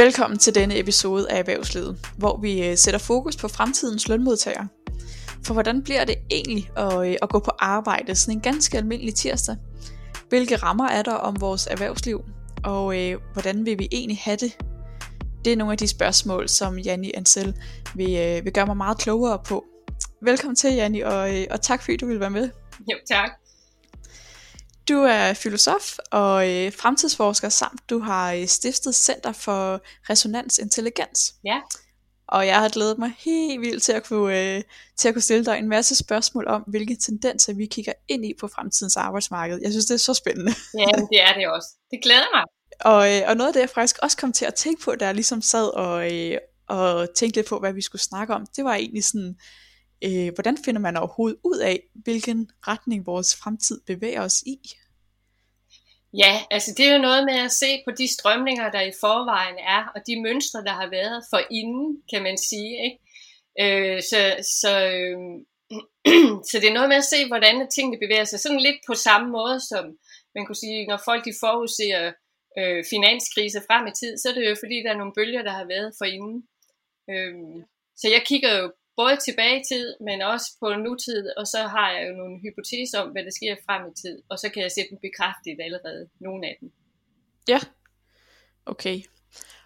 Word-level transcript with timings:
Velkommen 0.00 0.38
til 0.38 0.54
denne 0.54 0.78
episode 0.78 1.30
af 1.30 1.38
Erhvervslivet, 1.38 2.06
hvor 2.18 2.40
vi 2.40 2.68
øh, 2.68 2.76
sætter 2.76 2.98
fokus 2.98 3.36
på 3.36 3.48
fremtidens 3.48 4.08
lønmodtagere. 4.08 4.68
For 5.46 5.52
hvordan 5.52 5.82
bliver 5.82 6.04
det 6.04 6.14
egentlig 6.30 6.70
at, 6.76 7.08
øh, 7.08 7.16
at 7.22 7.28
gå 7.28 7.38
på 7.38 7.50
arbejde 7.58 8.14
sådan 8.14 8.34
en 8.34 8.40
ganske 8.40 8.76
almindelig 8.78 9.14
tirsdag? 9.14 9.56
Hvilke 10.28 10.56
rammer 10.56 10.88
er 10.88 11.02
der 11.02 11.14
om 11.14 11.40
vores 11.40 11.66
erhvervsliv? 11.66 12.20
Og 12.64 12.98
øh, 12.98 13.18
hvordan 13.32 13.66
vil 13.66 13.78
vi 13.78 13.88
egentlig 13.92 14.18
have 14.22 14.36
det? 14.36 14.56
Det 15.44 15.52
er 15.52 15.56
nogle 15.56 15.72
af 15.72 15.78
de 15.78 15.88
spørgsmål, 15.88 16.48
som 16.48 16.78
Janni 16.78 17.12
Ansel 17.14 17.54
vil, 17.94 18.16
øh, 18.16 18.44
vil 18.44 18.52
gøre 18.52 18.66
mig 18.66 18.76
meget 18.76 18.98
klogere 18.98 19.38
på. 19.46 19.64
Velkommen 20.22 20.56
til, 20.56 20.74
Janni, 20.74 21.00
og, 21.00 21.36
øh, 21.36 21.46
og 21.50 21.60
tak 21.60 21.82
fordi 21.82 21.96
du 21.96 22.06
vil 22.06 22.20
være 22.20 22.30
med. 22.30 22.50
Jo, 22.90 22.96
tak. 23.08 23.30
Du 24.90 25.02
er 25.02 25.34
filosof 25.34 25.98
og 26.10 26.50
øh, 26.50 26.72
fremtidsforsker, 26.72 27.48
samt 27.48 27.90
du 27.90 27.98
har 27.98 28.32
øh, 28.32 28.46
stiftet 28.46 28.94
Center 28.94 29.32
for 29.32 29.80
Resonans 30.10 30.58
Intelligens. 30.58 31.34
Ja. 31.44 31.60
Og 32.28 32.46
jeg 32.46 32.60
har 32.60 32.68
glædet 32.68 32.98
mig 32.98 33.12
helt 33.18 33.60
vildt 33.60 33.82
til 33.82 33.92
at, 33.92 34.04
kunne, 34.04 34.56
øh, 34.56 34.62
til 34.96 35.08
at 35.08 35.14
kunne 35.14 35.22
stille 35.22 35.44
dig 35.44 35.58
en 35.58 35.68
masse 35.68 35.96
spørgsmål 35.96 36.46
om, 36.46 36.62
hvilke 36.66 36.96
tendenser 36.96 37.52
vi 37.52 37.66
kigger 37.66 37.92
ind 38.08 38.24
i 38.24 38.32
på 38.40 38.48
fremtidens 38.48 38.96
arbejdsmarked. 38.96 39.60
Jeg 39.62 39.70
synes, 39.70 39.86
det 39.86 39.94
er 39.94 39.98
så 39.98 40.14
spændende. 40.14 40.52
Ja, 40.78 41.00
det 41.12 41.20
er 41.22 41.32
det 41.34 41.48
også. 41.48 41.68
Det 41.90 41.98
glæder 42.02 42.26
mig. 42.34 42.44
og, 42.84 43.16
øh, 43.16 43.22
og 43.28 43.36
noget 43.36 43.48
af 43.48 43.52
det, 43.52 43.60
jeg 43.60 43.70
faktisk 43.70 43.98
også 44.02 44.16
kom 44.16 44.32
til 44.32 44.44
at 44.44 44.54
tænke 44.54 44.82
på, 44.84 44.94
da 44.94 45.06
jeg 45.06 45.14
ligesom 45.14 45.42
sad 45.42 45.66
og, 45.66 46.14
øh, 46.14 46.38
og 46.68 47.08
tænkte 47.16 47.38
lidt 47.38 47.48
på, 47.48 47.58
hvad 47.58 47.72
vi 47.72 47.82
skulle 47.82 48.02
snakke 48.02 48.34
om, 48.34 48.46
det 48.56 48.64
var 48.64 48.74
egentlig 48.74 49.04
sådan, 49.04 49.36
øh, 50.04 50.34
hvordan 50.34 50.58
finder 50.64 50.80
man 50.80 50.96
overhovedet 50.96 51.38
ud 51.44 51.58
af, 51.58 51.80
hvilken 51.94 52.50
retning 52.68 53.06
vores 53.06 53.36
fremtid 53.36 53.80
bevæger 53.86 54.22
os 54.22 54.42
i? 54.42 54.58
Ja, 56.14 56.42
altså 56.50 56.74
det 56.76 56.86
er 56.86 56.92
jo 56.92 57.02
noget 57.02 57.24
med 57.24 57.34
at 57.34 57.52
se 57.52 57.82
på 57.84 57.90
de 57.90 58.14
strømninger, 58.14 58.70
der 58.70 58.80
i 58.80 58.92
forvejen 59.00 59.58
er, 59.58 59.82
og 59.94 60.00
de 60.06 60.22
mønstre, 60.22 60.64
der 60.64 60.74
har 60.80 60.90
været 60.90 61.24
for 61.30 61.40
inden, 61.50 62.02
kan 62.12 62.22
man 62.22 62.38
sige. 62.38 62.72
Ikke? 62.86 62.98
Øh, 63.62 64.02
så, 64.02 64.20
så, 64.60 64.72
øh, 64.96 65.18
så 66.50 66.54
det 66.60 66.68
er 66.68 66.78
noget 66.78 66.88
med 66.88 66.96
at 66.96 67.10
se, 67.12 67.26
hvordan 67.26 67.70
tingene 67.74 67.98
bevæger 68.04 68.24
sig. 68.24 68.40
Sådan 68.40 68.60
lidt 68.66 68.80
på 68.86 68.94
samme 68.94 69.28
måde, 69.30 69.60
som 69.70 69.84
man 70.34 70.46
kunne 70.46 70.62
sige, 70.64 70.86
når 70.86 71.00
folk 71.04 71.24
de 71.24 71.34
forudser 71.40 72.12
øh, 72.58 72.84
finanskrise 72.92 73.60
frem 73.68 73.86
i 73.86 73.92
tid, 74.00 74.12
så 74.18 74.28
er 74.28 74.34
det 74.34 74.50
jo 74.50 74.56
fordi, 74.62 74.76
der 74.84 74.90
er 74.92 75.00
nogle 75.00 75.16
bølger, 75.18 75.42
der 75.42 75.54
har 75.60 75.66
været 75.74 75.90
for 75.98 76.06
inden. 76.16 76.38
Øh, 77.10 77.34
så 78.00 78.06
jeg 78.14 78.22
kigger 78.30 78.52
jo 78.58 78.72
både 79.00 79.16
tilbage 79.26 79.56
i 79.60 79.64
tid, 79.72 79.86
men 80.08 80.18
også 80.32 80.48
på 80.60 80.66
nutid, 80.84 81.24
og 81.38 81.46
så 81.46 81.60
har 81.74 81.88
jeg 81.94 82.02
jo 82.08 82.12
nogle 82.20 82.36
hypoteser 82.44 82.98
om, 83.02 83.08
hvad 83.12 83.22
der 83.26 83.34
sker 83.38 83.54
frem 83.66 83.82
i 83.90 83.94
tid, 84.02 84.16
og 84.30 84.36
så 84.38 84.46
kan 84.52 84.62
jeg 84.62 84.72
se 84.72 84.82
dem 84.90 84.98
bekræftet 85.06 85.56
allerede, 85.66 86.02
nogle 86.26 86.46
af 86.46 86.54
dem. 86.60 86.68
Ja, 87.48 87.60
okay. 88.66 88.98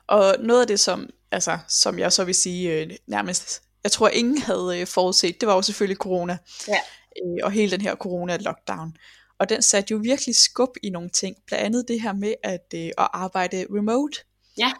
Og 0.06 0.36
noget 0.40 0.60
af 0.60 0.66
det, 0.66 0.80
som, 0.80 1.10
altså, 1.30 1.58
som 1.68 1.98
jeg 1.98 2.12
så 2.12 2.24
vil 2.24 2.34
sige 2.34 2.62
øh, 2.72 2.90
nærmest, 3.06 3.62
jeg 3.84 3.92
tror 3.92 4.08
ingen 4.08 4.38
havde 4.38 4.80
øh, 4.80 4.86
forudset, 4.86 5.40
det 5.40 5.46
var 5.48 5.54
jo 5.54 5.62
selvfølgelig 5.62 5.96
corona. 5.96 6.38
Ja. 6.68 6.80
Øh, 7.22 7.38
og 7.42 7.50
hele 7.50 7.70
den 7.70 7.80
her 7.80 7.94
corona-lockdown. 7.94 8.96
Og 9.38 9.48
den 9.48 9.62
satte 9.62 9.92
jo 9.92 9.98
virkelig 10.02 10.36
skub 10.36 10.76
i 10.82 10.90
nogle 10.90 11.10
ting. 11.10 11.36
Blandt 11.46 11.64
andet 11.64 11.88
det 11.88 12.02
her 12.02 12.12
med 12.12 12.34
at, 12.42 12.66
øh, 12.74 12.86
at 12.86 13.08
arbejde 13.12 13.66
remote. 13.70 14.18
Ja. 14.58 14.72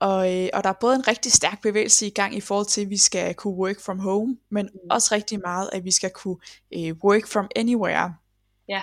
Og, 0.00 0.34
øh, 0.34 0.48
og 0.52 0.64
der 0.64 0.70
er 0.70 0.78
både 0.80 0.96
en 0.96 1.08
rigtig 1.08 1.32
stærk 1.32 1.62
bevægelse 1.62 2.06
i 2.06 2.10
gang 2.10 2.36
i 2.36 2.40
forhold 2.40 2.66
til, 2.66 2.80
at 2.80 2.90
vi 2.90 2.96
skal 2.96 3.34
kunne 3.34 3.54
work 3.54 3.80
from 3.80 3.98
home, 3.98 4.36
men 4.50 4.68
mm. 4.74 4.80
også 4.90 5.14
rigtig 5.14 5.40
meget, 5.40 5.70
at 5.72 5.84
vi 5.84 5.90
skal 5.90 6.10
kunne 6.10 6.36
øh, 6.74 6.94
work 7.04 7.26
from 7.26 7.48
anywhere. 7.56 8.14
Ja. 8.68 8.82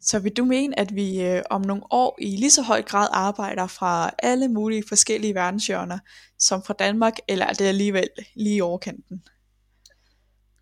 Så 0.00 0.18
vil 0.18 0.36
du 0.36 0.44
mene, 0.44 0.78
at 0.78 0.94
vi 0.94 1.22
øh, 1.22 1.42
om 1.50 1.60
nogle 1.60 1.82
år 1.90 2.18
i 2.20 2.36
lige 2.36 2.50
så 2.50 2.62
høj 2.62 2.82
grad 2.82 3.08
arbejder 3.12 3.66
fra 3.66 4.10
alle 4.18 4.48
mulige 4.48 4.84
forskellige 4.88 5.34
verdenshjørner, 5.34 5.98
som 6.38 6.62
fra 6.62 6.74
Danmark, 6.78 7.16
eller 7.28 7.46
er 7.46 7.52
det 7.52 7.64
alligevel 7.64 8.08
lige 8.34 8.56
i 8.56 8.60
overkanten? 8.60 9.22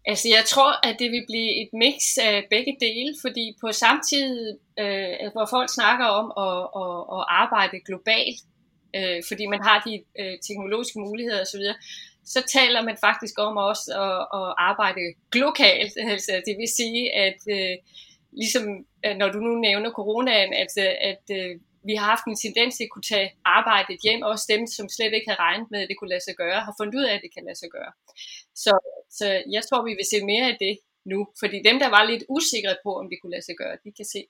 Altså 0.06 0.28
jeg 0.28 0.44
tror, 0.46 0.86
at 0.88 0.96
det 0.98 1.10
vil 1.10 1.24
blive 1.30 1.50
et 1.62 1.70
mix 1.72 1.96
af 2.20 2.46
begge 2.50 2.76
dele, 2.80 3.14
fordi 3.20 3.44
på 3.60 3.72
samtidig, 3.72 4.56
øh, 4.78 5.32
hvor 5.32 5.46
folk 5.50 5.68
snakker 5.78 6.06
om 6.20 6.26
at, 6.46 6.58
at, 6.82 6.94
at 7.16 7.22
arbejde 7.42 7.76
globalt, 7.88 8.40
øh, 8.98 9.22
fordi 9.28 9.44
man 9.46 9.62
har 9.68 9.78
de 9.86 9.94
øh, 10.20 10.38
teknologiske 10.46 10.98
muligheder 11.00 11.40
osv., 11.42 11.64
så 12.24 12.40
taler 12.56 12.82
man 12.82 12.96
faktisk 13.06 13.34
om 13.38 13.56
også 13.56 13.86
at, 14.06 14.20
at 14.38 14.48
arbejde 14.70 15.04
lokalt. 15.34 15.92
Altså, 16.12 16.32
det 16.46 16.54
vil 16.60 16.70
sige, 16.80 17.02
at 17.26 17.40
øh, 17.56 17.76
ligesom 18.32 18.64
øh, 19.06 19.16
når 19.20 19.28
du 19.34 19.38
nu 19.46 19.52
nævner 19.66 19.90
coronaen, 19.90 20.52
altså, 20.62 20.82
at 21.10 21.24
øh, 21.38 21.60
vi 21.88 21.94
har 21.94 22.06
haft 22.12 22.24
en 22.26 22.42
tendens 22.44 22.76
til 22.76 22.84
at 22.84 22.92
kunne 22.94 23.08
tage 23.12 23.28
arbejdet 23.44 23.96
hjem, 24.04 24.22
også 24.32 24.44
dem, 24.54 24.62
som 24.76 24.86
slet 24.88 25.12
ikke 25.14 25.28
havde 25.30 25.44
regnet 25.46 25.68
med, 25.70 25.80
at 25.82 25.88
det 25.88 25.96
kunne 25.98 26.14
lade 26.14 26.26
sig 26.28 26.36
gøre, 26.42 26.66
har 26.68 26.74
fundet 26.80 26.94
ud 26.98 27.04
af, 27.08 27.14
at 27.14 27.22
det 27.24 27.34
kan 27.34 27.44
lade 27.48 27.58
sig 27.62 27.70
gøre. 27.76 27.92
Så, 28.64 28.72
så 29.18 29.26
jeg 29.56 29.62
tror, 29.68 29.88
vi 29.88 29.94
vil 29.98 30.10
se 30.12 30.18
mere 30.32 30.46
af 30.52 30.56
det 30.64 30.74
nu, 31.12 31.18
fordi 31.40 31.56
dem, 31.68 31.76
der 31.82 31.90
var 31.96 32.04
lidt 32.04 32.24
usikre 32.36 32.76
på, 32.84 32.90
om 33.00 33.06
det 33.10 33.18
kunne 33.18 33.34
lade 33.36 33.46
sig 33.48 33.56
gøre, 33.62 33.74
de 33.84 33.90
kan 33.98 34.08
se, 34.14 34.20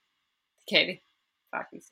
det 0.56 0.65
kan 0.72 0.82
det 0.91 0.98
faktisk 1.56 1.88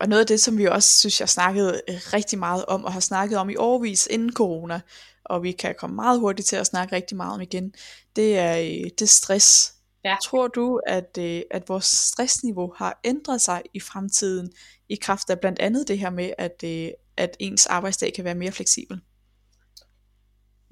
og 0.00 0.08
noget 0.08 0.20
af 0.20 0.26
det, 0.26 0.40
som 0.40 0.58
vi 0.58 0.66
også 0.66 0.98
synes, 0.98 1.20
jeg 1.20 1.28
snakkede 1.28 1.80
øh, 1.88 1.94
rigtig 2.12 2.38
meget 2.38 2.64
om, 2.64 2.84
og 2.84 2.92
har 2.92 3.00
snakket 3.00 3.38
om 3.38 3.50
i 3.50 3.56
årvis 3.56 4.08
inden 4.10 4.32
corona, 4.32 4.80
og 5.24 5.42
vi 5.42 5.52
kan 5.52 5.74
komme 5.78 5.96
meget 5.96 6.20
hurtigt 6.20 6.48
til 6.48 6.56
at 6.56 6.66
snakke 6.66 6.96
rigtig 6.96 7.16
meget 7.16 7.34
om 7.34 7.40
igen, 7.40 7.74
det 8.16 8.38
er, 8.38 8.58
øh, 8.58 8.84
det 8.84 9.02
er 9.02 9.06
stress. 9.06 9.72
Ja. 10.04 10.16
Tror 10.22 10.48
du, 10.48 10.80
at, 10.86 11.18
øh, 11.18 11.42
at 11.50 11.68
vores 11.68 11.84
stressniveau 11.84 12.72
har 12.76 13.00
ændret 13.04 13.40
sig 13.40 13.62
i 13.74 13.80
fremtiden, 13.80 14.52
i 14.88 14.96
kraft 14.96 15.30
af 15.30 15.40
blandt 15.40 15.58
andet 15.58 15.88
det 15.88 15.98
her 15.98 16.10
med, 16.10 16.30
at, 16.38 16.64
at 17.16 17.36
ens 17.40 17.66
arbejdsdag 17.66 18.12
kan 18.14 18.24
være 18.24 18.34
mere 18.34 18.52
fleksibel? 18.52 19.00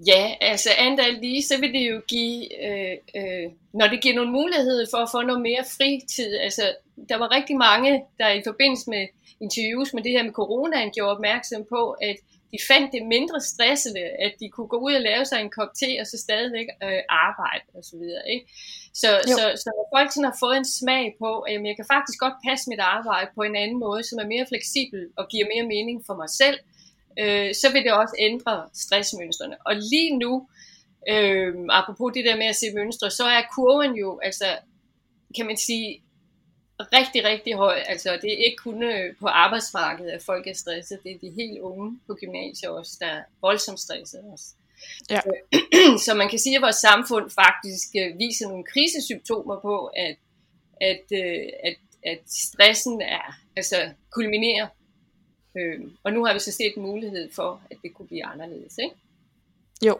Ja, 0.06 0.34
altså 0.40 0.70
andet 0.78 1.18
lige, 1.20 1.42
så 1.42 1.60
vil 1.60 1.72
det 1.72 1.90
jo 1.90 2.00
give, 2.08 2.64
øh, 2.68 2.96
øh, 3.16 3.50
når 3.74 3.88
det 3.88 4.02
giver 4.02 4.14
nogle 4.14 4.32
muligheder 4.32 4.86
for 4.90 4.98
at 4.98 5.08
få 5.12 5.22
noget 5.22 5.42
mere 5.42 5.64
fritid. 5.76 6.36
Altså, 6.36 6.74
der 7.08 7.16
var 7.16 7.30
rigtig 7.30 7.56
mange, 7.56 8.04
der 8.18 8.28
i 8.28 8.42
forbindelse 8.46 8.90
med 8.90 9.06
interviews 9.40 9.94
med 9.94 10.02
det 10.02 10.12
her 10.12 10.22
med 10.22 10.32
coronaen, 10.32 10.90
gjorde 10.90 11.16
opmærksom 11.16 11.64
på, 11.74 11.90
at 11.90 12.16
de 12.52 12.58
fandt 12.70 12.92
det 12.92 13.02
mindre 13.16 13.40
stressende, 13.40 14.04
at 14.24 14.32
de 14.40 14.48
kunne 14.48 14.70
gå 14.74 14.78
ud 14.86 14.94
og 14.94 15.00
lave 15.10 15.24
sig 15.24 15.38
en 15.40 15.50
kop 15.50 15.72
te, 15.80 15.90
og 16.00 16.06
så 16.06 16.16
stadigvæk 16.26 16.66
øh, 16.82 17.02
arbejde 17.08 17.66
og 17.76 17.84
så 17.84 17.94
videre. 18.02 18.24
Ikke? 18.34 18.46
Så, 19.00 19.10
så, 19.36 19.44
så 19.62 19.68
når 19.76 19.86
folk 19.96 20.08
sådan 20.12 20.30
har 20.30 20.36
fået 20.44 20.56
en 20.56 20.70
smag 20.78 21.04
på, 21.22 21.30
at 21.40 21.52
jamen, 21.52 21.66
jeg 21.66 21.76
kan 21.76 21.92
faktisk 21.94 22.18
godt 22.24 22.36
passe 22.48 22.70
mit 22.70 22.82
arbejde 22.94 23.30
på 23.34 23.42
en 23.42 23.56
anden 23.56 23.78
måde, 23.86 24.02
som 24.08 24.18
er 24.22 24.32
mere 24.34 24.46
fleksibel 24.50 25.00
og 25.18 25.24
giver 25.32 25.46
mere 25.52 25.66
mening 25.74 25.98
for 26.06 26.16
mig 26.22 26.30
selv, 26.42 26.58
øh, 27.22 27.54
så 27.60 27.66
vil 27.72 27.84
det 27.86 27.92
også 27.92 28.14
ændre 28.18 28.54
stressmønstrene. 28.82 29.56
Og 29.68 29.74
lige 29.92 30.12
nu, 30.22 30.32
øh, 31.12 31.54
apropos 31.80 32.12
det 32.16 32.24
der 32.24 32.36
med 32.36 32.46
at 32.46 32.56
se 32.56 32.66
mønstre, 32.74 33.10
så 33.10 33.24
er 33.24 33.42
kurven 33.54 33.94
jo, 33.94 34.20
altså, 34.28 34.48
kan 35.36 35.46
man 35.46 35.56
sige, 35.56 36.03
rigtig, 36.80 37.24
rigtig 37.24 37.54
høj. 37.54 37.76
Altså, 37.86 38.18
det 38.22 38.32
er 38.32 38.44
ikke 38.46 38.56
kun 38.56 38.82
øh, 38.82 39.16
på 39.20 39.26
arbejdsmarkedet, 39.26 40.10
at 40.10 40.22
folk 40.22 40.46
er 40.46 40.54
stresset. 40.54 40.98
Det 41.02 41.12
er 41.12 41.18
de 41.18 41.30
helt 41.30 41.60
unge 41.60 42.00
på 42.06 42.14
gymnasiet 42.14 42.70
også, 42.70 42.96
der 43.00 43.06
er 43.06 43.22
voldsomt 43.40 43.80
stresset 43.80 44.20
også. 44.32 44.44
Ja. 45.10 45.20
Så 46.06 46.14
man 46.14 46.28
kan 46.28 46.38
sige, 46.38 46.56
at 46.56 46.62
vores 46.62 46.76
samfund 46.76 47.30
faktisk 47.30 47.88
øh, 47.96 48.18
viser 48.18 48.48
nogle 48.48 48.64
krisesymptomer 48.64 49.60
på, 49.60 49.86
at, 49.86 50.16
at, 50.80 51.04
øh, 51.12 51.48
at, 51.64 51.76
at 52.04 52.18
stressen 52.26 53.00
er, 53.00 53.38
altså 53.56 53.90
kulminerer. 54.10 54.66
Og 56.04 56.12
nu 56.12 56.24
har 56.24 56.32
vi 56.32 56.38
så 56.38 56.52
set 56.52 56.72
en 56.76 56.82
mulighed 56.82 57.32
for, 57.32 57.62
at 57.70 57.76
det 57.82 57.94
kunne 57.94 58.08
blive 58.08 58.24
anderledes. 58.24 58.78
Ikke? 58.78 58.94
Jo, 59.86 59.98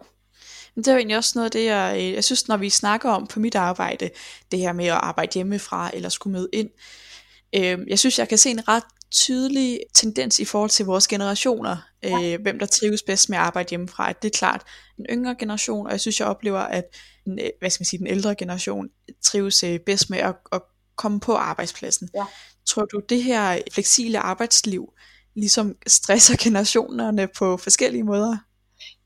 men 0.75 0.85
det 0.85 0.89
er 0.89 0.93
jo 0.93 0.99
egentlig 0.99 1.17
også 1.17 1.33
noget 1.35 1.45
af 1.45 1.51
det, 1.51 1.65
jeg, 1.65 1.97
øh, 1.99 2.13
jeg 2.13 2.25
synes, 2.25 2.49
når 2.49 2.57
vi 2.57 2.71
snakker 2.71 3.11
om 3.11 3.27
på 3.27 3.41
mit 3.41 3.55
arbejde, 3.55 4.11
det 4.51 4.59
her 4.59 4.73
med 4.73 4.87
at 4.87 4.93
arbejde 5.03 5.35
hjemmefra 5.35 5.91
eller 5.95 6.09
skulle 6.09 6.33
møde 6.33 6.49
ind, 6.53 6.71
øh, 7.57 7.79
jeg 7.89 7.99
synes, 7.99 8.19
jeg 8.19 8.29
kan 8.29 8.39
se 8.39 8.51
en 8.51 8.69
ret 8.69 8.85
tydelig 9.11 9.81
tendens 9.95 10.41
i 10.41 10.45
forhold 10.45 10.71
til 10.71 10.87
vores 10.87 11.09
generationer, 11.09 11.77
øh, 12.05 12.41
hvem 12.43 12.59
der 12.59 12.67
trives 12.67 13.03
bedst 13.03 13.29
med 13.29 13.39
at 13.39 13.45
arbejde 13.45 13.71
hjemmefra. 13.71 14.11
At 14.11 14.23
det 14.23 14.35
er 14.35 14.39
klart 14.39 14.63
en 14.99 15.07
yngre 15.11 15.35
generation, 15.39 15.87
og 15.87 15.93
jeg 15.93 16.01
synes, 16.01 16.21
jeg 16.21 16.29
oplever, 16.29 16.61
at 16.61 16.85
den, 17.25 17.39
øh, 17.39 17.51
hvad 17.59 17.71
skal 17.71 17.83
man 17.83 17.87
sige, 17.87 17.99
den 17.99 18.07
ældre 18.07 18.35
generation 18.35 18.89
trives 19.23 19.63
øh, 19.63 19.81
bedst 19.87 20.11
med 20.11 20.19
at, 20.19 20.35
at 20.53 20.63
komme 20.97 21.21
på 21.21 21.35
arbejdspladsen. 21.35 22.09
Ja. 22.15 22.25
Tror 22.67 22.85
du, 22.85 23.01
det 23.09 23.23
her 23.23 23.59
fleksible 23.73 24.19
arbejdsliv 24.19 24.93
ligesom 25.37 25.77
stresser 25.87 26.37
generationerne 26.45 27.29
på 27.39 27.57
forskellige 27.57 28.05
måder? 28.05 28.37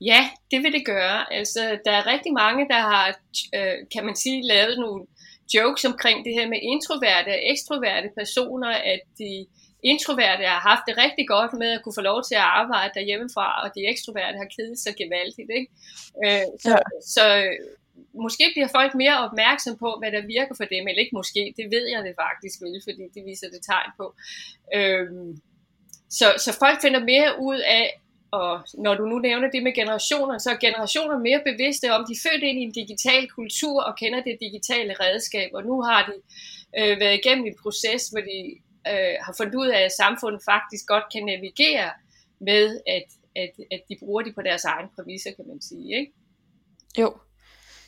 Ja, 0.01 0.29
det 0.51 0.63
vil 0.63 0.73
det 0.73 0.85
gøre. 0.85 1.33
Altså, 1.33 1.79
der 1.85 1.91
er 1.91 2.07
rigtig 2.13 2.33
mange, 2.33 2.67
der 2.67 2.81
har, 2.91 3.07
øh, 3.55 3.77
kan 3.93 4.05
man 4.05 4.15
sige, 4.15 4.47
lavet 4.47 4.79
nogle 4.79 5.05
jokes 5.55 5.85
omkring 5.85 6.25
det 6.25 6.33
her 6.33 6.47
med 6.47 6.59
introverte 6.61 7.29
og 7.29 7.41
ekstroverte 7.51 8.09
personer, 8.17 8.69
at 8.69 9.01
de 9.17 9.45
introverte 9.83 10.43
har 10.53 10.61
haft 10.69 10.83
det 10.87 10.97
rigtig 10.97 11.27
godt 11.27 11.53
med 11.53 11.69
at 11.71 11.81
kunne 11.83 11.99
få 11.99 12.01
lov 12.11 12.23
til 12.23 12.35
at 12.35 12.49
arbejde 12.61 12.91
derhjemmefra, 12.95 13.47
og 13.63 13.67
de 13.75 13.87
ekstroverte 13.91 14.37
har 14.37 14.49
kedet 14.55 14.79
sig 14.79 14.93
gevaldigt. 15.01 15.49
Ikke? 15.59 15.71
Øh, 16.25 16.47
så, 16.63 16.69
ja. 16.69 16.77
så 17.15 17.23
måske 18.13 18.45
bliver 18.53 18.67
folk 18.77 18.91
mere 18.95 19.17
opmærksom 19.25 19.77
på, 19.77 19.89
hvad 19.99 20.11
der 20.11 20.31
virker 20.35 20.55
for 20.59 20.67
dem, 20.73 20.87
eller 20.87 21.01
ikke 21.03 21.19
måske, 21.21 21.53
det 21.57 21.65
ved 21.73 21.85
jeg 21.93 22.01
det 22.07 22.15
faktisk 22.25 22.61
vel, 22.61 22.81
fordi 22.87 23.03
det 23.15 23.25
viser 23.25 23.49
det 23.53 23.61
tegn 23.71 23.91
på. 23.99 24.05
Øh, 24.77 25.07
så, 26.09 26.27
så 26.45 26.51
folk 26.63 26.81
finder 26.81 27.01
mere 27.13 27.31
ud 27.39 27.59
af, 27.59 27.85
og 28.31 28.61
når 28.77 28.95
du 28.95 29.05
nu 29.05 29.19
nævner 29.19 29.49
det 29.51 29.63
med 29.63 29.73
generationer, 29.73 30.37
så 30.37 30.49
er 30.49 30.57
generationer 30.67 31.17
mere 31.17 31.41
bevidste 31.45 31.93
om, 31.93 32.05
de 32.07 32.13
er 32.13 32.29
født 32.29 32.43
ind 32.43 32.59
i 32.59 32.63
en 32.63 32.71
digital 32.71 33.29
kultur 33.29 33.81
og 33.83 33.93
kender 33.97 34.23
det 34.23 34.37
digitale 34.41 34.93
redskab, 34.99 35.49
og 35.53 35.63
nu 35.63 35.81
har 35.81 36.01
de 36.09 36.15
øh, 36.79 36.99
været 36.99 37.19
igennem 37.19 37.45
en 37.45 37.55
proces, 37.63 38.07
hvor 38.11 38.21
de 38.29 38.39
øh, 38.91 39.15
har 39.25 39.33
fundet 39.37 39.55
ud 39.55 39.67
af, 39.67 39.81
at 39.85 39.91
samfundet 39.91 40.41
faktisk 40.51 40.85
godt 40.87 41.03
kan 41.13 41.25
navigere 41.25 41.89
med, 42.41 42.79
at, 42.87 43.07
at, 43.35 43.53
at 43.71 43.81
de 43.89 43.95
bruger 43.99 44.21
det 44.21 44.35
på 44.35 44.41
deres 44.41 44.63
egen 44.63 44.87
præmisser, 44.95 45.31
kan 45.35 45.47
man 45.47 45.61
sige. 45.61 45.99
Ikke? 45.99 46.11
Jo, 46.99 47.13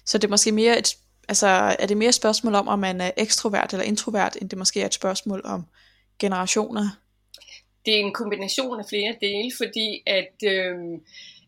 så 0.05 0.17
det 0.17 0.23
er 0.23 0.29
måske 0.29 0.51
mere 0.51 0.79
et, 0.79 0.89
altså, 1.27 1.47
er 1.79 1.85
det 1.85 1.97
mere 1.97 2.09
et 2.09 2.15
spørgsmål 2.15 2.55
om, 2.55 2.67
om 2.67 2.79
man 2.79 3.01
er 3.01 3.11
ekstrovert 3.17 3.73
eller 3.73 3.85
introvert, 3.85 4.37
end 4.41 4.49
det 4.49 4.57
måske 4.57 4.81
er 4.81 4.85
et 4.85 4.93
spørgsmål 4.93 5.41
om 5.45 5.65
generationer? 6.19 7.00
Det 7.85 7.93
er 7.95 7.99
en 7.99 8.13
kombination 8.13 8.79
af 8.79 8.85
flere 8.89 9.15
dele, 9.21 9.51
fordi 9.57 10.03
at 10.05 10.35
øh, 10.53 10.75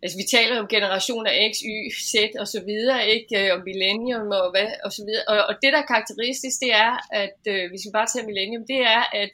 altså 0.04 0.18
vi 0.22 0.26
taler 0.38 0.60
om 0.60 0.68
generationer 0.68 1.32
X, 1.52 1.54
Y, 1.74 1.76
Z 2.12 2.16
og 2.42 2.48
så 2.48 2.60
videre, 2.70 3.08
ikke? 3.16 3.32
Øh, 3.40 3.54
og 3.56 3.60
millennium 3.70 4.28
og 4.40 4.52
hvad 4.54 4.70
og 4.86 4.92
så 4.98 5.02
videre. 5.08 5.24
Og, 5.32 5.38
og 5.50 5.54
det 5.62 5.74
der 5.74 5.80
er 5.82 5.92
karakteristisk, 5.94 6.58
det 6.66 6.74
er, 6.86 6.94
at 7.24 7.40
øh, 7.54 7.64
hvis 7.70 7.86
vi 7.86 7.92
bare 7.98 8.10
tager 8.12 8.30
millennium, 8.30 8.64
det 8.72 8.80
er, 8.96 9.04
at, 9.22 9.32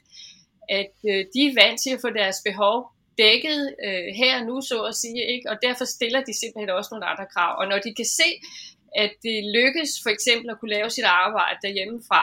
at 0.80 0.94
øh, 1.10 1.20
de 1.34 1.40
er 1.48 1.56
vant 1.62 1.78
til 1.84 1.92
at 1.94 2.02
få 2.04 2.10
deres 2.20 2.38
behov 2.48 2.76
dækket 3.22 3.62
øh, 3.86 4.08
her 4.20 4.32
og 4.40 4.46
nu, 4.48 4.56
så 4.70 4.78
at 4.90 4.94
sige, 5.02 5.22
ikke? 5.34 5.46
og 5.50 5.56
derfor 5.66 5.84
stiller 5.96 6.20
de 6.28 6.34
simpelthen 6.40 6.70
også 6.78 6.90
nogle 6.92 7.06
andre 7.12 7.26
krav. 7.34 7.52
Og 7.60 7.64
når 7.70 7.78
de 7.86 7.90
kan 8.00 8.08
se, 8.20 8.30
at 9.02 9.12
det 9.26 9.38
lykkes 9.58 9.90
for 10.04 10.10
eksempel 10.16 10.50
at 10.50 10.58
kunne 10.58 10.74
lave 10.76 10.90
sit 10.90 11.08
arbejde 11.22 11.58
derhjemmefra, 11.64 12.22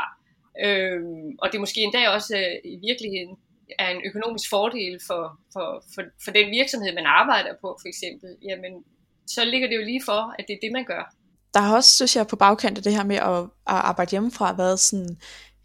øh, 0.66 1.00
og 1.42 1.48
det 1.52 1.60
måske 1.60 1.80
endda 1.82 2.02
også 2.18 2.34
øh, 2.44 2.56
i 2.74 2.76
virkeligheden 2.88 3.34
er 3.80 3.90
en 3.90 4.02
økonomisk 4.06 4.50
fordel 4.50 5.00
for, 5.08 5.40
for, 5.54 5.84
for, 5.96 6.02
for 6.24 6.32
den 6.32 6.52
virksomhed, 6.52 6.94
man 6.94 7.06
arbejder 7.06 7.54
på 7.62 7.78
for 7.82 7.88
eksempel, 7.88 8.30
jamen 8.50 8.74
så 9.28 9.46
ligger 9.46 9.68
det 9.68 9.76
jo 9.76 9.82
lige 9.82 10.02
for, 10.06 10.36
at 10.40 10.46
det 10.48 10.54
er 10.54 10.58
det, 10.62 10.72
man 10.72 10.86
gør. 10.86 11.14
Der 11.54 11.60
har 11.60 11.76
også, 11.76 11.96
synes 11.96 12.16
jeg, 12.16 12.28
på 12.28 12.36
bagkant 12.36 12.78
af 12.78 12.84
det 12.84 12.94
her 12.96 13.04
med 13.04 13.16
at, 13.16 13.40
at 13.44 13.82
arbejde 13.90 14.12
hjemmefra, 14.12 14.56
været 14.56 14.80
sådan 14.80 15.18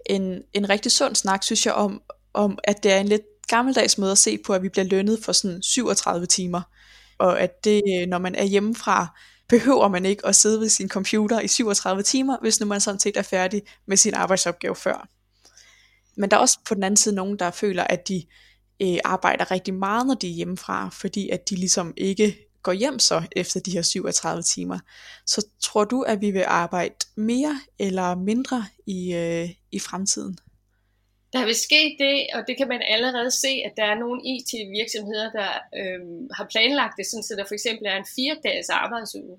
en, 0.06 0.42
en 0.52 0.70
rigtig 0.70 0.92
sund 0.92 1.14
snak, 1.14 1.42
synes 1.42 1.66
jeg, 1.66 1.74
om, 1.74 2.02
om 2.34 2.58
at 2.64 2.82
det 2.82 2.92
er 2.92 3.00
en 3.00 3.08
lidt 3.08 3.22
gammeldags 3.48 3.98
måde 3.98 4.12
at 4.12 4.18
se 4.18 4.38
på, 4.46 4.52
at 4.52 4.62
vi 4.62 4.68
bliver 4.68 4.84
lønnet 4.84 5.18
for 5.24 5.32
sådan 5.32 5.62
37 5.62 6.26
timer. 6.26 6.62
Og 7.18 7.40
at 7.40 7.64
det, 7.64 7.82
når 8.08 8.18
man 8.18 8.34
er 8.34 8.44
hjemmefra, 8.44 9.18
behøver 9.48 9.88
man 9.88 10.06
ikke 10.06 10.26
at 10.26 10.36
sidde 10.36 10.60
ved 10.60 10.68
sin 10.68 10.88
computer 10.88 11.40
i 11.40 11.48
37 11.48 12.02
timer, 12.02 12.36
hvis 12.40 12.60
nu 12.60 12.66
man 12.66 12.80
sådan 12.80 13.00
set 13.00 13.16
er 13.16 13.22
færdig 13.22 13.62
med 13.86 13.96
sin 13.96 14.14
arbejdsopgave 14.14 14.76
før. 14.76 15.08
Men 16.16 16.30
der 16.30 16.36
er 16.36 16.40
også 16.40 16.58
på 16.68 16.74
den 16.74 16.82
anden 16.82 16.96
side 16.96 17.14
nogen, 17.14 17.38
der 17.38 17.50
føler, 17.50 17.84
at 17.84 18.08
de 18.08 18.24
øh, 18.82 18.98
arbejder 19.04 19.50
rigtig 19.50 19.74
meget, 19.74 20.06
når 20.06 20.14
de 20.14 20.28
er 20.28 20.34
hjemmefra, 20.34 20.88
fordi 20.88 21.28
at 21.28 21.50
de 21.50 21.54
ligesom 21.54 21.94
ikke 21.96 22.36
går 22.62 22.72
hjem 22.72 22.98
så 22.98 23.22
efter 23.36 23.60
de 23.60 23.70
her 23.70 23.82
37 23.82 24.42
timer. 24.42 24.78
Så 25.26 25.46
tror 25.60 25.84
du, 25.84 26.02
at 26.02 26.20
vi 26.20 26.30
vil 26.30 26.44
arbejde 26.46 26.94
mere 27.16 27.60
eller 27.78 28.14
mindre 28.14 28.64
i, 28.86 29.14
øh, 29.14 29.50
i 29.72 29.78
fremtiden? 29.78 30.38
Der 31.32 31.44
vil 31.44 31.54
ske 31.54 31.96
det, 31.98 32.26
og 32.34 32.40
det 32.48 32.56
kan 32.56 32.68
man 32.68 32.82
allerede 32.88 33.30
se, 33.30 33.52
at 33.66 33.72
der 33.76 33.84
er 33.84 33.98
nogle 33.98 34.20
IT-virksomheder, 34.32 35.30
der 35.38 35.50
øhm, 35.80 36.28
har 36.36 36.46
planlagt 36.52 36.94
det, 36.98 37.06
sådan, 37.06 37.22
så 37.22 37.34
der 37.38 37.44
for 37.44 37.54
eksempel 37.54 37.86
er 37.86 37.96
en 37.96 38.12
fire-dages 38.16 38.68
arbejdsuge. 38.68 39.38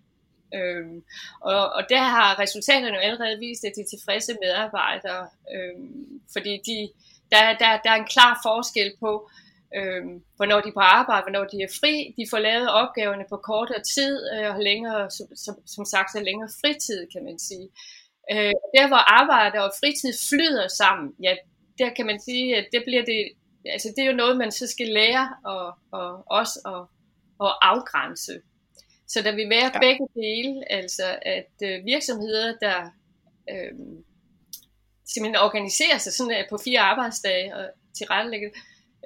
Øhm, 0.57 1.03
og, 1.41 1.69
og 1.77 1.83
der 1.89 2.03
har 2.15 2.39
resultaterne 2.39 2.95
jo 2.95 3.01
allerede 3.01 3.39
vist, 3.39 3.65
at 3.65 3.73
de 3.75 3.81
er 3.81 3.91
tilfredse 3.94 4.33
medarbejdere, 4.41 5.27
øhm, 5.55 6.21
fordi 6.33 6.53
de, 6.69 6.77
der, 7.31 7.44
der, 7.61 7.69
der 7.83 7.91
er 7.91 8.00
en 8.03 8.13
klar 8.15 8.39
forskel 8.47 8.89
på, 9.00 9.11
øhm, 9.77 10.13
hvornår 10.35 10.59
de 10.61 10.69
er 10.69 10.79
på 10.79 10.85
arbejde, 10.97 11.23
hvornår 11.25 11.45
de 11.53 11.57
er 11.67 11.71
fri. 11.79 11.95
De 12.17 12.25
får 12.31 12.39
lavet 12.39 12.69
opgaverne 12.81 13.25
på 13.29 13.38
kortere 13.38 13.81
tid, 13.95 14.13
øh, 14.33 14.55
og 14.55 14.59
længere, 14.69 15.11
som, 15.15 15.27
som, 15.45 15.55
som 15.75 15.85
sagt, 15.85 16.11
så 16.11 16.19
længere 16.29 16.50
fritid, 16.61 17.00
kan 17.13 17.23
man 17.23 17.39
sige. 17.39 17.67
Øh, 18.31 18.53
der 18.75 18.88
hvor 18.88 19.03
arbejde 19.21 19.57
og 19.65 19.71
fritid 19.79 20.13
flyder 20.29 20.67
sammen, 20.67 21.07
ja, 21.23 21.33
der 21.79 21.89
kan 21.97 22.05
man 22.05 22.19
sige, 22.27 22.55
at 22.57 22.65
det 22.73 22.81
bliver 22.88 23.05
det, 23.11 23.19
altså 23.65 23.88
det 23.95 24.01
er 24.03 24.09
jo 24.11 24.21
noget, 24.23 24.38
man 24.38 24.51
så 24.51 24.67
skal 24.67 24.88
lære 24.88 25.29
og, 25.45 25.65
og 25.91 26.23
også 26.39 26.55
at, 26.65 26.81
og 27.39 27.67
afgrænse. 27.69 28.41
Så 29.13 29.21
der 29.21 29.36
vil 29.36 29.50
være 29.50 29.71
ja. 29.74 29.80
begge 29.80 30.07
dele, 30.15 30.71
altså 30.71 31.07
at 31.21 31.54
øh, 31.63 31.86
virksomheder, 31.86 32.48
der 32.65 32.77
øh, 33.51 33.74
simpelthen 35.13 35.44
organiserer 35.48 35.98
sig 35.98 36.13
sådan 36.13 36.31
at 36.31 36.45
på 36.50 36.57
fire 36.65 36.80
arbejdsdage 36.80 37.56
og 37.56 37.65
tilrettelægger 37.98 38.50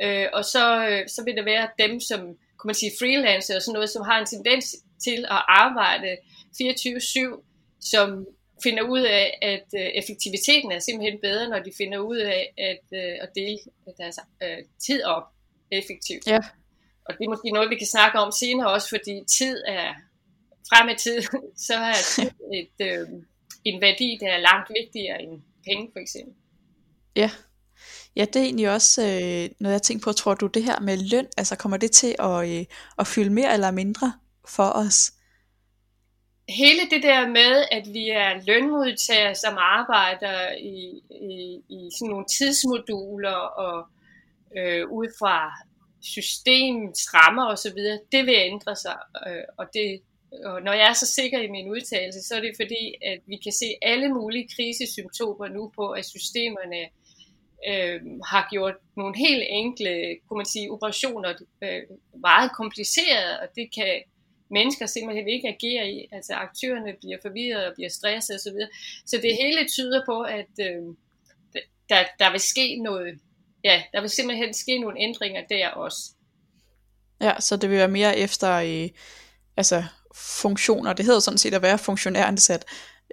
øh, 0.03 0.27
og 0.33 0.43
så, 0.45 0.65
øh, 0.89 1.07
så 1.07 1.23
vil 1.25 1.35
der 1.35 1.43
være 1.43 1.67
dem, 1.79 1.99
som 1.99 2.19
kunne 2.57 2.69
man 2.69 2.81
sige 2.81 2.91
freelancer 2.99 3.55
og 3.55 3.61
sådan 3.61 3.73
noget, 3.73 3.89
som 3.89 4.05
har 4.09 4.19
en 4.19 4.25
tendens 4.25 4.65
til 5.05 5.19
at 5.35 5.41
arbejde 5.63 6.17
24-7, 6.61 7.79
som 7.81 8.27
finder 8.63 8.83
ud 8.83 9.01
af, 9.01 9.37
at 9.41 9.67
øh, 9.81 9.89
effektiviteten 10.01 10.71
er 10.71 10.79
simpelthen 10.79 11.19
bedre, 11.21 11.49
når 11.49 11.59
de 11.59 11.71
finder 11.77 11.99
ud 11.99 12.17
af 12.17 12.53
at, 12.57 12.85
øh, 13.01 13.15
at 13.23 13.29
dele 13.35 13.57
deres 13.99 14.19
øh, 14.43 14.57
tid 14.85 15.03
op 15.03 15.23
effektivt. 15.71 16.27
Ja. 16.27 16.39
Og 17.07 17.13
det 17.17 17.25
er 17.25 17.29
måske 17.29 17.51
noget, 17.51 17.69
vi 17.69 17.75
kan 17.75 17.87
snakke 17.87 18.19
om 18.19 18.31
senere 18.31 18.71
også, 18.71 18.89
fordi 18.89 19.23
tid 19.37 19.63
er 19.67 19.93
frem 20.69 20.89
i 20.89 20.95
tid, 20.97 21.21
så 21.67 21.73
er 21.73 21.99
tid 22.15 22.31
et, 22.59 22.77
øh, 22.89 23.07
en 23.63 23.81
værdi, 23.81 24.17
der 24.21 24.27
er 24.27 24.39
langt 24.39 24.71
vigtigere 24.79 25.21
end 25.21 25.41
penge 25.65 25.89
for 25.93 25.99
eksempel. 25.99 26.33
Ja, 27.15 27.31
Ja, 28.15 28.25
det 28.25 28.35
er 28.35 28.43
egentlig 28.43 28.69
også 28.69 29.01
øh, 29.01 29.49
noget, 29.59 29.73
jeg 29.73 29.81
tænker 29.81 30.03
på. 30.03 30.11
Tror 30.11 30.33
du, 30.33 30.47
det 30.47 30.63
her 30.63 30.79
med 30.79 30.97
løn, 30.97 31.27
altså 31.37 31.55
kommer 31.55 31.77
det 31.77 31.91
til 31.91 32.15
at, 32.19 32.49
øh, 32.49 32.65
at 32.99 33.07
fylde 33.07 33.29
mere 33.29 33.53
eller 33.53 33.71
mindre 33.71 34.13
for 34.47 34.63
os? 34.63 35.11
hele 36.49 36.89
det 36.89 37.03
der 37.03 37.27
med, 37.27 37.65
at 37.71 37.83
vi 37.93 38.09
er 38.09 38.45
lønmodtagere, 38.47 39.35
som 39.35 39.57
arbejder 39.57 40.51
i, 40.51 41.01
i, 41.11 41.61
i 41.69 41.89
sådan 41.97 42.09
nogle 42.09 42.25
tidsmoduler 42.37 43.39
og 43.65 43.87
øh, 44.57 44.87
ud 44.89 45.07
fra 45.19 45.53
systemets 46.15 47.13
rammer 47.13 47.45
osv., 47.53 47.79
det 48.11 48.25
vil 48.25 48.35
ændre 48.37 48.75
sig. 48.75 48.97
Øh, 49.27 49.43
og, 49.57 49.65
det, 49.73 50.01
og 50.45 50.61
når 50.61 50.73
jeg 50.73 50.89
er 50.89 50.93
så 50.93 51.05
sikker 51.05 51.39
i 51.41 51.51
min 51.51 51.69
udtalelse, 51.69 52.21
så 52.21 52.35
er 52.35 52.41
det 52.41 52.53
fordi, 52.61 52.83
at 53.11 53.19
vi 53.25 53.37
kan 53.37 53.51
se 53.51 53.65
alle 53.81 54.09
mulige 54.09 54.49
krisesymptomer 54.55 55.47
nu 55.47 55.71
på, 55.75 55.89
at 55.89 56.05
systemerne 56.05 56.81
øh, 57.71 58.01
har 58.31 58.47
gjort 58.51 58.75
nogle 58.97 59.17
helt 59.17 59.43
enkle, 59.49 60.17
kunne 60.27 60.37
man 60.37 60.45
sige, 60.45 60.71
operationer 60.71 61.33
øh, 61.63 61.81
meget 62.21 62.51
komplicerede, 62.59 63.39
og 63.41 63.47
det 63.55 63.67
kan 63.75 64.01
mennesker 64.49 64.85
simpelthen 64.85 65.27
ikke 65.29 65.47
agere 65.47 65.91
i. 65.91 66.07
Altså 66.11 66.33
aktørerne 66.33 66.93
bliver 67.01 67.17
forvirret 67.21 67.65
og 67.67 67.73
bliver 67.75 67.89
stresset 67.89 68.35
osv. 68.35 68.39
Så, 68.39 68.51
videre. 68.51 68.69
så 69.05 69.15
det 69.21 69.37
hele 69.41 69.67
tyder 69.67 70.01
på, 70.05 70.21
at 70.21 70.53
øh, 70.59 70.83
der, 71.89 72.01
der 72.19 72.31
vil 72.31 72.39
ske 72.39 72.79
noget, 72.83 73.19
ja, 73.63 73.83
der 73.93 74.01
vil 74.01 74.09
simpelthen 74.09 74.53
ske 74.53 74.79
nogle 74.79 74.99
ændringer 74.99 75.41
der 75.49 75.69
også. 75.69 75.99
Ja, 77.21 77.33
så 77.39 77.57
det 77.57 77.69
vil 77.69 77.77
være 77.77 77.87
mere 77.87 78.17
efter 78.17 78.53
øh, 78.53 78.89
altså 79.57 79.83
funktioner. 80.15 80.93
Det 80.93 81.05
hedder 81.05 81.19
sådan 81.19 81.37
set 81.37 81.53
at 81.53 81.61
være 81.61 81.77
funktionæransat. 81.77 82.65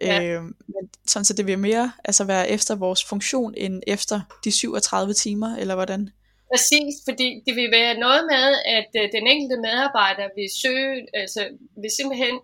Ja. 0.03 0.23
Øh, 0.23 0.43
men 0.43 0.91
sådan 1.07 1.25
så 1.25 1.35
det 1.35 1.47
vil 1.47 1.59
mere 1.59 1.93
altså 2.05 2.25
være 2.25 2.49
efter 2.49 2.75
vores 2.75 3.05
funktion 3.05 3.55
end 3.57 3.83
efter 3.87 4.21
de 4.45 4.51
37 4.53 5.13
timer, 5.15 5.57
eller 5.57 5.75
hvordan? 5.75 6.11
Præcis, 6.53 6.95
fordi 7.09 7.29
det 7.47 7.55
vil 7.57 7.71
være 7.71 7.95
noget 7.99 8.23
med, 8.35 8.49
at 8.79 8.91
øh, 9.01 9.09
den 9.17 9.25
enkelte 9.27 9.57
medarbejder 9.67 10.27
vil 10.37 10.49
søge, 10.63 11.07
altså 11.15 11.43
vil 11.83 11.91
simpelthen 11.99 12.37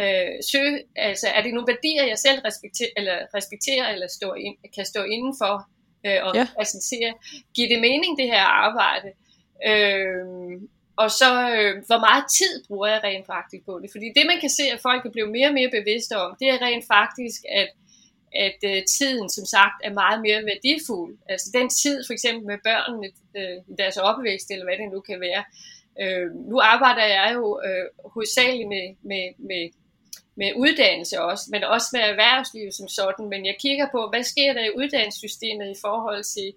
øh, 0.00 0.32
søge, 0.50 0.74
altså 0.96 1.26
er 1.36 1.42
det 1.42 1.54
nogle 1.54 1.72
værdier, 1.72 2.04
jeg 2.12 2.18
selv 2.26 2.38
respekterer, 2.48 2.92
eller, 2.96 3.16
respekterer, 3.38 3.86
eller 3.92 4.08
står 4.18 4.34
ind, 4.46 4.56
kan 4.76 4.86
stå 4.92 5.00
indenfor 5.14 5.54
øh, 6.06 6.18
og 6.26 6.34
ja. 6.34 6.46
præsentere. 6.56 7.12
Giver 7.54 7.68
det 7.68 7.80
mening, 7.80 8.18
det 8.18 8.26
her 8.26 8.44
arbejde? 8.66 9.08
Øh, 9.70 10.60
og 10.96 11.10
så, 11.10 11.30
øh, 11.56 11.72
hvor 11.88 12.00
meget 12.06 12.24
tid 12.38 12.64
bruger 12.68 12.88
jeg 12.94 13.00
rent 13.04 13.26
faktisk 13.26 13.64
på 13.66 13.74
det? 13.82 13.88
Fordi 13.94 14.06
det, 14.16 14.24
man 14.26 14.40
kan 14.40 14.50
se, 14.50 14.64
at 14.74 14.80
folk 14.88 15.06
er 15.06 15.10
blevet 15.10 15.32
mere 15.36 15.48
og 15.48 15.54
mere 15.54 15.70
bevidste 15.78 16.14
om, 16.24 16.36
det 16.40 16.48
er 16.48 16.62
rent 16.66 16.84
faktisk, 16.96 17.40
at 17.60 17.68
at 18.34 18.58
øh, 18.64 18.82
tiden 18.98 19.30
som 19.30 19.44
sagt 19.44 19.76
er 19.84 19.92
meget 19.92 20.20
mere 20.26 20.44
værdifuld. 20.50 21.18
Altså 21.28 21.50
den 21.58 21.68
tid 21.68 22.04
for 22.06 22.12
eksempel 22.12 22.46
med 22.46 22.58
børnene 22.64 23.08
øh, 23.38 23.58
i 23.72 23.74
deres 23.78 23.96
opvækst, 23.96 24.50
eller 24.50 24.64
hvad 24.64 24.76
det 24.78 24.92
nu 24.92 25.00
kan 25.00 25.20
være. 25.20 25.44
Øh, 26.02 26.26
nu 26.50 26.56
arbejder 26.72 27.06
jeg 27.16 27.30
jo 27.34 27.60
øh, 27.66 27.86
hovedsageligt 28.12 28.68
med, 28.68 28.86
med, 29.10 29.24
med, 29.38 29.62
med 30.34 30.52
uddannelse 30.56 31.20
også, 31.20 31.44
men 31.50 31.64
også 31.64 31.86
med 31.92 32.00
erhvervsliv 32.00 32.72
som 32.72 32.88
sådan. 32.88 33.28
Men 33.28 33.46
jeg 33.46 33.56
kigger 33.60 33.86
på, 33.92 34.08
hvad 34.08 34.22
sker 34.22 34.52
der 34.52 34.64
i 34.64 34.76
uddannelsessystemet 34.76 35.70
i 35.70 35.80
forhold 35.80 36.24
til 36.24 36.52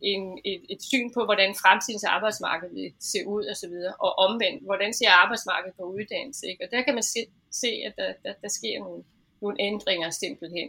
en, 0.00 0.38
et, 0.44 0.62
et 0.70 0.82
syn 0.82 1.12
på, 1.14 1.24
hvordan 1.24 1.54
fremtidens 1.54 2.04
arbejdsmarked 2.04 2.68
vil 2.74 2.92
se 3.00 3.18
ud 3.26 3.44
og 3.44 3.56
så 3.56 3.68
videre, 3.68 3.94
og 3.94 4.18
omvendt, 4.18 4.62
hvordan 4.64 4.92
ser 4.94 5.10
arbejdsmarkedet 5.10 5.76
på 5.76 5.82
uddannelse, 5.82 6.46
ikke? 6.46 6.64
Og 6.64 6.70
der 6.70 6.82
kan 6.82 6.94
man 6.94 7.02
se, 7.02 7.20
se 7.50 7.82
at 7.86 7.92
der, 7.96 8.12
der, 8.24 8.32
der 8.42 8.48
sker 8.48 8.78
nogle, 8.78 9.04
nogle 9.42 9.56
ændringer 9.60 10.10
simpelthen 10.10 10.68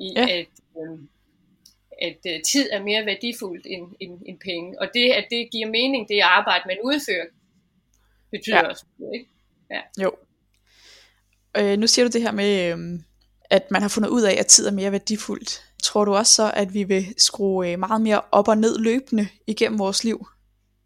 i, 0.00 0.12
ja. 0.16 0.22
at, 0.22 0.52
øh, 0.80 0.98
at 2.02 2.20
øh, 2.26 2.42
tid 2.42 2.68
er 2.72 2.82
mere 2.82 3.06
værdifuldt 3.06 3.66
end, 3.66 3.86
end, 4.00 4.22
end 4.26 4.38
penge. 4.38 4.80
Og 4.80 4.88
det, 4.94 5.10
at 5.10 5.26
det 5.30 5.50
giver 5.50 5.68
mening, 5.68 6.08
det 6.08 6.20
arbejde, 6.20 6.64
man 6.66 6.78
udfører, 6.84 7.26
betyder 8.30 8.56
ja. 8.56 8.68
også 8.68 8.84
ikke? 9.14 9.28
Ja. 9.70 9.80
Jo. 10.02 10.10
Øh, 11.56 11.78
nu 11.78 11.86
siger 11.86 12.08
du 12.08 12.10
det 12.12 12.22
her 12.22 12.32
med, 12.32 12.72
øh, 12.72 13.00
at 13.50 13.70
man 13.70 13.82
har 13.82 13.88
fundet 13.88 14.10
ud 14.10 14.22
af, 14.22 14.36
at 14.38 14.46
tid 14.46 14.66
er 14.66 14.70
mere 14.70 14.92
værdifuldt. 14.92 15.62
Tror 15.82 16.04
du 16.04 16.14
også 16.14 16.32
så, 16.32 16.50
at 16.54 16.74
vi 16.74 16.84
vil 16.84 17.14
skrue 17.18 17.68
øh, 17.68 17.78
meget 17.78 18.00
mere 18.00 18.20
op 18.32 18.48
og 18.48 18.58
ned 18.58 18.78
løbende 18.78 19.28
igennem 19.46 19.78
vores 19.78 20.04
liv? 20.04 20.26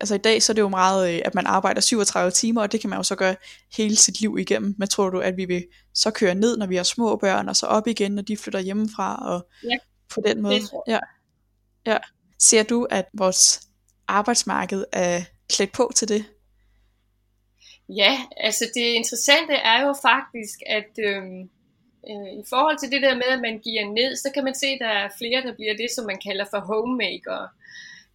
Altså 0.01 0.15
i 0.15 0.19
dag 0.19 0.43
så 0.43 0.53
er 0.53 0.55
det 0.55 0.63
jo 0.63 0.69
meget, 0.69 1.15
øh, 1.15 1.21
at 1.25 1.35
man 1.35 1.47
arbejder 1.47 1.81
37 1.81 2.31
timer, 2.31 2.63
og 2.63 2.73
det 2.73 2.81
kan 2.81 2.91
man 2.91 2.99
jo 2.99 3.03
så 3.03 3.15
gøre 3.15 3.37
hele 3.77 3.97
sit 3.97 4.21
liv 4.21 4.37
igennem. 4.39 4.75
Men 4.79 4.89
tror 4.89 5.11
du, 5.11 5.21
at 5.21 5.37
vi 5.37 5.45
vil 5.45 5.65
så 5.95 6.11
køre 6.11 6.35
ned, 6.35 6.57
når 6.57 6.67
vi 6.67 6.77
har 6.77 6.83
små 6.83 7.17
børn, 7.17 7.49
og 7.49 7.57
så 7.57 7.67
op 7.67 7.87
igen, 7.87 8.13
når 8.13 8.23
de 8.23 8.37
flytter 8.37 8.61
hjemmefra, 8.61 9.29
og 9.29 9.49
ja, 9.65 9.77
på 10.15 10.21
den 10.27 10.43
måde? 10.43 10.61
Ja. 10.89 10.99
ja. 11.87 11.99
Ser 12.39 12.63
du, 12.63 12.87
at 12.91 13.05
vores 13.15 13.61
arbejdsmarked 14.09 14.85
er 14.93 15.23
klædt 15.49 15.73
på 15.73 15.93
til 15.97 16.09
det? 16.09 16.25
Ja, 17.89 18.19
altså 18.37 18.65
det 18.75 18.87
interessante 19.01 19.55
er 19.55 19.87
jo 19.87 19.95
faktisk, 20.03 20.59
at 20.67 20.93
øhm, 20.99 21.51
øh, 22.11 22.33
i 22.41 22.45
forhold 22.49 22.79
til 22.79 22.91
det 22.91 23.03
der 23.03 23.15
med, 23.15 23.31
at 23.37 23.41
man 23.41 23.59
giver 23.59 23.85
ned, 23.99 24.17
så 24.17 24.31
kan 24.35 24.45
man 24.45 24.55
se, 24.55 24.67
at 24.67 24.81
der 24.81 24.89
er 24.89 25.09
flere, 25.19 25.43
der 25.43 25.55
bliver 25.55 25.77
det, 25.77 25.91
som 25.91 26.07
man 26.07 26.21
kalder 26.27 26.45
for 26.51 26.61
homemaker. 26.61 27.49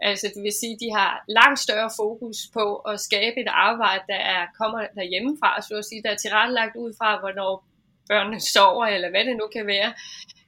Altså 0.02 0.32
det 0.36 0.44
vil 0.44 0.60
sige, 0.60 0.74
at 0.74 0.80
de 0.80 0.92
har 0.92 1.24
langt 1.28 1.60
større 1.60 1.92
fokus 2.02 2.38
på 2.54 2.76
at 2.76 3.00
skabe 3.00 3.40
et 3.40 3.48
arbejde, 3.48 4.04
der 4.08 4.22
er, 4.36 4.46
kommer 4.58 4.88
derhjemmefra, 4.96 5.62
så 5.62 5.76
at 5.76 5.86
sige, 5.86 6.04
der 6.04 6.12
er 6.12 6.16
tilrettelagt 6.16 6.76
ud 6.76 6.94
fra, 6.98 7.20
hvornår 7.20 7.66
børnene 8.10 8.40
sover, 8.40 8.86
eller 8.86 9.10
hvad 9.10 9.26
det 9.26 9.38
nu 9.38 9.48
kan 9.54 9.68
være. 9.68 9.94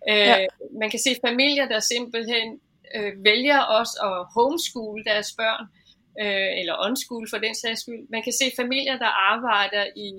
Øh, 0.09 0.17
ja. 0.17 0.45
Man 0.79 0.89
kan 0.89 0.99
se 0.99 1.15
familier, 1.27 1.67
der 1.67 1.79
simpelthen 1.79 2.59
øh, 2.95 3.23
vælger 3.23 3.59
også 3.59 3.95
at 4.03 4.27
homeschool 4.33 5.03
deres 5.05 5.31
børn, 5.37 5.65
øh, 6.23 6.51
eller 6.59 6.75
on-school 6.85 7.25
for 7.29 7.37
den 7.37 7.55
sags 7.55 7.81
skyld. 7.81 8.03
Man 8.09 8.23
kan 8.23 8.33
se 8.33 8.45
familier, 8.55 8.97
der 8.97 9.11
arbejder 9.33 9.85
i 9.95 10.09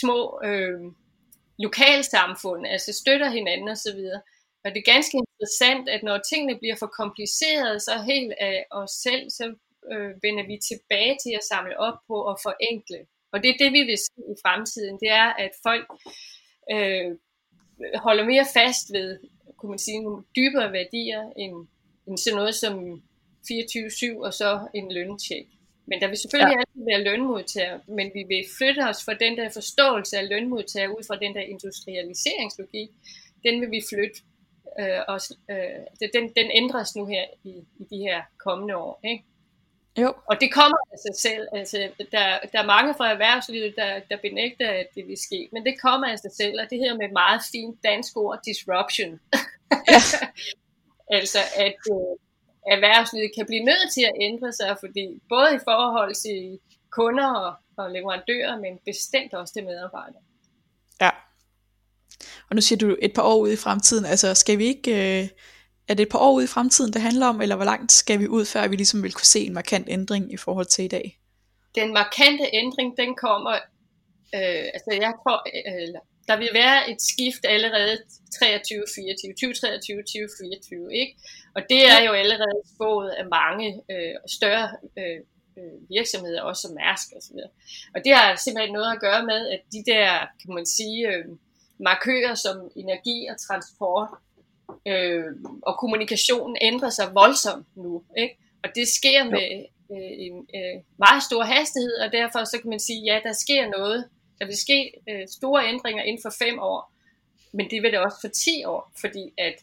små 0.00 0.40
øh, 0.44 0.80
lokalsamfund, 1.58 2.66
altså 2.66 2.92
støtter 2.92 3.30
hinanden 3.30 3.68
osv. 3.68 4.00
Og 4.64 4.68
det 4.70 4.78
er 4.80 4.92
ganske 4.94 5.16
interessant, 5.22 5.88
at 5.88 6.02
når 6.02 6.18
tingene 6.30 6.58
bliver 6.58 6.76
for 6.78 6.90
komplicerede, 7.00 7.80
så 7.80 7.94
helt 8.12 8.32
af 8.40 8.66
os 8.70 8.90
selv, 8.90 9.30
så 9.30 9.44
øh, 9.92 10.10
vender 10.24 10.44
vi 10.50 10.56
tilbage 10.70 11.16
til 11.24 11.32
at 11.38 11.46
samle 11.52 11.78
op 11.86 11.98
på 12.08 12.16
og 12.30 12.36
forenkle. 12.42 13.00
Og 13.32 13.42
det 13.42 13.48
er 13.50 13.58
det, 13.62 13.72
vi 13.72 13.82
vil 13.90 13.98
se 13.98 14.20
i 14.32 14.36
fremtiden, 14.44 14.96
det 15.02 15.10
er, 15.10 15.28
at 15.44 15.52
folk 15.62 15.86
øh, 16.74 17.10
holder 18.06 18.24
mere 18.24 18.46
fast 18.54 18.86
ved, 18.96 19.08
kunne 19.58 19.70
man 19.70 19.78
sige, 19.86 20.02
nogle 20.02 20.24
dybere 20.36 20.72
værdier, 20.72 21.22
end, 21.42 21.54
end 22.06 22.18
sådan 22.18 22.36
noget 22.36 22.54
som 22.54 23.02
24-7 23.50 24.24
og 24.26 24.34
så 24.34 24.68
en 24.74 24.92
løntjek. 24.92 25.46
Men 25.86 26.00
der 26.00 26.08
vil 26.08 26.18
selvfølgelig 26.18 26.54
ja. 26.54 26.60
altid 26.60 26.84
være 26.90 27.04
lønmodtager, 27.04 27.78
men 27.88 28.10
vi 28.14 28.22
vil 28.28 28.44
flytte 28.58 28.80
os 28.90 29.04
fra 29.04 29.14
den 29.14 29.36
der 29.38 29.48
forståelse 29.48 30.18
af 30.18 30.28
lønmodtager 30.28 30.88
ud 30.88 31.02
fra 31.06 31.16
den 31.16 31.34
der 31.34 31.40
industrialiseringslogik. 31.40 32.88
Den 33.44 33.60
vil 33.60 33.70
vi 33.70 33.82
flytte, 33.90 34.16
øh, 34.80 35.00
og, 35.08 35.20
øh, 35.50 36.10
den, 36.14 36.24
den 36.38 36.50
ændres 36.54 36.96
nu 36.96 37.06
her 37.06 37.24
i, 37.44 37.54
i 37.80 37.84
de 37.90 37.98
her 37.98 38.22
kommende 38.44 38.76
år. 38.76 39.00
Ikke? 39.04 39.24
Jo. 39.98 40.14
Og 40.30 40.40
det 40.40 40.52
kommer 40.52 40.78
af 40.92 40.98
sig 41.06 41.16
selv. 41.30 41.48
Altså, 41.52 41.78
der, 41.98 42.38
der 42.52 42.58
er 42.62 42.66
mange 42.66 42.94
fra 42.94 43.10
erhvervslivet, 43.10 43.76
der, 43.76 44.00
der 44.10 44.16
benægter, 44.16 44.70
at 44.70 44.86
det 44.94 45.06
vil 45.08 45.18
ske. 45.18 45.48
Men 45.52 45.64
det 45.64 45.80
kommer 45.80 46.06
af 46.08 46.18
sig 46.18 46.32
selv, 46.32 46.60
og 46.60 46.66
det 46.70 46.78
hedder 46.78 46.96
med 46.96 47.08
meget 47.08 47.40
fint 47.52 47.78
dansk 47.84 48.16
ord, 48.16 48.40
disruption. 48.46 49.20
Ja. 49.88 50.00
altså, 51.18 51.38
at, 51.56 51.80
øh, 51.92 52.16
erhvervslivet 52.72 53.30
kan 53.36 53.46
blive 53.46 53.64
nødt 53.64 53.88
til 53.94 54.04
at 54.10 54.14
ændre 54.20 54.52
sig, 54.52 54.76
fordi 54.80 55.04
både 55.28 55.50
i 55.54 55.64
forhold 55.68 56.14
til 56.14 56.58
kunder 56.90 57.28
og, 57.44 57.52
og 57.76 57.90
leverandører, 57.90 58.60
men 58.60 58.72
bestemt 58.84 59.34
også 59.34 59.54
til 59.54 59.64
medarbejdere. 59.64 60.22
Ja. 61.00 61.10
Og 62.48 62.54
nu 62.56 62.60
siger 62.60 62.78
du 62.78 62.96
et 63.02 63.14
par 63.14 63.22
år 63.22 63.36
ud 63.36 63.52
i 63.52 63.56
fremtiden, 63.56 64.04
altså 64.04 64.34
skal 64.34 64.58
vi 64.58 64.64
ikke, 64.64 64.90
øh, 64.92 65.28
er 65.88 65.94
det 65.94 66.02
et 66.02 66.08
par 66.08 66.18
år 66.18 66.32
ud 66.32 66.42
i 66.42 66.54
fremtiden, 66.56 66.92
det 66.92 67.02
handler 67.02 67.26
om, 67.26 67.40
eller 67.40 67.56
hvor 67.56 67.64
langt 67.64 67.92
skal 67.92 68.20
vi 68.20 68.28
ud, 68.28 68.44
før 68.44 68.68
vi 68.68 68.76
ligesom 68.76 69.02
vil 69.02 69.12
kunne 69.12 69.32
se 69.36 69.40
en 69.46 69.54
markant 69.54 69.88
ændring 69.90 70.32
i 70.32 70.36
forhold 70.36 70.66
til 70.66 70.84
i 70.84 70.88
dag? 70.88 71.20
Den 71.74 71.92
markante 71.92 72.44
ændring, 72.52 72.96
den 72.96 73.14
kommer, 73.14 73.54
øh, 74.36 74.64
altså 74.74 74.90
jeg 75.04 75.12
tror, 75.22 75.38
øh, 75.70 75.94
der 76.28 76.36
vil 76.36 76.50
være 76.54 76.90
et 76.90 77.02
skift 77.02 77.42
allerede 77.44 77.98
23, 78.38 78.84
24, 78.94 79.32
2023, 79.32 80.02
2024, 80.02 80.94
ikke? 80.94 81.16
Og 81.56 81.62
det 81.70 81.80
er 81.92 82.00
jo 82.06 82.12
allerede 82.12 82.60
spået 82.74 83.10
af 83.10 83.26
mange 83.26 83.68
øh, 83.90 84.14
større 84.36 84.68
øh, 84.98 85.20
øh, 85.58 85.76
virksomheder, 85.96 86.42
også 86.42 86.62
som 86.62 86.74
Mærsk 86.74 87.08
og 87.16 87.22
så 87.22 87.30
videre. 87.34 87.52
Og 87.94 88.00
det 88.04 88.12
har 88.14 88.36
simpelthen 88.36 88.72
noget 88.72 88.92
at 88.92 89.00
gøre 89.00 89.22
med, 89.32 89.40
at 89.54 89.60
de 89.72 89.82
der, 89.92 90.08
kan 90.42 90.54
man 90.54 90.66
sige, 90.66 91.08
øh, 91.08 91.24
markører 91.78 92.34
som 92.34 92.56
energi 92.76 93.26
og 93.32 93.36
transport 93.46 94.08
øh, 94.86 95.24
og 95.62 95.78
kommunikation 95.78 96.56
ændrer 96.60 96.90
sig 96.90 97.14
voldsomt 97.14 97.66
nu. 97.76 98.02
Ikke? 98.16 98.36
Og 98.64 98.68
det 98.74 98.86
sker 98.88 99.24
med 99.24 99.50
øh, 99.94 100.12
en 100.26 100.36
øh, 100.58 100.76
meget 100.98 101.22
stor 101.22 101.42
hastighed, 101.42 101.96
og 102.04 102.12
derfor 102.12 102.44
så 102.44 102.58
kan 102.60 102.70
man 102.70 102.80
sige, 102.80 103.02
ja, 103.04 103.20
der 103.24 103.32
sker 103.32 103.68
noget. 103.78 104.08
Der 104.38 104.46
vil 104.46 104.56
ske 104.56 104.92
øh, 105.08 105.28
store 105.28 105.68
ændringer 105.68 106.02
inden 106.02 106.22
for 106.22 106.34
fem 106.38 106.58
år, 106.58 106.92
men 107.52 107.70
det 107.70 107.82
vil 107.82 107.92
det 107.92 107.98
også 107.98 108.18
for 108.20 108.28
10 108.28 108.64
år, 108.64 108.92
fordi 109.00 109.32
at 109.38 109.54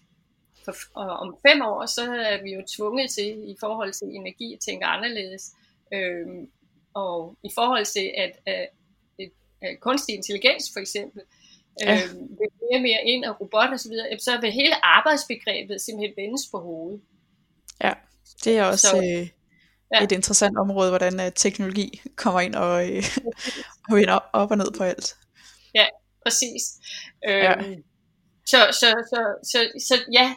for, 0.65 0.75
og 0.93 1.07
om 1.07 1.37
fem 1.47 1.61
år, 1.61 1.85
så 1.85 2.01
er 2.01 2.43
vi 2.43 2.53
jo 2.53 2.61
tvunget 2.77 3.11
til, 3.11 3.49
i 3.49 3.55
forhold 3.59 3.93
til 3.93 4.07
energi, 4.07 4.53
at 4.53 4.59
tænke 4.59 4.85
anderledes. 4.85 5.51
Øhm, 5.93 6.49
og 6.93 7.35
i 7.43 7.49
forhold 7.55 7.85
til, 7.85 8.11
at, 8.17 8.39
at, 8.45 8.69
at, 9.19 9.29
at 9.61 9.79
kunstig 9.79 10.15
intelligens 10.15 10.71
for 10.73 10.79
eksempel, 10.79 11.21
ja. 11.81 11.93
øhm, 11.93 12.19
vil 12.19 12.49
mere 12.71 12.81
mere 12.81 13.03
ind, 13.05 13.25
og 13.25 13.41
robot 13.41 13.69
og 13.73 13.79
så 13.79 13.89
videre, 13.89 14.19
så 14.19 14.41
vil 14.41 14.51
hele 14.51 14.85
arbejdsbegrebet 14.85 15.81
simpelthen 15.81 16.13
vendes 16.17 16.41
på 16.51 16.59
hovedet. 16.59 17.01
Ja, 17.83 17.93
det 18.43 18.57
er 18.57 18.63
også 18.63 18.87
så, 18.87 18.97
øh, 18.97 19.29
ja. 19.93 20.03
et 20.03 20.11
interessant 20.11 20.57
område, 20.57 20.89
hvordan 20.89 21.19
uh, 21.19 21.31
teknologi 21.35 22.01
kommer 22.15 22.41
ind 22.41 22.55
og, 22.55 22.89
øh, 22.89 23.03
og 23.89 23.95
vender 23.95 24.19
op 24.33 24.51
og 24.51 24.57
ned 24.57 24.71
på 24.77 24.83
alt. 24.83 25.15
Ja, 25.75 25.85
præcis. 26.25 26.63
Øhm, 27.29 27.37
ja. 27.37 27.53
Så, 28.45 28.57
så, 28.71 28.89
så, 29.11 29.19
så, 29.51 29.59
så 29.87 29.95
ja, 30.13 30.33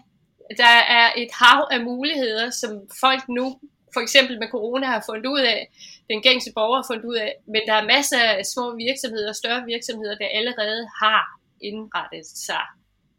der 0.56 0.75
er 0.99 1.12
et 1.16 1.28
hav 1.32 1.68
af 1.70 1.80
muligheder, 1.80 2.50
som 2.50 2.70
folk 3.00 3.28
nu, 3.28 3.61
for 3.94 4.00
eksempel 4.00 4.38
med 4.38 4.49
corona, 4.49 4.87
har 4.87 5.02
fundet 5.08 5.26
ud 5.26 5.40
af, 5.40 5.70
den 6.11 6.23
gængse 6.23 6.52
borger 6.54 6.76
har 6.76 6.87
fundet 6.90 7.04
ud 7.04 7.16
af, 7.16 7.32
men 7.46 7.62
der 7.68 7.75
er 7.75 7.87
masser 7.87 8.20
af 8.20 8.46
små 8.46 8.76
virksomheder 8.76 9.28
og 9.28 9.37
større 9.37 9.64
virksomheder, 9.64 10.14
der 10.14 10.28
allerede 10.38 10.88
har 11.02 11.25
indrettet 11.61 12.26
sig 12.26 12.64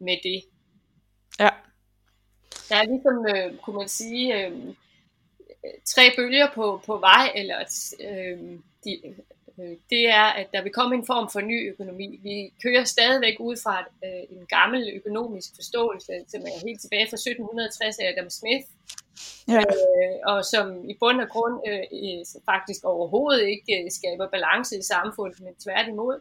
med 0.00 0.16
det. 0.22 0.40
Ja. 1.40 1.50
Der 2.68 2.76
er 2.76 2.86
ligesom, 2.92 3.16
øh, 3.32 3.58
kunne 3.62 3.76
man 3.76 3.88
sige, 3.88 4.24
øh, 4.38 4.52
tre 5.84 6.02
bølger 6.16 6.48
på, 6.54 6.80
på 6.86 6.96
vej, 6.96 7.32
eller 7.34 7.58
øh, 8.00 8.38
de, 8.84 8.92
øh, 9.06 9.76
det 9.90 10.08
er, 10.08 10.28
at 10.40 10.46
der 10.52 10.62
vil 10.62 10.72
komme 10.72 10.96
en 10.96 11.06
form 11.06 11.30
for 11.32 11.40
ny 11.40 11.70
økonomi. 11.72 12.20
Vi 12.22 12.52
kører 12.62 12.84
stadigvæk 12.84 13.36
ud 13.40 13.56
fra 13.64 13.76
øh, 14.04 14.36
en 14.36 14.46
gammel 14.46 14.82
økonomisk 14.94 15.50
forståelse, 15.54 16.12
som 16.28 16.40
er 16.40 16.66
helt 16.66 16.80
tilbage 16.80 17.06
fra 17.10 17.16
1760 17.16 17.98
af 17.98 18.06
Adam 18.12 18.30
Smith, 18.30 18.66
ja. 19.48 19.58
øh, 19.58 20.16
og 20.32 20.44
som 20.44 20.90
i 20.90 20.94
bund 21.00 21.20
og 21.20 21.28
grund 21.28 21.56
øh, 21.68 22.42
faktisk 22.50 22.84
overhovedet 22.84 23.48
ikke 23.54 23.72
øh, 23.78 23.90
skaber 23.90 24.26
balance 24.36 24.78
i 24.78 24.82
samfundet, 24.82 25.40
men 25.40 25.54
tværtimod. 25.64 26.18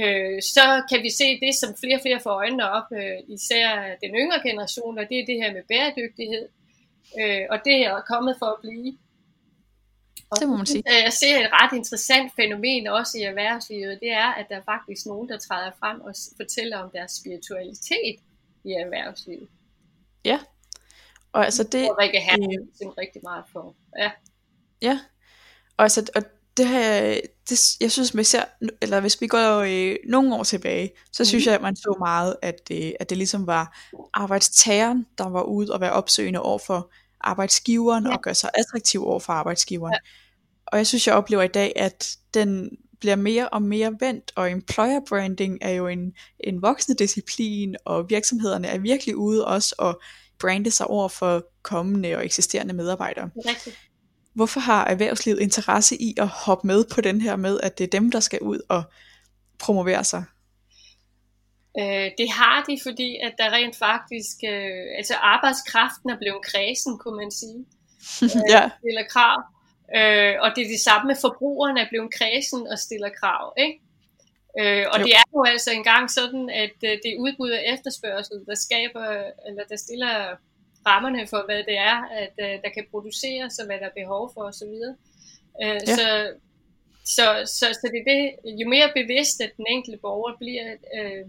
Øh, 0.00 0.42
så 0.42 0.66
kan 0.90 1.02
vi 1.02 1.10
se 1.20 1.28
det, 1.44 1.54
som 1.54 1.70
flere 1.82 1.96
og 1.98 2.02
flere 2.02 2.20
får 2.20 2.34
øjnene 2.42 2.70
op, 2.70 2.88
øh, 3.00 3.18
især 3.36 3.66
den 4.02 4.12
yngre 4.22 4.40
generation, 4.48 4.98
og 4.98 5.04
det 5.08 5.16
er 5.18 5.26
det 5.30 5.38
her 5.42 5.52
med 5.52 5.62
bæredygtighed. 5.68 6.48
Øh, 7.20 7.44
og 7.50 7.58
det 7.64 7.86
er 7.86 8.00
kommet 8.00 8.36
for 8.38 8.46
at 8.46 8.60
blive. 8.60 8.98
Og 10.30 10.40
det 10.40 10.48
må 10.48 10.56
man 10.56 10.66
sige. 10.66 10.82
Jeg 10.86 11.12
ser 11.12 11.40
et 11.40 11.52
ret 11.52 11.76
interessant 11.76 12.32
fænomen 12.36 12.86
også 12.86 13.18
i 13.18 13.22
erhvervslivet, 13.22 13.98
det 14.00 14.12
er, 14.12 14.32
at 14.32 14.46
der 14.48 14.56
er 14.56 14.62
faktisk 14.64 15.06
nogen, 15.06 15.28
der 15.28 15.38
træder 15.38 15.70
frem 15.80 16.00
og 16.00 16.14
fortæller 16.36 16.78
om 16.78 16.90
deres 16.90 17.12
spiritualitet 17.12 18.16
i 18.64 18.70
erhvervslivet. 18.72 19.48
Ja, 20.24 20.38
og 21.32 21.44
altså 21.44 21.62
det... 21.64 21.90
Og 21.90 21.98
Rikke 21.98 22.20
Herren 22.20 22.68
øh, 22.82 22.88
rigtig 22.88 23.20
meget 23.24 23.44
for. 23.52 23.74
Ja. 23.98 24.10
Ja, 24.82 25.00
og 25.76 25.82
altså, 25.82 26.10
og 26.14 26.22
det 26.56 26.68
her, 26.68 27.20
det, 27.48 27.80
jeg 27.80 27.92
synes, 27.92 28.10
hvis, 28.10 28.34
jeg, 28.34 28.46
eller 28.82 29.00
hvis 29.00 29.20
vi 29.20 29.26
går 29.26 29.58
øh, 29.58 29.96
nogle 30.08 30.34
år 30.34 30.42
tilbage, 30.42 30.90
så 31.12 31.24
synes 31.24 31.46
mm. 31.46 31.48
jeg, 31.48 31.54
at 31.54 31.62
man 31.62 31.76
så 31.76 31.96
meget, 31.98 32.36
at, 32.42 32.60
øh, 32.72 32.92
at 33.00 33.10
det 33.10 33.18
ligesom 33.18 33.46
var 33.46 33.78
arbejdstageren, 34.14 35.06
der 35.18 35.28
var 35.28 35.42
ude 35.42 35.72
og 35.72 35.80
være 35.80 35.92
opsøgende 35.92 36.40
over 36.40 36.58
for 36.58 36.92
arbejdsgiveren, 37.24 38.06
ja. 38.06 38.12
og 38.12 38.22
gøre 38.22 38.34
sig 38.34 38.50
attraktiv 38.54 39.06
over 39.06 39.18
for 39.18 39.32
arbejdsgiveren. 39.32 39.92
Ja. 39.92 39.98
Og 40.66 40.78
jeg 40.78 40.86
synes, 40.86 41.06
jeg 41.06 41.14
oplever 41.14 41.42
i 41.42 41.48
dag, 41.48 41.72
at 41.76 42.16
den 42.34 42.70
bliver 43.00 43.16
mere 43.16 43.48
og 43.48 43.62
mere 43.62 43.94
vendt, 44.00 44.32
og 44.36 44.50
employer 44.50 45.00
branding 45.08 45.58
er 45.60 45.70
jo 45.70 45.86
en, 45.86 46.12
en 46.40 46.62
voksende 46.62 46.98
disciplin, 46.98 47.76
og 47.84 48.10
virksomhederne 48.10 48.68
er 48.68 48.78
virkelig 48.78 49.16
ude 49.16 49.46
også 49.46 49.74
og 49.78 50.00
brande 50.40 50.70
sig 50.70 50.86
over 50.86 51.08
for 51.08 51.44
kommende 51.62 52.16
og 52.16 52.24
eksisterende 52.24 52.74
medarbejdere. 52.74 53.30
hvorfor 54.34 54.60
har 54.60 54.84
erhvervslivet 54.84 55.40
interesse 55.40 56.02
i 56.02 56.14
at 56.18 56.28
hoppe 56.28 56.66
med 56.66 56.84
på 56.84 57.00
den 57.00 57.20
her 57.20 57.36
med, 57.36 57.60
at 57.62 57.78
det 57.78 57.84
er 57.84 58.00
dem, 58.00 58.10
der 58.10 58.20
skal 58.20 58.38
ud 58.40 58.60
og 58.68 58.82
promovere 59.58 60.04
sig? 60.04 60.24
Øh, 61.80 62.10
det 62.18 62.28
har 62.30 62.64
de, 62.68 62.78
fordi 62.82 63.18
at 63.26 63.34
der 63.38 63.50
rent 63.56 63.76
faktisk, 63.76 64.36
øh, 64.44 64.84
altså 64.98 65.14
arbejdskraften 65.14 66.10
er 66.10 66.18
blevet 66.18 66.42
kredsen, 66.50 66.98
kunne 66.98 67.16
man 67.16 67.30
sige. 67.30 67.60
ja. 68.54 68.62
Stiller 68.78 69.06
krav. 69.14 69.38
Øh, 69.98 70.34
og 70.44 70.48
det 70.54 70.62
er 70.64 70.70
det 70.74 70.80
samme 70.88 71.06
med 71.06 71.16
forbrugerne 71.20 71.80
er 71.80 71.88
blevet 71.92 72.14
kredsen 72.18 72.66
og 72.72 72.78
stiller 72.78 73.10
krav. 73.20 73.54
Ikke? 73.64 73.76
Øh, 74.60 74.84
og 74.92 74.98
jo. 74.98 75.04
det 75.04 75.12
er 75.20 75.26
jo 75.36 75.42
altså 75.44 75.70
engang 75.72 76.10
sådan, 76.10 76.50
at 76.50 76.76
øh, 76.88 76.94
det 77.02 77.08
er 77.12 77.20
udbud 77.24 77.50
og 77.50 77.62
efterspørgsel, 77.74 78.38
der 78.46 78.54
skaber, 78.54 79.06
eller 79.46 79.64
der 79.70 79.76
stiller 79.76 80.14
rammerne 80.86 81.26
for, 81.26 81.42
hvad 81.48 81.62
det 81.68 81.78
er, 81.78 81.98
at 82.22 82.34
øh, 82.46 82.54
der 82.64 82.70
kan 82.76 82.86
produceres, 82.90 83.58
og 83.58 83.66
hvad 83.66 83.78
der 83.78 83.86
er 83.86 84.00
behov 84.02 84.30
for 84.34 84.42
osv. 84.50 84.74
Øh, 85.62 85.80
ja. 85.86 85.96
så, 85.96 86.06
så, 87.04 87.26
så, 87.58 87.66
så 87.80 87.86
det 87.92 88.00
er 88.02 88.08
det, 88.12 88.22
jo 88.60 88.68
mere 88.68 88.90
bevidst, 89.00 89.40
at 89.40 89.52
den 89.56 89.66
enkelte 89.68 89.98
borger 90.02 90.36
bliver, 90.38 90.68
øh, 90.96 91.24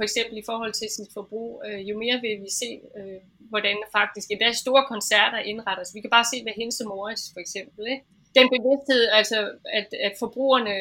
for 0.00 0.04
eksempel 0.08 0.34
i 0.38 0.48
forhold 0.50 0.72
til 0.72 0.88
sit 0.96 1.10
forbrug, 1.16 1.62
øh, 1.66 1.80
jo 1.88 1.94
mere 1.98 2.18
vil 2.24 2.36
vi 2.44 2.50
se, 2.62 2.70
øh, 2.98 3.20
hvordan 3.52 3.76
faktisk 3.96 4.28
deres 4.44 4.56
store 4.56 4.84
koncerter 4.92 5.38
indretter 5.38 5.84
sig. 5.84 5.94
Vi 5.94 6.00
kan 6.00 6.14
bare 6.16 6.30
se, 6.32 6.42
hvad 6.42 6.52
Hense 6.60 6.84
Morris 6.84 7.24
for 7.34 7.40
eksempel. 7.40 7.82
Ikke? 7.92 8.04
Den 8.38 8.46
bevidsthed, 8.54 9.02
altså 9.18 9.38
at, 9.78 9.88
at 10.06 10.14
forbrugerne 10.18 10.76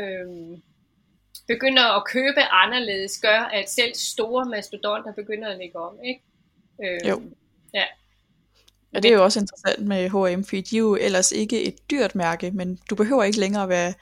øh, 0.00 0.26
begynder 1.52 1.84
at 1.96 2.02
købe 2.14 2.42
anderledes, 2.62 3.18
gør, 3.26 3.40
at 3.58 3.70
selv 3.70 3.94
store 3.94 4.44
mastodonter 4.54 5.12
begynder 5.12 5.48
at 5.48 5.58
lægge 5.58 5.78
om. 5.78 5.94
Ikke? 6.04 6.20
Øh, 6.84 7.08
jo. 7.08 7.22
Ja. 7.74 7.84
Ja, 8.94 9.00
det 9.00 9.10
er 9.10 9.14
jo 9.14 9.24
også 9.24 9.40
interessant 9.40 9.86
med 9.88 10.10
H&M, 10.10 10.44
fordi 10.44 10.60
de 10.60 10.76
er 10.76 10.80
jo 10.80 10.96
ellers 11.00 11.32
ikke 11.32 11.62
et 11.68 11.90
dyrt 11.90 12.14
mærke, 12.14 12.50
men 12.50 12.78
du 12.90 12.94
behøver 12.94 13.24
ikke 13.24 13.40
længere 13.40 13.68
være 13.68 13.94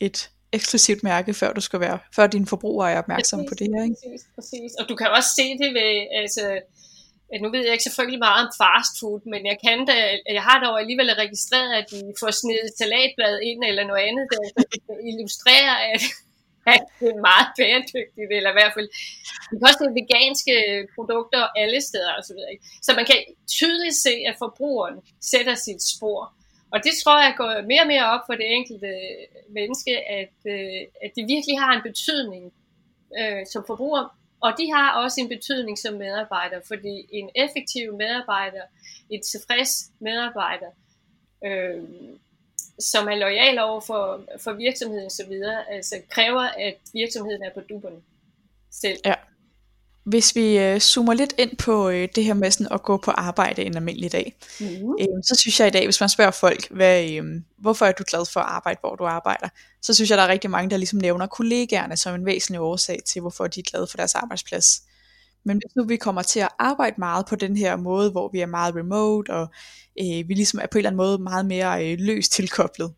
et 0.00 0.30
eksklusivt 0.52 1.02
mærke, 1.02 1.34
før 1.34 1.52
du 1.52 1.60
skal 1.60 1.80
være, 1.80 1.98
før 2.16 2.26
dine 2.26 2.46
forbrugere 2.46 2.92
er 2.92 2.98
opmærksomme 2.98 3.44
præcis, 3.44 3.50
på 3.50 3.54
det 3.60 3.68
her. 3.74 3.82
Ikke? 3.84 3.96
Præcis, 4.02 4.22
præcis. 4.36 4.72
Og 4.80 4.84
du 4.90 4.94
kan 5.00 5.08
også 5.16 5.30
se 5.38 5.46
det 5.62 5.70
ved, 5.78 5.92
altså, 6.22 6.44
nu 7.42 7.46
ved 7.54 7.62
jeg 7.64 7.74
ikke 7.74 7.88
selvfølgelig 7.88 8.22
meget 8.28 8.40
om 8.44 8.50
fast 8.62 8.94
food, 9.00 9.20
men 9.32 9.42
jeg 9.50 9.58
kan 9.66 9.78
da, 9.90 9.96
jeg 10.38 10.44
har 10.48 10.58
dog 10.64 10.74
alligevel 10.82 11.08
registreret, 11.24 11.70
at 11.80 11.86
de 11.92 12.00
får 12.20 12.32
snedet 12.42 12.70
salatblad 12.80 13.34
ind 13.48 13.60
eller 13.70 13.84
noget 13.90 14.04
andet, 14.08 14.24
der 14.32 14.40
illustrerer, 15.10 15.76
at, 15.92 16.02
at 16.72 16.82
det 17.00 17.08
er 17.16 17.26
meget 17.30 17.48
bæredygtigt, 17.58 18.30
eller 18.38 18.50
i 18.52 18.58
hvert 18.58 18.74
fald, 18.76 18.88
vi 19.50 19.54
kan 19.58 19.68
også 19.70 19.84
veganske 20.00 20.54
produkter 20.96 21.42
alle 21.62 21.80
steder, 21.88 22.12
og 22.18 22.22
så 22.28 22.32
videre. 22.34 22.50
Ikke? 22.54 22.64
Så 22.86 22.90
man 22.98 23.06
kan 23.10 23.18
tydeligt 23.58 23.98
se, 24.06 24.14
at 24.30 24.34
forbrugeren 24.42 24.96
sætter 25.32 25.56
sit 25.66 25.82
spor. 25.94 26.20
Og 26.72 26.78
det 26.84 26.92
tror 27.02 27.22
jeg 27.22 27.34
går 27.36 27.62
mere 27.66 27.80
og 27.80 27.86
mere 27.86 28.06
op 28.14 28.20
for 28.26 28.34
det 28.34 28.52
enkelte 28.58 28.92
menneske, 29.48 29.94
at, 30.20 30.34
øh, 30.46 30.82
at 31.04 31.10
det 31.16 31.24
virkelig 31.34 31.58
har 31.60 31.72
en 31.76 31.82
betydning 31.82 32.52
øh, 33.20 33.46
som 33.52 33.64
forbruger, 33.66 34.18
og 34.40 34.52
de 34.58 34.72
har 34.72 35.02
også 35.02 35.20
en 35.20 35.28
betydning 35.28 35.78
som 35.78 35.94
medarbejder, 35.94 36.60
fordi 36.66 37.06
en 37.12 37.30
effektiv 37.34 37.96
medarbejder, 37.96 38.62
et 39.10 39.22
tilfreds 39.32 39.90
medarbejder, 40.00 40.70
øh, 41.44 41.82
som 42.78 43.08
er 43.08 43.14
lojal 43.14 43.58
over 43.58 43.80
for, 43.80 44.24
for 44.38 44.52
virksomheden 44.52 45.06
osv., 45.06 45.32
altså 45.68 45.94
kræver, 46.08 46.42
at 46.42 46.78
virksomheden 46.92 47.42
er 47.42 47.50
på 47.54 47.60
duberne 47.60 48.02
selv. 48.70 48.98
Ja. 49.04 49.14
Hvis 50.08 50.36
vi 50.36 50.58
øh, 50.58 50.80
zoomer 50.80 51.14
lidt 51.14 51.34
ind 51.38 51.56
på 51.56 51.88
øh, 51.88 52.08
det 52.14 52.24
her 52.24 52.34
med 52.34 52.50
sådan 52.50 52.72
at 52.72 52.82
gå 52.82 52.96
på 52.96 53.10
arbejde 53.10 53.62
en 53.62 53.76
almindelig 53.76 54.12
dag, 54.12 54.36
mm. 54.60 54.66
øh, 55.00 55.22
så 55.24 55.36
synes 55.38 55.60
jeg 55.60 55.68
i 55.68 55.70
dag, 55.70 55.84
hvis 55.86 56.00
man 56.00 56.08
spørger 56.08 56.30
folk, 56.30 56.70
hvad, 56.70 57.10
øh, 57.10 57.24
hvorfor 57.58 57.86
er 57.86 57.92
du 57.92 58.04
glad 58.10 58.32
for 58.32 58.40
at 58.40 58.46
arbejde, 58.46 58.80
hvor 58.80 58.96
du 58.96 59.04
arbejder, 59.04 59.48
så 59.82 59.94
synes 59.94 60.10
jeg, 60.10 60.18
der 60.18 60.24
er 60.24 60.28
rigtig 60.28 60.50
mange, 60.50 60.70
der 60.70 60.76
ligesom 60.76 60.98
nævner 60.98 61.26
kollegaerne 61.26 61.96
som 61.96 62.14
en 62.14 62.26
væsentlig 62.26 62.60
årsag 62.60 62.98
til, 63.06 63.20
hvorfor 63.20 63.46
de 63.46 63.60
er 63.60 63.70
glade 63.70 63.86
for 63.90 63.96
deres 63.96 64.14
arbejdsplads. 64.14 64.66
Men 65.44 65.56
hvis 65.56 65.76
nu 65.76 65.84
vi 65.84 65.96
kommer 65.96 66.22
til 66.22 66.40
at 66.40 66.48
arbejde 66.58 66.96
meget 66.98 67.26
på 67.26 67.36
den 67.36 67.56
her 67.56 67.76
måde, 67.76 68.10
hvor 68.10 68.30
vi 68.32 68.40
er 68.40 68.46
meget 68.46 68.74
remote, 68.76 69.30
og 69.30 69.48
øh, 70.00 70.28
vi 70.28 70.34
ligesom 70.34 70.60
er 70.62 70.66
på 70.66 70.78
en 70.78 70.80
eller 70.80 70.90
anden 70.90 70.96
måde 70.96 71.18
meget 71.18 71.46
mere 71.46 71.86
øh, 71.86 71.98
løst 72.00 72.32
tilkoblet, 72.32 72.92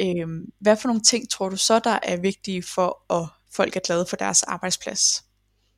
øh, 0.00 0.26
hvad 0.60 0.76
for 0.76 0.88
nogle 0.88 1.02
ting 1.02 1.30
tror 1.30 1.48
du 1.48 1.56
så, 1.56 1.78
der 1.78 1.98
er 2.02 2.16
vigtige 2.16 2.62
for, 2.62 3.14
at 3.14 3.28
folk 3.52 3.76
er 3.76 3.80
glade 3.80 4.06
for 4.06 4.16
deres 4.16 4.42
arbejdsplads? 4.42 5.25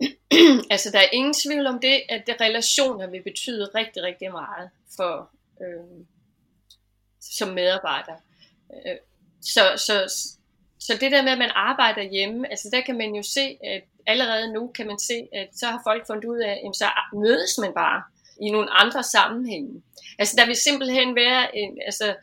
altså 0.75 0.91
der 0.93 0.99
er 0.99 1.09
ingen 1.13 1.35
tvivl 1.35 1.67
om 1.67 1.81
det, 1.81 2.03
at 2.09 2.23
det 2.27 2.41
relationer 2.41 3.07
vil 3.07 3.23
betyde 3.23 3.71
rigtig, 3.75 4.03
rigtig 4.03 4.31
meget 4.31 4.71
for 4.97 5.31
øh, 5.61 6.05
som 7.21 7.49
medarbejder. 7.49 8.17
Øh, 8.73 8.97
så, 9.43 9.63
så, 9.77 9.95
så 10.79 10.93
det 11.01 11.13
der 11.13 11.23
med, 11.23 11.33
at 11.33 11.39
man 11.39 11.51
arbejder 11.55 12.03
hjemme, 12.03 12.51
altså 12.51 12.69
der 12.73 12.81
kan 12.81 12.99
man 12.99 13.15
jo 13.15 13.23
se, 13.23 13.59
at 13.65 13.83
allerede 14.07 14.53
nu 14.53 14.73
kan 14.75 14.87
man 14.87 14.99
se, 14.99 15.29
at 15.33 15.49
så 15.53 15.67
har 15.67 15.81
folk 15.87 16.07
fundet 16.07 16.25
ud 16.25 16.39
af, 16.39 16.63
at 16.67 16.77
så 16.77 16.87
mødes 17.15 17.59
man 17.59 17.75
bare 17.75 18.03
i 18.43 18.51
nogle 18.51 18.71
andre 18.71 19.03
sammenhænge. 19.03 19.83
Altså 20.19 20.35
der 20.39 20.47
vil 20.47 20.57
simpelthen 20.57 21.15
være 21.15 21.57
en, 21.57 21.79
altså 21.87 22.15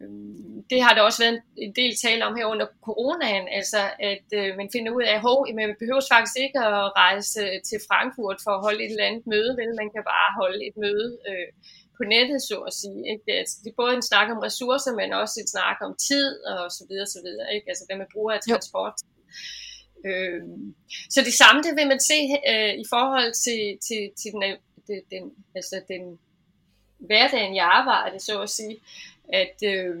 øhm, 0.00 0.53
det 0.70 0.82
har 0.82 0.92
der 0.94 1.02
også 1.02 1.20
været 1.24 1.42
en 1.56 1.72
del 1.80 1.92
tale 2.04 2.26
om 2.26 2.36
her 2.36 2.46
under 2.54 2.66
coronaen, 2.86 3.46
altså 3.58 3.82
at 4.12 4.28
øh, 4.40 4.50
man 4.60 4.68
finder 4.74 4.90
ud 4.96 5.02
af, 5.02 5.14
at 5.48 5.54
man 5.60 5.70
behøver 5.82 6.02
faktisk 6.12 6.36
ikke 6.44 6.58
at 6.58 6.84
rejse 7.04 7.42
til 7.68 7.78
Frankfurt 7.88 8.38
for 8.44 8.52
at 8.54 8.64
holde 8.66 8.80
et 8.84 8.90
eller 8.90 9.08
andet 9.10 9.26
møde, 9.32 9.52
vel? 9.60 9.80
man 9.82 9.90
kan 9.94 10.04
bare 10.14 10.30
holde 10.40 10.60
et 10.68 10.76
møde 10.84 11.08
øh, 11.30 11.48
på 11.96 12.02
nettet, 12.14 12.38
så 12.48 12.56
at 12.68 12.74
sige. 12.80 13.00
Ikke? 13.12 13.28
Altså, 13.40 13.54
det 13.62 13.70
er 13.70 13.80
både 13.82 13.94
en 13.98 14.08
snak 14.10 14.28
om 14.34 14.40
ressourcer, 14.48 14.92
men 15.00 15.08
også 15.22 15.36
et 15.42 15.50
snak 15.54 15.78
om 15.86 15.92
tid 16.08 16.28
og 16.52 16.70
så 16.76 16.82
videre, 16.88 17.08
så 17.16 17.20
videre. 17.26 17.48
Ikke? 17.54 17.66
Altså 17.70 17.84
hvad 17.86 17.96
man 18.02 18.12
bruger 18.14 18.32
af 18.34 18.40
transport. 18.48 18.96
Øh, 20.08 20.42
så 21.14 21.18
det 21.28 21.34
samme 21.42 21.58
det 21.66 21.72
vil 21.78 21.88
man 21.92 22.00
se 22.10 22.18
øh, 22.52 22.74
i 22.84 22.86
forhold 22.94 23.30
til, 23.44 23.62
til, 23.86 24.02
til 24.20 24.30
den, 24.34 24.42
den, 24.88 25.00
den, 25.12 25.24
altså 25.58 25.76
den 25.92 26.02
hverdagen, 27.08 27.54
jeg 27.56 27.66
arbejder, 27.80 28.18
så 28.18 28.34
at 28.42 28.50
sige 28.50 28.76
at 29.42 29.56
øh, 29.72 29.96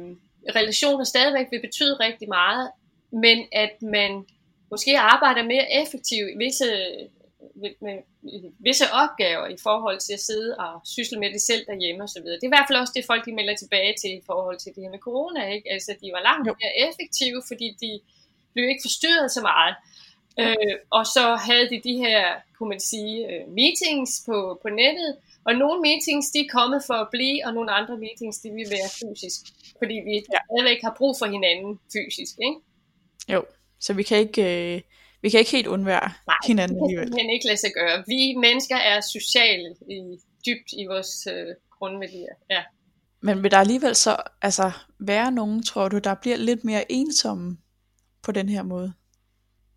relationer 0.56 1.04
stadigvæk 1.04 1.46
vil 1.50 1.60
betyde 1.60 1.94
rigtig 2.00 2.28
meget, 2.28 2.70
men 3.10 3.46
at 3.52 3.82
man 3.82 4.24
måske 4.70 4.98
arbejder 4.98 5.42
mere 5.42 5.66
effektivt 5.82 6.30
i 6.34 6.38
visse, 6.44 6.68
med, 7.80 7.96
visse 8.58 8.84
opgaver 9.02 9.46
i 9.46 9.56
forhold 9.62 9.98
til 10.00 10.12
at 10.12 10.20
sidde 10.20 10.56
og 10.56 10.80
sysle 10.84 11.18
med 11.20 11.32
det 11.32 11.40
selv 11.40 11.66
derhjemme 11.66 12.04
osv. 12.04 12.22
Det 12.22 12.42
er 12.42 12.50
i 12.50 12.54
hvert 12.56 12.68
fald 12.68 12.78
også 12.78 12.92
det, 12.96 13.04
folk 13.04 13.24
de 13.26 13.38
melder 13.38 13.56
tilbage 13.56 13.94
til 14.00 14.10
i 14.20 14.22
forhold 14.26 14.58
til 14.58 14.74
det 14.74 14.82
her 14.82 14.90
med 14.90 14.98
corona. 15.08 15.42
Ikke? 15.54 15.72
Altså, 15.72 15.90
de 16.02 16.12
var 16.16 16.22
langt 16.28 16.44
mere 16.46 16.74
effektive, 16.88 17.42
fordi 17.50 17.68
de 17.80 18.00
blev 18.52 18.68
ikke 18.68 18.84
forstyrret 18.88 19.30
så 19.30 19.40
meget. 19.52 19.74
Øh, 20.40 20.74
og 20.90 21.06
så 21.06 21.24
havde 21.46 21.70
de 21.70 21.80
de 21.88 21.96
her, 22.04 22.22
kunne 22.58 22.68
man 22.68 22.80
sige, 22.80 23.16
øh, 23.30 23.42
meetings 23.58 24.12
på, 24.26 24.58
på 24.62 24.68
nettet, 24.68 25.10
og 25.46 25.52
nogle 25.62 25.78
meetings, 25.88 26.26
de 26.34 26.38
er 26.46 26.50
kommet 26.58 26.80
for 26.88 26.94
at 27.04 27.08
blive, 27.16 27.46
og 27.46 27.54
nogle 27.54 27.70
andre 27.78 27.96
meetings, 28.04 28.36
de 28.38 28.48
vil 28.58 28.68
være 28.76 28.90
fysisk. 29.00 29.40
Fordi 29.80 29.96
vi 30.08 30.14
ja. 30.34 30.40
stadigvæk 30.46 30.80
har 30.86 30.94
brug 30.98 31.14
for 31.20 31.26
hinanden 31.34 31.72
fysisk, 31.94 32.34
ikke? 32.48 32.58
Jo, 33.34 33.40
så 33.80 33.90
vi 33.98 34.02
kan 34.02 34.18
ikke, 34.18 34.42
øh, 34.50 34.80
vi 35.22 35.28
kan 35.30 35.40
ikke 35.40 35.52
helt 35.58 35.66
undvære 35.66 36.08
Nej, 36.26 36.36
hinanden 36.46 36.76
alligevel. 36.82 37.08
Nej, 37.08 37.16
det 37.16 37.20
kan 37.20 37.34
ikke 37.36 37.46
lade 37.46 37.56
sig 37.56 37.72
gøre. 37.80 37.96
Vi 38.06 38.20
mennesker 38.46 38.76
er 38.76 39.00
sociale 39.00 39.68
i, 39.90 40.00
dybt 40.46 40.68
i 40.80 40.84
vores 40.92 41.26
øh, 41.26 41.46
grundværdier. 41.78 42.34
Ja. 42.50 42.62
Men 43.20 43.42
vil 43.42 43.50
der 43.50 43.58
alligevel 43.58 43.94
så 43.94 44.16
altså, 44.42 44.70
være 45.00 45.32
nogen, 45.32 45.62
tror 45.62 45.88
du, 45.88 45.98
der 45.98 46.14
bliver 46.14 46.36
lidt 46.36 46.64
mere 46.64 46.92
ensomme 46.92 47.58
på 48.22 48.32
den 48.32 48.48
her 48.48 48.62
måde? 48.62 48.92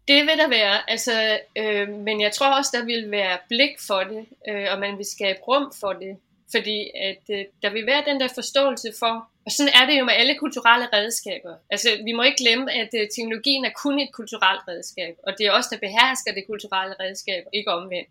Det 0.08 0.22
vil 0.28 0.38
der 0.38 0.50
være, 0.50 0.90
altså, 0.90 1.40
øh, 1.58 1.90
men 1.90 2.22
jeg 2.22 2.32
tror 2.32 2.58
også, 2.58 2.72
der 2.78 2.86
vil 2.86 3.12
være 3.12 3.38
blik 3.50 3.80
for 3.88 4.00
det, 4.00 4.26
øh, 4.50 4.66
og 4.72 4.80
man 4.80 4.98
vil 4.98 5.06
skabe 5.06 5.40
rum 5.40 5.74
for 5.80 5.94
det, 5.94 6.18
fordi 6.52 6.92
at 7.10 7.24
øh, 7.30 7.46
der 7.62 7.70
vil 7.70 7.86
være 7.86 8.04
den 8.06 8.20
der 8.20 8.28
forståelse 8.36 8.94
for, 9.00 9.30
og 9.46 9.52
sådan 9.52 9.74
er 9.74 9.86
det 9.86 10.00
jo 10.00 10.06
med 10.06 10.14
alle 10.14 10.36
kulturelle 10.36 10.88
redskaber. 10.94 11.56
Altså, 11.70 11.90
vi 12.06 12.12
må 12.12 12.24
ikke 12.24 12.44
glemme, 12.44 12.72
at 12.72 12.90
øh, 13.00 13.08
teknologien 13.16 13.66
er 13.66 13.74
kun 13.84 14.00
et 14.00 14.12
kulturelt 14.14 14.62
redskab, 14.68 15.16
og 15.28 15.34
det 15.38 15.46
er 15.46 15.52
også 15.52 15.70
der 15.72 15.86
behersker 15.88 16.32
det 16.34 16.48
kulturelle 16.48 16.96
redskab, 17.00 17.44
ikke 17.54 17.72
omvendt. 17.72 18.10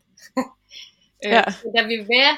øh, 1.26 1.32
ja. 1.32 1.42
Der 1.76 1.86
vil 1.86 2.02
være, 2.16 2.34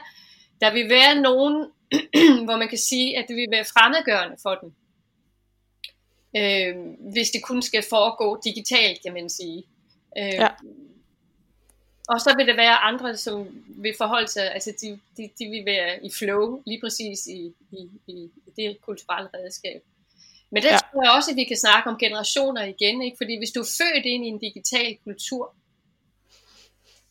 der 0.60 0.72
vil 0.72 0.88
være 0.90 1.14
nogen, 1.28 1.56
hvor 2.46 2.56
man 2.56 2.68
kan 2.68 2.78
sige, 2.78 3.18
at 3.18 3.24
det 3.28 3.36
vil 3.36 3.48
være 3.50 3.64
fremmedgørende 3.64 4.36
for 4.42 4.54
dem 4.54 4.72
øh, 6.38 6.76
hvis 7.12 7.30
det 7.30 7.42
kun 7.42 7.62
skal 7.62 7.84
foregå 7.90 8.40
digitalt, 8.44 9.02
kan 9.02 9.12
man 9.14 9.28
sige. 9.28 9.64
Øh, 10.18 10.34
ja. 10.34 10.48
Og 12.08 12.20
så 12.20 12.34
vil 12.36 12.46
der 12.46 12.56
være 12.56 12.76
andre, 12.76 13.16
som 13.16 13.48
vil 13.68 13.94
forholde 13.98 14.28
sig, 14.28 14.52
altså 14.54 14.72
de, 14.82 15.00
de, 15.16 15.30
de 15.38 15.44
vil 15.50 15.64
være 15.64 16.04
i 16.06 16.10
flow, 16.18 16.62
lige 16.66 16.80
præcis 16.80 17.26
i, 17.26 17.54
i, 17.72 17.80
i 18.06 18.30
det 18.56 18.80
kulturelle 18.80 19.30
redskab. 19.34 19.82
Men 20.50 20.62
der 20.62 20.72
ja. 20.72 20.78
tror 20.78 21.02
jeg 21.02 21.12
også, 21.12 21.30
at 21.30 21.36
vi 21.36 21.44
kan 21.44 21.56
snakke 21.56 21.90
om 21.90 21.98
generationer 21.98 22.64
igen, 22.64 23.02
ikke? 23.02 23.16
fordi 23.16 23.38
hvis 23.38 23.50
du 23.50 23.60
er 23.60 23.74
født 23.80 24.06
ind 24.06 24.24
i 24.24 24.28
en 24.28 24.38
digital 24.38 24.96
kultur, 25.04 25.54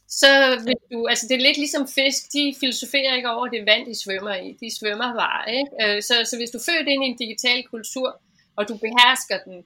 så 0.07 0.61
vil 0.65 0.75
du, 0.91 1.07
altså 1.07 1.25
det 1.27 1.35
er 1.35 1.45
lidt 1.47 1.57
ligesom 1.57 1.87
fisk, 1.87 2.33
de 2.33 2.55
filosoferer 2.59 3.15
ikke 3.15 3.29
over 3.29 3.47
det 3.47 3.65
vand, 3.65 3.85
de 3.85 3.95
svømmer 4.03 4.35
i. 4.35 4.57
De 4.61 4.75
svømmer 4.79 5.13
bare, 5.13 5.55
ikke? 5.57 5.71
Øh, 5.83 6.01
så, 6.03 6.15
så 6.29 6.37
hvis 6.37 6.49
du 6.49 6.59
født 6.59 6.87
ind 6.87 7.03
i 7.03 7.07
en 7.07 7.17
digital 7.17 7.63
kultur, 7.63 8.21
og 8.57 8.67
du 8.67 8.77
behersker 8.77 9.37
den 9.45 9.65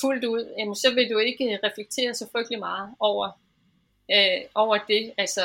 fuldt 0.00 0.24
ud, 0.24 0.54
jamen, 0.58 0.74
så 0.74 0.94
vil 0.94 1.10
du 1.10 1.18
ikke 1.18 1.58
reflektere 1.64 2.14
så 2.14 2.28
frygtelig 2.32 2.58
meget 2.58 2.94
over, 3.00 3.28
øh, 4.12 4.40
over 4.54 4.78
det. 4.88 5.12
Altså, 5.18 5.40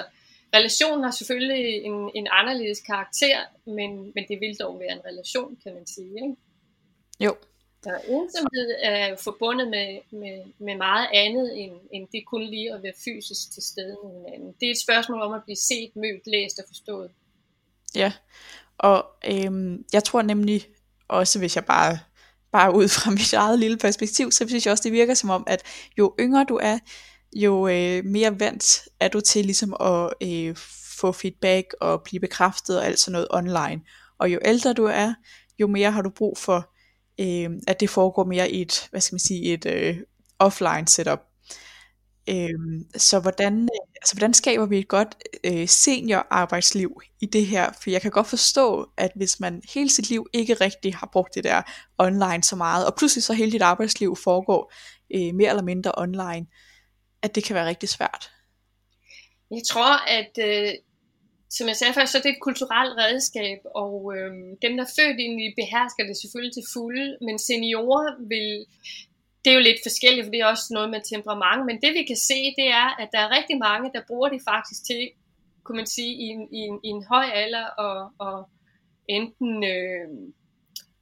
relationen 0.55 1.03
har 1.03 1.12
selvfølgelig 1.12 1.83
en, 1.83 2.12
en 2.15 2.27
anderledes 2.31 2.81
karakter, 2.81 3.38
men, 3.65 4.12
men 4.15 4.23
det 4.29 4.39
vil 4.39 4.55
dog 4.60 4.79
være 4.79 4.91
en 4.91 5.05
relation, 5.05 5.57
kan 5.63 5.73
man 5.73 5.88
sige. 5.88 6.13
Ikke? 6.23 6.36
Jo. 7.19 7.36
Så 7.83 7.89
ensomhed 8.07 8.75
er 8.83 9.15
forbundet 9.15 9.67
med, 9.67 9.99
med, 10.12 10.43
med 10.60 10.75
meget 10.75 11.07
andet, 11.13 11.63
end, 11.63 11.73
end 11.91 12.07
det 12.12 12.23
kun 12.27 12.43
lige 12.43 12.73
at 12.73 12.83
være 12.83 12.93
fysisk 13.05 13.51
til 13.53 13.63
stede 13.63 13.97
med 14.03 14.12
hinanden. 14.13 14.55
Det 14.60 14.67
er 14.67 14.71
et 14.71 14.81
spørgsmål 14.81 15.21
om 15.21 15.33
at 15.33 15.43
blive 15.43 15.55
set, 15.55 15.95
mødt, 15.95 16.27
læst 16.27 16.60
og 16.60 16.65
forstået. 16.67 17.12
Ja, 17.95 18.13
og 18.77 19.05
øhm, 19.25 19.86
jeg 19.93 20.03
tror 20.03 20.21
nemlig 20.21 20.62
også, 21.07 21.39
hvis 21.39 21.55
jeg 21.55 21.65
bare, 21.65 21.99
bare 22.51 22.75
ud 22.75 22.88
fra 22.88 23.12
mit 23.19 23.33
eget 23.33 23.60
lille 23.60 23.77
perspektiv, 23.77 24.31
så 24.31 24.45
synes 24.47 24.65
jeg 24.65 24.71
også, 24.71 24.83
det 24.83 24.91
virker 24.91 25.13
som 25.13 25.29
om, 25.29 25.43
at 25.47 25.63
jo 25.97 26.15
yngre 26.19 26.45
du 26.49 26.60
er, 26.62 26.79
jo 27.36 27.67
øh, 27.67 28.05
mere 28.05 28.39
vant 28.39 28.79
er 28.99 29.07
du 29.07 29.21
til 29.21 29.45
ligesom 29.45 29.75
at 29.79 30.13
øh, 30.23 30.55
få 30.99 31.12
feedback 31.12 31.73
og 31.81 32.01
blive 32.03 32.19
bekræftet 32.19 32.77
og 32.79 32.86
alt 32.86 32.99
sådan 32.99 33.12
noget 33.12 33.27
online. 33.29 33.81
Og 34.19 34.33
jo 34.33 34.39
ældre 34.45 34.73
du 34.73 34.86
er, 34.86 35.13
jo 35.60 35.67
mere 35.67 35.91
har 35.91 36.01
du 36.01 36.10
brug 36.10 36.38
for, 36.38 36.73
øh, 37.19 37.49
at 37.67 37.79
det 37.79 37.89
foregår 37.89 38.25
mere 38.25 38.51
i 38.51 38.62
et, 38.62 38.88
hvad 38.91 39.01
skal 39.01 39.13
man 39.13 39.19
sige, 39.19 39.53
et 39.53 39.65
øh, 39.65 39.97
offline 40.39 40.88
setup. 40.88 41.19
Øh, 42.29 42.81
så 42.95 43.19
hvordan, 43.19 43.69
altså, 43.95 44.15
hvordan 44.15 44.33
skaber 44.33 44.65
vi 44.65 44.77
et 44.77 44.87
godt 44.87 45.15
øh, 45.43 45.67
seniorarbejdsliv 45.67 47.01
i 47.21 47.25
det 47.25 47.45
her? 47.45 47.71
For 47.81 47.89
jeg 47.89 48.01
kan 48.01 48.11
godt 48.11 48.27
forstå, 48.27 48.89
at 48.97 49.11
hvis 49.15 49.39
man 49.39 49.61
hele 49.73 49.89
sit 49.89 50.09
liv 50.09 50.27
ikke 50.33 50.53
rigtig 50.53 50.95
har 50.95 51.09
brugt 51.13 51.35
det 51.35 51.43
der 51.43 51.61
online 51.97 52.43
så 52.43 52.55
meget, 52.55 52.85
og 52.85 52.95
pludselig 52.95 53.23
så 53.23 53.33
hele 53.33 53.51
dit 53.51 53.61
arbejdsliv 53.61 54.15
foregår 54.15 54.73
øh, 55.15 55.35
mere 55.35 55.49
eller 55.49 55.63
mindre 55.63 55.91
online, 55.97 56.45
at 57.21 57.35
det 57.35 57.43
kan 57.43 57.55
være 57.55 57.67
rigtig 57.67 57.89
svært. 57.89 58.31
Jeg 59.51 59.61
tror, 59.71 59.93
at 60.19 60.33
øh, 60.49 60.73
som 61.49 61.67
jeg 61.67 61.75
sagde 61.75 61.93
før, 61.93 62.05
så 62.05 62.17
er 62.17 62.21
det 62.21 62.33
et 62.35 62.45
kulturelt 62.47 62.93
redskab, 63.03 63.59
og 63.83 63.95
øh, 64.15 64.31
dem, 64.63 64.71
der 64.77 64.83
er 64.83 64.95
født 64.99 65.19
ind 65.25 65.35
i, 65.45 65.47
behersker 65.61 66.03
det 66.07 66.21
selvfølgelig 66.21 66.53
til 66.55 66.69
fulde, 66.73 67.07
men 67.25 67.35
seniorer 67.47 68.09
vil, 68.31 68.51
det 69.45 69.50
er 69.52 69.58
jo 69.58 69.67
lidt 69.69 69.82
forskelligt, 69.88 70.26
for 70.26 70.32
det 70.32 70.39
er 70.41 70.54
også 70.54 70.67
noget 70.78 70.89
med 70.89 71.02
temperament, 71.13 71.65
men 71.65 71.82
det 71.82 71.91
vi 71.97 72.04
kan 72.04 72.21
se, 72.30 72.39
det 72.60 72.67
er, 72.82 72.89
at 73.02 73.10
der 73.13 73.19
er 73.19 73.36
rigtig 73.38 73.58
mange, 73.58 73.91
der 73.95 74.08
bruger 74.08 74.30
det 74.30 74.41
faktisk 74.52 74.86
til, 74.86 75.10
kunne 75.63 75.76
man 75.76 75.93
sige, 75.97 76.13
i 76.23 76.26
en, 76.36 76.43
i 76.58 76.60
en, 76.69 76.80
i 76.84 76.88
en 76.88 77.04
høj 77.12 77.26
alder, 77.43 77.65
og, 77.65 78.12
og 78.17 78.50
enten 79.10 79.63
øh, 79.63 80.08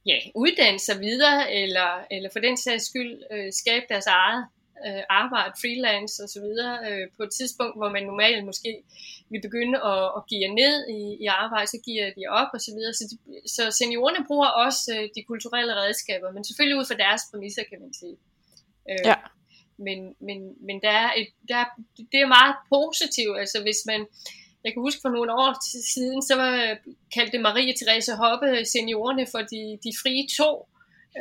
ja, 0.06 0.18
uddanne 0.34 0.78
sig 0.78 1.00
videre, 1.00 1.52
eller, 1.52 1.90
eller 2.10 2.30
for 2.32 2.40
den 2.40 2.56
sags 2.56 2.84
skyld 2.86 3.22
øh, 3.32 3.52
skabe 3.52 3.86
deres 3.88 4.06
eget 4.06 4.46
øh, 4.86 5.02
arbejde, 5.20 5.52
freelance 5.62 6.22
og 6.24 6.28
så 6.34 6.40
videre, 6.46 6.74
øh, 6.88 7.04
på 7.16 7.22
et 7.26 7.32
tidspunkt, 7.38 7.74
hvor 7.78 7.90
man 7.96 8.04
normalt 8.10 8.44
måske 8.50 8.72
vil 9.30 9.40
begynde 9.46 9.78
at, 9.92 10.04
at 10.16 10.22
give 10.30 10.48
ned 10.62 10.76
i, 10.98 11.00
i 11.24 11.26
arbejde, 11.42 11.68
så 11.74 11.78
giver 11.86 12.06
de 12.18 12.24
op 12.40 12.50
og 12.56 12.60
så 12.66 12.70
videre. 12.76 12.94
Så, 12.98 13.04
de, 13.10 13.16
så 13.54 13.62
seniorerne 13.80 14.26
bruger 14.28 14.50
også 14.64 14.84
øh, 14.96 15.04
de 15.16 15.22
kulturelle 15.30 15.74
redskaber, 15.82 16.28
men 16.32 16.44
selvfølgelig 16.44 16.78
ud 16.80 16.86
fra 16.90 17.02
deres 17.04 17.22
præmisser, 17.30 17.64
kan 17.70 17.80
man 17.84 17.92
sige. 18.00 18.16
Øh, 18.90 19.04
ja. 19.10 19.18
Men, 19.86 19.98
men, 20.26 20.38
men 20.66 20.76
der 20.86 20.94
er 21.04 21.10
et, 21.20 21.28
der, 21.48 21.64
det 22.12 22.20
er 22.20 22.34
meget 22.38 22.56
positivt, 22.74 23.36
altså 23.42 23.58
hvis 23.62 23.80
man, 23.90 24.00
jeg 24.64 24.70
kan 24.72 24.82
huske 24.86 25.00
for 25.04 25.12
nogle 25.16 25.32
år 25.32 25.50
siden, 25.94 26.22
så 26.22 26.34
var, 26.36 26.76
kaldte 27.14 27.38
Marie 27.38 27.74
Therese 27.78 28.14
Hoppe 28.22 28.64
seniorerne 28.64 29.26
for 29.32 29.38
de, 29.52 29.62
de 29.84 29.90
frie 30.02 30.24
to, 30.38 30.50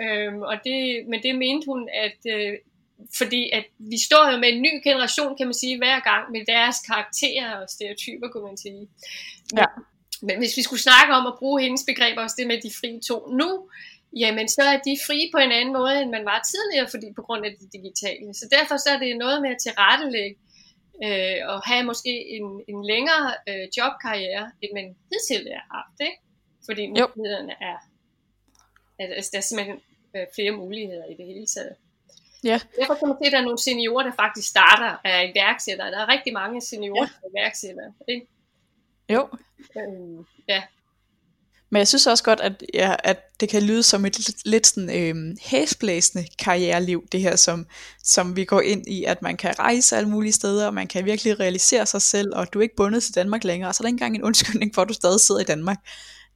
øhm, 0.01 0.41
og 0.51 0.55
det, 0.67 0.79
men 1.09 1.19
det 1.23 1.33
mente 1.43 1.65
hun, 1.71 1.89
at 2.05 2.19
øh, 2.35 2.53
fordi 3.17 3.49
at 3.53 3.65
vi 3.79 3.97
står 4.07 4.31
jo 4.31 4.37
med 4.37 4.49
en 4.49 4.61
ny 4.61 4.73
generation, 4.83 5.37
kan 5.37 5.47
man 5.47 5.53
sige, 5.53 5.77
hver 5.77 5.99
gang 5.99 6.31
med 6.31 6.41
deres 6.53 6.77
karakterer 6.89 7.49
og 7.61 7.69
stereotyper, 7.69 8.27
kunne 8.27 8.47
man 8.51 8.57
sige. 8.57 8.83
Men, 9.53 9.57
ja. 9.57 9.65
men 10.21 10.37
hvis 10.37 10.57
vi 10.57 10.61
skulle 10.61 10.81
snakke 10.81 11.13
om 11.13 11.25
at 11.27 11.35
bruge 11.39 11.61
hendes 11.61 11.83
begreber, 11.87 12.21
også 12.21 12.35
det 12.39 12.47
med 12.47 12.61
de 12.65 12.71
frie 12.79 12.99
to 13.09 13.17
nu, 13.39 13.69
jamen 14.23 14.47
så 14.49 14.61
er 14.73 14.77
de 14.87 14.97
frie 15.07 15.29
på 15.33 15.39
en 15.45 15.51
anden 15.51 15.73
måde, 15.79 16.01
end 16.01 16.09
man 16.17 16.25
var 16.25 16.39
tidligere, 16.51 16.87
fordi 16.93 17.07
på 17.15 17.21
grund 17.27 17.45
af 17.45 17.51
det 17.59 17.73
digitale. 17.73 18.33
Så 18.33 18.45
derfor 18.55 18.75
så 18.77 18.89
er 18.95 18.99
det 18.99 19.17
noget 19.17 19.41
med 19.41 19.49
at 19.55 19.61
tilrettelægge 19.65 20.37
øh, 21.05 21.39
og 21.51 21.57
have 21.69 21.83
måske 21.91 22.13
en, 22.35 22.45
en 22.71 22.79
længere 22.91 23.27
øh, 23.49 23.65
jobkarriere, 23.77 24.45
end 24.61 24.71
man 24.73 24.87
hidtil 25.09 25.43
har 25.57 25.67
haft, 25.77 25.97
ikke? 26.07 26.19
Fordi 26.67 26.83
mulighederne 26.87 27.55
er, 27.71 27.77
altså 28.99 29.29
der 29.33 29.37
er 29.37 29.47
simpelthen 29.49 29.79
øh, 30.15 30.25
flere 30.35 30.51
muligheder 30.51 31.05
i 31.05 31.15
det 31.19 31.25
hele 31.25 31.47
taget. 31.55 31.75
Ja. 32.45 32.59
Derfor 32.79 32.93
kan 32.93 33.07
man 33.07 33.17
se, 33.21 33.25
at 33.25 33.31
der 33.31 33.37
er 33.37 33.43
nogle 33.43 33.59
seniorer, 33.59 34.03
der 34.03 34.11
faktisk 34.15 34.49
starter 34.49 34.97
af 35.03 35.31
iværksættere. 35.35 35.91
Der 35.91 35.99
er 35.99 36.07
rigtig 36.07 36.33
mange 36.33 36.61
seniorer, 36.61 37.01
ja. 37.01 37.09
der 37.21 37.27
er 37.27 37.41
iværksættere. 37.41 37.93
Ikke? 38.07 38.27
Jo. 39.09 39.29
Øhm, 39.77 40.25
ja. 40.47 40.63
Men 41.69 41.77
jeg 41.77 41.87
synes 41.87 42.07
også 42.07 42.23
godt, 42.23 42.39
at, 42.39 42.63
ja, 42.73 42.95
at 43.03 43.39
det 43.39 43.49
kan 43.49 43.63
lyde 43.63 43.83
som 43.83 44.05
et 44.05 44.45
lidt, 44.45 44.67
sådan 44.67 45.09
øhm, 45.09 45.37
hæsblæsende 45.41 46.27
karriereliv, 46.39 47.07
det 47.11 47.21
her, 47.21 47.35
som, 47.35 47.67
som 48.03 48.35
vi 48.35 48.45
går 48.45 48.61
ind 48.61 48.87
i, 48.87 49.03
at 49.03 49.21
man 49.21 49.37
kan 49.37 49.59
rejse 49.59 49.97
alle 49.97 50.09
mulige 50.09 50.33
steder, 50.33 50.67
og 50.67 50.73
man 50.73 50.87
kan 50.87 51.05
virkelig 51.05 51.39
realisere 51.39 51.85
sig 51.85 52.01
selv, 52.01 52.35
og 52.35 52.53
du 52.53 52.59
er 52.59 52.63
ikke 52.63 52.75
bundet 52.75 53.03
til 53.03 53.15
Danmark 53.15 53.43
længere, 53.43 53.69
og 53.69 53.75
så 53.75 53.81
er 53.81 53.83
der 53.83 53.87
ikke 53.87 53.95
engang 53.95 54.15
en 54.15 54.23
undskyldning 54.23 54.75
for, 54.75 54.81
at 54.81 54.89
du 54.89 54.93
stadig 54.93 55.19
sidder 55.19 55.41
i 55.41 55.43
Danmark. 55.43 55.77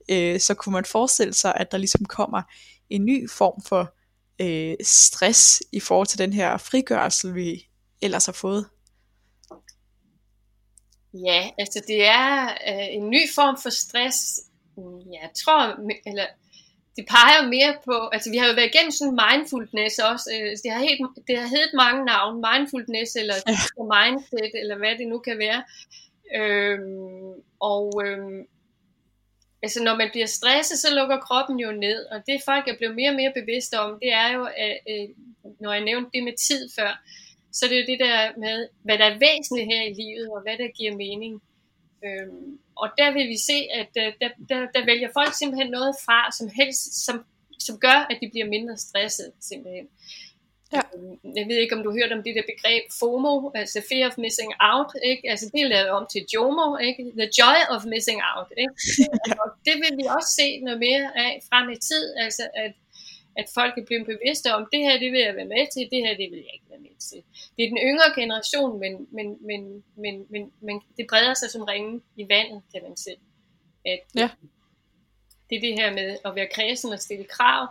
Øh, 0.10 0.40
så 0.40 0.54
kunne 0.54 0.74
man 0.74 0.86
forestille 0.86 1.34
sig, 1.34 1.54
at 1.56 1.72
der 1.72 1.78
ligesom 1.78 2.06
kommer 2.06 2.42
en 2.90 3.06
ny 3.06 3.30
form 3.30 3.62
for 3.68 3.99
øh, 4.42 4.76
stress 4.84 5.64
i 5.72 5.80
forhold 5.80 6.08
til 6.08 6.20
den 6.20 6.34
her 6.34 6.58
frigørelse, 6.58 7.34
vi 7.34 7.68
ellers 8.02 8.26
har 8.26 8.34
fået? 8.34 8.66
Ja, 11.14 11.50
altså 11.58 11.84
det 11.88 12.06
er 12.06 12.46
øh, 12.46 12.88
en 12.98 13.10
ny 13.10 13.22
form 13.36 13.58
for 13.64 13.70
stress. 13.70 14.40
Jeg 15.12 15.30
tror, 15.44 15.60
eller 16.10 16.26
det 16.96 17.06
peger 17.08 17.48
mere 17.56 17.74
på, 17.86 17.96
altså 18.14 18.30
vi 18.32 18.38
har 18.38 18.48
jo 18.48 18.54
været 18.54 18.72
igennem 18.74 18.92
sådan 18.92 19.20
mindfulness 19.26 20.00
også, 20.12 20.28
øh, 20.36 20.52
det, 20.64 20.72
har 20.72 20.80
helt, 20.90 21.02
det 21.28 21.36
har 21.40 21.48
heddet 21.48 21.74
mange 21.84 22.06
navne, 22.06 22.38
mindfulness 22.50 23.16
eller 23.22 23.38
mindset, 23.96 24.52
eller 24.62 24.78
hvad 24.78 24.94
det 25.00 25.08
nu 25.08 25.20
kan 25.28 25.38
være. 25.46 25.62
Øhm, 26.40 27.34
og 27.72 27.86
øhm, 28.06 28.42
altså 29.64 29.84
når 29.84 29.96
man 29.96 30.10
bliver 30.12 30.26
stresset, 30.26 30.80
så 30.80 30.96
lukker 30.96 31.20
kroppen 31.20 31.60
jo 31.60 31.72
ned, 31.72 32.06
og 32.06 32.24
det 32.28 32.42
folk 32.46 32.68
er 32.68 32.78
blevet 32.78 32.96
mere 32.96 33.10
og 33.10 33.16
mere 33.16 33.34
bevidste 33.36 33.80
om, 33.80 34.00
det 34.02 34.14
er 34.14 34.34
jo, 34.34 34.44
at, 34.66 34.78
øh, 34.90 35.08
når 35.60 35.74
jeg 35.74 35.84
nævnte 35.84 36.10
det 36.14 36.24
med 36.24 36.34
tid 36.48 36.70
før, 36.78 36.92
så 37.52 37.66
det 37.66 37.76
er 37.76 37.82
jo 37.82 37.92
det 37.92 38.00
der 38.00 38.40
med, 38.40 38.68
hvad 38.84 38.98
der 38.98 39.06
er 39.06 39.20
væsentligt 39.20 39.72
her 39.74 39.84
i 39.84 39.94
livet, 39.94 40.30
og 40.30 40.42
hvad 40.42 40.58
der 40.58 40.68
giver 40.78 40.96
mening. 40.96 41.42
Øhm, 42.06 42.60
og 42.76 42.90
der 42.98 43.12
vil 43.14 43.28
vi 43.28 43.38
se, 43.38 43.58
at 43.82 43.92
øh, 44.04 44.14
der, 44.22 44.30
der, 44.50 44.60
der 44.76 44.86
vælger 44.86 45.10
folk 45.14 45.34
simpelthen 45.34 45.72
noget 45.72 45.96
fra, 46.06 46.32
som 46.32 46.50
helst, 46.60 47.06
som, 47.06 47.26
som 47.60 47.80
gør, 47.80 48.08
at 48.12 48.18
de 48.22 48.30
bliver 48.30 48.48
mindre 48.48 48.78
stresset, 48.78 49.32
simpelthen. 49.40 49.88
Ja. 50.74 50.82
Jeg 51.40 51.46
ved 51.50 51.58
ikke, 51.58 51.76
om 51.76 51.84
du 51.84 51.90
har 51.90 51.98
hørt 52.02 52.12
om 52.18 52.24
det 52.24 52.36
der 52.36 52.52
begreb 52.54 52.84
FOMO, 53.00 53.34
altså 53.62 53.80
Fear 53.90 54.08
of 54.10 54.18
Missing 54.18 54.52
Out, 54.72 54.92
ikke? 55.12 55.24
Altså 55.32 55.46
det 55.54 55.62
er 55.62 55.68
lavet 55.76 55.90
om 55.90 56.06
til 56.14 56.26
JOMO, 56.34 56.78
ikke? 56.88 57.02
The 57.22 57.30
Joy 57.40 57.60
of 57.74 57.82
Missing 57.94 58.22
Out, 58.34 58.50
ikke? 58.64 58.74
ja. 59.28 59.34
Og 59.42 59.48
det 59.66 59.76
vil 59.84 59.94
vi 60.02 60.06
også 60.18 60.30
se 60.40 60.48
noget 60.66 60.80
mere 60.88 61.06
af 61.26 61.32
frem 61.50 61.70
i 61.76 61.78
tid, 61.90 62.06
altså 62.26 62.44
at, 62.64 62.74
at 63.40 63.46
folk 63.58 63.74
er 63.78 63.86
blevet 63.90 64.06
bevidste 64.14 64.48
om, 64.56 64.62
det 64.74 64.82
her, 64.86 64.94
det 65.04 65.12
vil 65.14 65.22
jeg 65.28 65.36
være 65.36 65.52
med 65.56 65.64
til, 65.74 65.84
det 65.94 66.00
her, 66.06 66.14
det 66.22 66.28
vil 66.32 66.42
jeg 66.46 66.54
ikke 66.58 66.70
være 66.74 66.84
med 66.88 66.96
til. 67.10 67.22
Det 67.56 67.62
er 67.64 67.70
den 67.74 67.82
yngre 67.90 68.10
generation, 68.20 68.80
men, 68.84 68.94
men, 69.18 69.28
men, 69.50 69.62
men, 70.04 70.16
men, 70.34 70.44
men 70.68 70.76
det 70.98 71.06
breder 71.10 71.34
sig 71.34 71.50
som 71.50 71.64
ringen 71.64 72.04
i 72.22 72.24
vandet, 72.34 72.62
kan 72.74 72.82
man 72.88 72.98
sige. 72.98 73.20
At 73.86 74.04
ja. 74.16 74.30
Det 75.50 75.56
er 75.56 75.62
det 75.62 75.74
her 75.80 75.94
med 75.94 76.18
at 76.26 76.36
være 76.36 76.48
kredsen 76.56 76.94
og 76.94 77.00
stille 77.00 77.24
krav, 77.24 77.68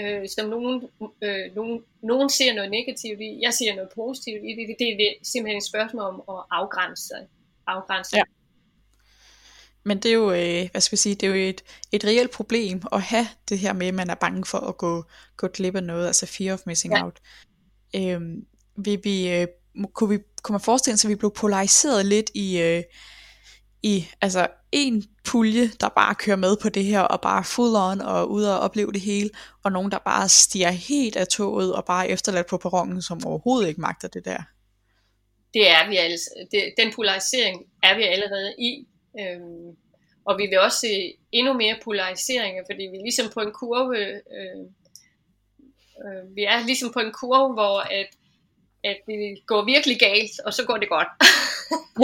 øh, 0.00 0.28
som 0.28 0.48
nogen, 0.48 0.88
øh, 1.22 1.54
nogen, 1.56 1.84
nogen 2.02 2.30
ser 2.30 2.54
noget 2.54 2.70
negativt 2.70 3.20
i, 3.20 3.40
jeg 3.42 3.54
ser 3.54 3.74
noget 3.74 3.90
positivt 3.94 4.42
i 4.44 4.50
det. 4.58 4.66
Det, 4.68 4.78
det 4.78 5.06
er 5.10 5.14
simpelthen 5.22 5.58
et 5.58 5.64
spørgsmål 5.64 6.02
om 6.02 6.22
at 6.28 6.44
afgrænse 6.50 7.02
sig. 7.06 7.26
Afgrænse 7.66 8.16
ja. 8.16 8.22
Men 9.84 9.98
det 9.98 10.08
er 10.08 10.14
jo, 10.14 10.32
øh, 10.32 10.68
hvad 10.70 10.80
skal 10.80 10.94
jeg 10.94 10.98
sige, 10.98 11.14
det 11.14 11.22
er 11.22 11.30
jo 11.30 11.48
et, 11.48 11.62
et 11.92 12.04
reelt 12.04 12.30
problem 12.30 12.82
at 12.92 13.02
have 13.02 13.26
det 13.48 13.58
her 13.58 13.72
med, 13.72 13.86
at 13.86 13.94
man 13.94 14.10
er 14.10 14.14
bange 14.14 14.44
for 14.44 14.58
at 14.58 14.76
gå, 14.76 15.04
gå 15.36 15.48
glip 15.48 15.76
af 15.76 15.84
noget, 15.84 16.06
altså 16.06 16.26
fear 16.26 16.54
of 16.54 16.60
missing 16.66 16.94
ja. 16.94 17.04
out. 17.04 17.20
Øhm, 17.96 18.46
vi, 18.76 18.96
vi, 18.96 19.30
øh, 19.30 19.46
kunne, 19.92 20.10
vi, 20.10 20.18
kunne 20.42 20.52
man 20.52 20.60
forestille 20.60 20.98
sig, 20.98 21.08
at 21.08 21.10
vi 21.10 21.14
blev 21.14 21.32
polariseret 21.34 22.06
lidt 22.06 22.30
i, 22.34 22.60
øh, 22.60 22.82
i 23.82 24.06
altså 24.20 24.46
en 24.72 25.04
pulje, 25.24 25.68
der 25.80 25.88
bare 25.88 26.14
kører 26.14 26.36
med 26.36 26.56
på 26.62 26.68
det 26.68 26.84
her, 26.84 27.00
og 27.00 27.20
bare 27.20 27.44
full 27.44 27.76
on, 27.76 28.00
og 28.00 28.30
ud 28.30 28.44
og 28.44 28.58
opleve 28.58 28.92
det 28.92 29.00
hele, 29.00 29.30
og 29.64 29.72
nogen, 29.72 29.90
der 29.90 29.98
bare 29.98 30.28
stiger 30.28 30.70
helt 30.70 31.16
af 31.16 31.28
toget, 31.28 31.74
og 31.74 31.84
bare 31.84 32.08
efterladt 32.08 32.46
på 32.46 32.56
perronen, 32.56 33.02
som 33.02 33.26
overhovedet 33.26 33.68
ikke 33.68 33.80
magter 33.80 34.08
det 34.08 34.24
der. 34.24 34.42
det 35.54 35.70
er 35.70 35.88
vi 35.88 35.96
altså, 35.96 36.30
det, 36.52 36.74
den 36.78 36.92
polarisering 36.92 37.66
er 37.82 37.96
vi 37.96 38.02
allerede 38.02 38.54
i. 38.58 38.86
Øhm, 39.20 39.76
og 40.24 40.38
vi 40.38 40.46
vil 40.46 40.60
også 40.60 40.78
se 40.78 41.14
endnu 41.32 41.52
mere 41.52 41.76
polariseringer, 41.84 42.62
fordi 42.70 42.82
vi 42.82 42.96
er 42.96 43.02
ligesom 43.02 43.28
på 43.34 43.40
en 43.40 43.52
kurve, 43.52 43.98
øh, 44.38 44.60
øh, 46.04 46.36
vi 46.36 46.42
er 46.44 46.66
ligesom 46.66 46.92
på 46.92 47.00
en 47.00 47.12
kurve, 47.12 47.52
hvor 47.52 47.78
at, 47.80 48.08
at 48.84 48.98
det 49.06 49.46
går 49.46 49.64
virkelig 49.64 49.98
galt, 49.98 50.40
og 50.46 50.54
så 50.54 50.64
går 50.64 50.76
det 50.76 50.88
godt. 50.88 51.08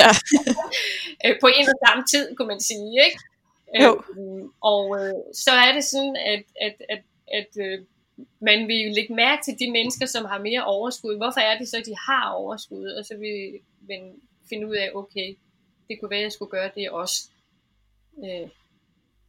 Ja. 0.00 0.10
Øh, 1.24 1.36
på 1.40 1.46
en 1.46 1.68
og 1.68 1.78
samme 1.86 2.04
tid, 2.10 2.36
kunne 2.36 2.48
man 2.48 2.60
sige, 2.60 3.04
ikke? 3.06 3.18
Jo. 3.82 4.02
Øhm, 4.10 4.52
og 4.60 4.84
øh, 4.98 5.14
så 5.34 5.50
er 5.50 5.72
det 5.72 5.84
sådan, 5.84 6.16
at, 6.16 6.44
at, 6.60 6.76
at, 6.88 7.02
at 7.38 7.50
øh, 7.64 7.78
man 8.40 8.68
vil 8.68 8.92
lægge 8.94 9.14
mærke 9.14 9.42
til 9.44 9.58
de 9.58 9.70
mennesker, 9.70 10.06
som 10.06 10.24
har 10.24 10.38
mere 10.38 10.64
overskud. 10.64 11.16
Hvorfor 11.16 11.40
er 11.40 11.58
det 11.58 11.68
så, 11.68 11.76
at 11.76 11.86
de 11.86 11.96
har 12.08 12.30
overskud? 12.30 12.86
Og 12.86 13.04
så 13.04 13.16
vil 13.16 13.60
man 13.88 14.12
finde 14.48 14.68
ud 14.68 14.76
af, 14.76 14.90
okay, 14.94 15.36
det 15.88 16.00
kunne 16.00 16.10
være, 16.10 16.18
at 16.18 16.24
jeg 16.24 16.32
skulle 16.32 16.50
gøre 16.50 16.70
det 16.74 16.90
også. 16.90 17.28
Øh, 18.24 18.48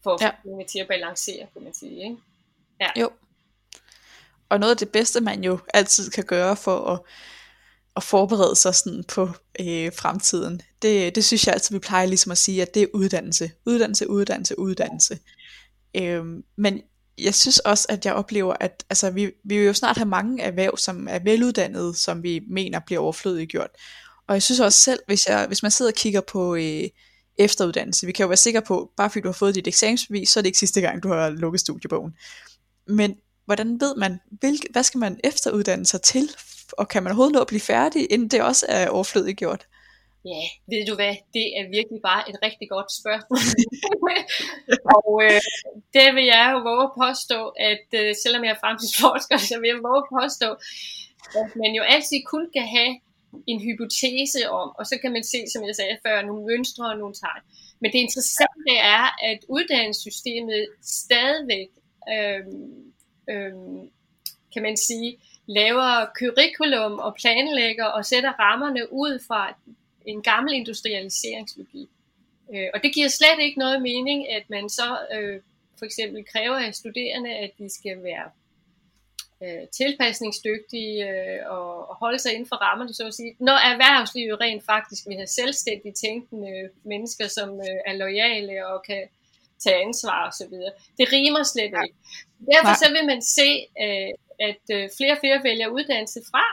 for 0.04 0.13
at 0.13 0.36
få 0.43 0.58
ja. 0.60 0.65
til 0.65 0.80
at 0.80 0.88
balancere, 0.88 1.48
kunne 1.54 1.63
man 1.63 1.74
sige. 1.74 2.04
Ikke? 2.04 2.17
Ja. 2.82 2.89
Jo. 3.02 3.10
Og 4.50 4.60
noget 4.60 4.71
af 4.71 4.78
det 4.78 4.91
bedste, 4.91 5.21
man 5.21 5.43
jo 5.43 5.60
altid 5.74 6.12
kan 6.12 6.24
gøre 6.24 6.56
for 6.56 6.86
at, 6.86 7.00
at 7.96 8.04
forberede 8.04 8.56
sig 8.56 8.76
sådan 8.76 9.04
på 9.08 9.30
øh, 9.60 9.92
fremtiden, 9.96 10.62
det, 10.82 11.16
det 11.16 11.26
synes 11.26 11.48
jeg 11.48 11.54
altid, 11.54 11.76
vi 11.76 11.80
plejer 11.80 12.06
ligesom 12.06 12.32
at 12.32 12.38
sige, 12.38 12.62
at 12.62 12.74
det 12.74 12.82
er 12.82 12.88
uddannelse. 12.94 13.52
Uddannelse, 13.66 14.10
uddannelse, 14.10 14.60
uddannelse. 14.60 15.20
Øh, 15.96 16.24
men 16.58 16.82
jeg 17.18 17.36
synes 17.36 17.60
også, 17.60 17.86
at 17.90 18.06
jeg 18.06 18.14
oplever, 18.14 18.54
at 18.60 18.86
altså, 18.90 19.10
vi, 19.10 19.26
vi 19.26 19.58
vil 19.58 19.66
jo 19.66 19.74
snart 19.74 19.98
have 19.98 20.10
mange 20.10 20.44
erhverv, 20.44 20.78
som 20.78 21.08
er 21.10 21.20
veluddannede, 21.20 21.94
som 21.94 22.24
vi 22.24 22.42
mener 22.50 22.80
bliver 22.86 23.02
overflødigt 23.02 23.52
gjort. 23.52 23.70
Og 24.28 24.34
jeg 24.34 24.44
synes 24.44 24.60
også 24.60 24.80
selv, 24.80 25.00
hvis, 25.08 25.28
jeg, 25.28 25.48
hvis 25.48 25.64
man 25.64 25.72
sidder 25.72 25.92
og 25.92 25.96
kigger 25.96 26.22
på 26.22 26.56
øh, 26.56 26.84
efteruddannelse, 27.38 28.06
vi 28.06 28.12
kan 28.12 28.24
jo 28.24 28.28
være 28.28 28.38
sikre 28.38 28.62
på, 28.62 28.92
bare 28.98 29.10
fordi 29.10 29.22
du 29.22 29.28
har 29.28 29.34
fået 29.34 29.56
dit 29.56 29.68
eksamensbevis, 29.68 30.30
så 30.30 30.40
er 30.40 30.42
det 30.42 30.48
ikke 30.48 30.60
sidste 30.60 30.82
gang, 30.82 31.04
du 31.04 31.08
har 31.08 31.30
lukket 31.30 31.62
studiebogen. 31.62 32.14
Men 32.88 33.16
hvordan 33.46 33.80
ved 33.80 33.96
man, 33.96 34.20
hvilke, 34.40 34.68
hvad 34.72 34.84
skal 34.84 34.98
man 34.98 35.20
efteruddanne 35.24 35.86
sig 35.86 36.02
til, 36.02 36.30
og 36.78 36.88
kan 36.88 37.04
man 37.04 37.12
overhovedet 37.12 37.34
nå 37.34 37.42
at 37.42 37.48
blive 37.48 37.62
færdig, 37.62 38.12
inden 38.12 38.28
det 38.28 38.42
også 38.42 38.66
er 38.70 38.90
overflødigt 38.90 39.38
gjort? 39.38 39.68
Ja, 40.26 40.44
ved 40.72 40.86
du 40.90 40.96
hvad, 40.96 41.16
det 41.38 41.48
er 41.60 41.64
virkelig 41.78 42.02
bare 42.10 42.24
et 42.30 42.38
rigtig 42.48 42.68
godt 42.76 42.90
spørgsmål. 43.02 43.46
og 44.98 45.10
øh, 45.26 45.42
det 45.96 46.08
vil 46.16 46.26
jeg 46.36 46.46
jo 46.54 46.60
våge 46.70 46.84
at 46.90 46.96
påstå, 47.04 47.40
at 47.72 47.88
øh, 48.00 48.10
selvom 48.24 48.44
jeg 48.44 48.54
er 48.56 48.64
fremtidsforsker, 48.64 49.38
så 49.50 49.56
vil 49.60 49.70
jeg 49.74 49.86
våge 49.88 50.02
at 50.04 50.12
påstå, 50.20 50.50
at 51.42 51.50
man 51.62 51.72
jo 51.78 51.84
altid 51.96 52.20
kun 52.34 52.46
kan 52.56 52.68
have 52.78 52.94
en 53.52 53.60
hypotese 53.68 54.42
om, 54.62 54.68
og 54.80 54.84
så 54.90 54.96
kan 55.02 55.12
man 55.16 55.24
se, 55.34 55.40
som 55.54 55.62
jeg 55.68 55.76
sagde 55.76 55.98
før, 56.06 56.26
nogle 56.30 56.46
mønstre 56.50 56.86
og 56.92 56.98
nogle 57.02 57.16
tegn. 57.24 57.42
Men 57.82 57.92
det 57.94 58.00
interessante 58.06 58.74
er, 58.98 59.06
at 59.32 59.40
uddannelsessystemet 59.56 60.68
stadigvæk, 60.82 61.70
øh, 62.14 62.44
øh, 63.34 63.54
kan 64.54 64.62
man 64.68 64.78
sige, 64.78 65.10
laver 65.48 66.06
curriculum 66.20 67.00
og 67.00 67.16
planlægger 67.16 67.86
og 67.86 68.06
sætter 68.06 68.34
rammerne 68.40 68.94
ud 68.94 69.20
fra 69.28 69.56
en 70.06 70.22
gammel 70.22 70.54
industrialiseringslogik. 70.54 71.90
Øh, 72.54 72.68
og 72.74 72.84
det 72.84 72.94
giver 72.94 73.08
slet 73.08 73.40
ikke 73.40 73.60
noget 73.60 73.82
mening, 73.82 74.32
at 74.32 74.50
man 74.50 74.70
så 74.70 74.98
øh, 75.14 75.42
for 75.80 75.86
eksempel 75.86 76.26
kræver 76.34 76.56
af 76.56 76.76
studerende, 76.76 77.30
at 77.30 77.52
de 77.60 77.70
skal 77.70 78.04
være 78.04 78.30
øh, 79.44 79.68
tilpasningsdygtige 79.68 81.10
øh, 81.10 81.40
og, 81.50 81.90
og 81.90 81.96
holde 81.96 82.20
sig 82.20 82.32
inden 82.32 82.48
for 82.48 82.56
rammerne, 82.56 82.94
så 82.94 83.08
at 83.08 83.14
sige. 83.14 83.36
Når 83.40 83.58
erhvervslivet 83.72 84.42
rent 84.42 84.66
faktisk 84.66 85.08
vil 85.08 85.16
have 85.16 85.28
selvstændigt 85.28 85.96
tænkende 85.96 86.70
mennesker, 86.84 87.28
som 87.28 87.50
øh, 87.50 87.80
er 87.86 87.94
lojale 87.94 88.68
og 88.68 88.84
kan 88.84 89.04
tage 89.64 89.84
ansvar 89.86 90.28
osv. 90.28 90.56
Det 90.98 91.06
rimer 91.14 91.44
slet 91.44 91.64
ikke. 91.86 91.96
Derfor 92.52 92.74
så 92.84 92.88
vil 92.96 93.06
man 93.06 93.22
se, 93.22 93.50
øh, 93.84 94.12
at 94.39 94.63
øh, 94.71 94.89
flere 94.98 95.12
og 95.12 95.17
flere 95.24 95.43
vælger 95.43 95.67
uddannelse 95.67 96.21
fra, 96.32 96.45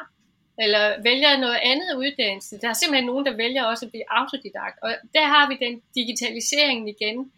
eller 0.59 1.03
vælger 1.03 1.37
noget 1.37 1.59
andet 1.63 1.95
uddannelse. 1.97 2.61
Der 2.61 2.69
er 2.69 2.73
simpelthen 2.73 3.07
nogen, 3.07 3.27
der 3.27 3.37
vælger 3.37 3.65
også 3.65 3.87
at 3.87 3.91
blive 3.93 4.05
autodidakt. 4.19 4.79
Og 4.83 4.91
der 5.15 5.27
har 5.35 5.49
vi 5.49 5.55
den 5.67 5.83
digitalisering 5.95 6.89
igen. 6.89 7.33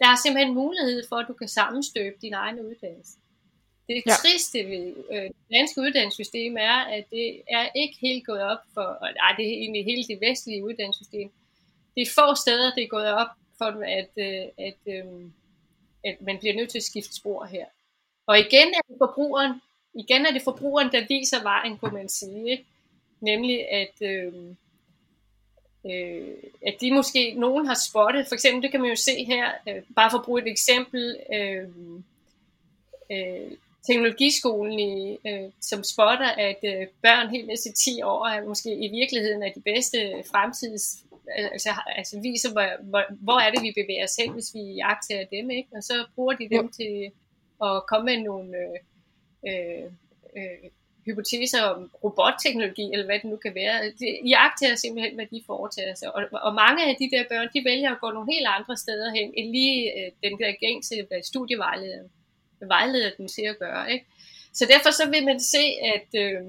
Der 0.00 0.08
er 0.08 0.16
simpelthen 0.16 0.54
mulighed 0.54 1.02
for, 1.08 1.16
at 1.16 1.28
du 1.28 1.32
kan 1.32 1.48
sammenstøbe 1.48 2.16
din 2.22 2.34
egen 2.34 2.60
uddannelse. 2.60 3.14
Det 3.88 4.02
ja. 4.06 4.12
triste 4.22 4.58
ved 4.72 4.86
øh, 5.12 5.22
det 5.22 5.50
danske 5.58 5.80
uddannelsessystem 5.80 6.56
er, 6.56 6.78
at 6.96 7.04
det 7.10 7.42
er 7.48 7.68
ikke 7.76 7.96
helt 8.00 8.26
gået 8.26 8.42
op 8.42 8.62
for, 8.74 8.86
nej, 9.22 9.32
det 9.36 9.44
er 9.46 9.56
egentlig 9.62 9.84
hele 9.84 10.04
det 10.04 10.18
vestlige 10.20 10.64
uddannelsessystem. 10.64 11.30
Det 11.94 12.02
er 12.02 12.10
få 12.14 12.34
steder, 12.34 12.74
det 12.74 12.82
er 12.84 12.88
gået 12.88 13.12
op 13.22 13.32
for, 13.58 13.70
at, 14.00 14.12
øh, 14.26 14.46
at, 14.68 14.80
øh, 14.94 15.04
at 16.04 16.16
man 16.20 16.38
bliver 16.38 16.54
nødt 16.54 16.70
til 16.70 16.78
at 16.78 16.90
skifte 16.90 17.14
spor 17.14 17.44
her. 17.44 17.66
Og 18.26 18.38
igen 18.38 18.68
er 18.78 18.82
det 18.88 18.96
forbrugeren, 18.98 19.60
igen 19.94 20.26
er 20.26 20.32
det 20.32 20.42
forbrugeren, 20.42 20.92
der 20.92 21.06
viser 21.08 21.42
vejen, 21.42 21.78
kunne 21.78 21.92
man 21.92 22.08
sige. 22.08 22.50
Ikke? 22.50 22.64
Nemlig 23.20 23.72
at, 23.72 23.94
øh, 24.02 24.32
øh, 25.86 26.34
at 26.66 26.74
de 26.80 26.94
måske, 26.94 27.34
nogen 27.34 27.66
har 27.66 27.78
spottet, 27.88 28.26
for 28.26 28.34
eksempel, 28.34 28.62
det 28.62 28.70
kan 28.70 28.80
man 28.80 28.90
jo 28.90 28.96
se 28.96 29.24
her, 29.24 29.50
øh, 29.68 29.82
bare 29.96 30.10
for 30.10 30.18
at 30.18 30.24
bruge 30.24 30.42
et 30.42 30.48
eksempel, 30.48 31.16
øh, 31.34 31.68
øh, 33.12 33.50
teknologiskolen, 33.86 34.78
i, 34.78 35.18
øh, 35.26 35.50
som 35.60 35.84
spotter, 35.84 36.28
at 36.28 36.58
øh, 36.64 36.86
børn 37.02 37.30
helt 37.30 37.46
ned 37.46 37.56
til 37.56 37.72
10 37.72 38.02
år 38.02 38.26
er 38.26 38.44
måske 38.44 38.74
i 38.74 38.88
virkeligheden 38.88 39.42
er 39.42 39.52
de 39.52 39.60
bedste 39.60 39.98
fremtids, 40.30 41.04
altså, 41.52 41.70
altså 41.96 42.20
viser, 42.20 42.52
hvor, 42.52 42.82
hvor, 42.82 43.04
hvor 43.10 43.38
er 43.38 43.50
det, 43.50 43.62
vi 43.62 43.82
bevæger 43.82 44.04
os 44.04 44.16
hen, 44.16 44.32
hvis 44.32 44.54
vi 44.54 44.60
jagter 44.60 45.24
dem, 45.32 45.50
ikke? 45.50 45.68
og 45.76 45.82
så 45.82 46.06
bruger 46.14 46.34
de 46.34 46.48
dem 46.48 46.68
til 46.68 47.10
at 47.64 47.86
komme 47.88 48.04
med 48.04 48.24
nogle 48.24 48.56
øh, 48.56 48.78
øh, 49.48 49.84
øh, 50.36 50.70
hypoteser 51.06 51.62
om 51.62 51.90
robotteknologi, 52.04 52.86
eller 52.92 53.06
hvad 53.06 53.18
det 53.18 53.30
nu 53.30 53.36
kan 53.36 53.54
være. 53.54 53.76
De 54.00 54.06
jagter 54.28 54.74
simpelthen, 54.74 55.14
hvad 55.14 55.26
de 55.26 55.42
foretager 55.46 55.94
sig. 55.94 56.14
Og, 56.16 56.22
og 56.32 56.54
mange 56.54 56.82
af 56.88 56.96
de 57.00 57.10
der 57.14 57.24
børn, 57.30 57.48
de 57.54 57.64
vælger 57.64 57.90
at 57.90 58.00
gå 58.00 58.10
nogle 58.10 58.32
helt 58.32 58.46
andre 58.58 58.76
steder 58.76 59.10
hen, 59.14 59.32
end 59.36 59.50
lige 59.50 59.80
øh, 59.98 60.12
den 60.24 60.38
der 60.38 60.52
gængse 60.60 61.06
studievejleder 61.22 62.02
vejleder 62.68 63.10
dem 63.18 63.28
til 63.28 63.42
at 63.42 63.58
gøre. 63.58 63.92
Ikke? 63.92 64.06
Så 64.52 64.66
derfor 64.66 64.90
så 64.90 65.10
vil 65.10 65.24
man 65.24 65.40
se, 65.40 65.64
at, 65.94 66.08
øh, 66.24 66.40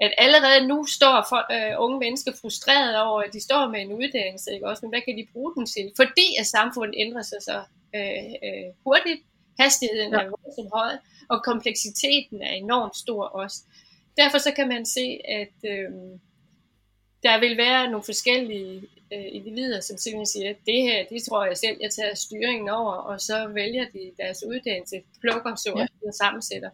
at 0.00 0.14
allerede 0.18 0.66
nu 0.66 0.86
står 0.86 1.26
for, 1.28 1.40
øh, 1.54 1.74
unge 1.84 1.98
mennesker 1.98 2.32
frustrerede 2.40 3.02
over, 3.02 3.22
at 3.22 3.32
de 3.32 3.40
står 3.40 3.68
med 3.68 3.80
en 3.80 3.92
uddannelse, 3.92 4.52
ikke? 4.54 4.68
Også, 4.68 4.80
men 4.82 4.90
hvad 4.90 5.00
kan 5.00 5.16
de 5.16 5.28
bruge 5.32 5.54
den 5.54 5.66
til? 5.66 5.92
Fordi 5.96 6.26
at 6.40 6.46
samfundet 6.46 6.94
ændrer 6.98 7.22
sig 7.22 7.42
så 7.42 7.58
øh, 7.94 8.24
øh, 8.46 8.68
hurtigt, 8.84 9.20
hastigheden 9.58 10.12
ja. 10.12 10.18
er 10.18 10.24
voldsomt 10.24 10.70
høj, 10.74 10.96
og 11.28 11.44
kompleksiteten 11.44 12.42
er 12.42 12.52
enormt 12.52 12.96
stor 12.96 13.24
også. 13.24 13.58
Derfor 14.16 14.38
så 14.38 14.50
kan 14.56 14.68
man 14.68 14.86
se, 14.86 15.20
at 15.28 15.56
øh, 15.72 15.90
der 17.22 17.40
vil 17.40 17.56
være 17.56 17.90
nogle 17.90 18.04
forskellige 18.04 18.88
øh, 19.12 19.26
individer, 19.32 19.80
som 19.80 19.96
simpelthen 19.96 20.26
siger, 20.26 20.50
at 20.50 20.56
det 20.66 20.82
her, 20.82 21.04
det 21.10 21.22
tror 21.22 21.46
jeg 21.46 21.56
selv, 21.56 21.76
jeg 21.80 21.90
tager 21.90 22.14
styringen 22.14 22.68
over, 22.68 22.92
og 22.92 23.20
så 23.20 23.48
vælger 23.48 23.84
de 23.84 24.12
deres 24.18 24.38
uddannelse, 24.46 25.02
plukker 25.20 25.54
så 25.54 25.72
ja. 25.76 25.86
og 26.08 26.14
sammensætter. 26.14 26.70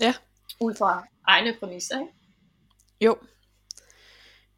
Ja. 0.00 0.14
Ud 0.60 0.74
fra 0.74 1.06
egne 1.26 1.56
præmisser, 1.60 2.00
ikke? 2.00 2.12
Jo. 3.00 3.16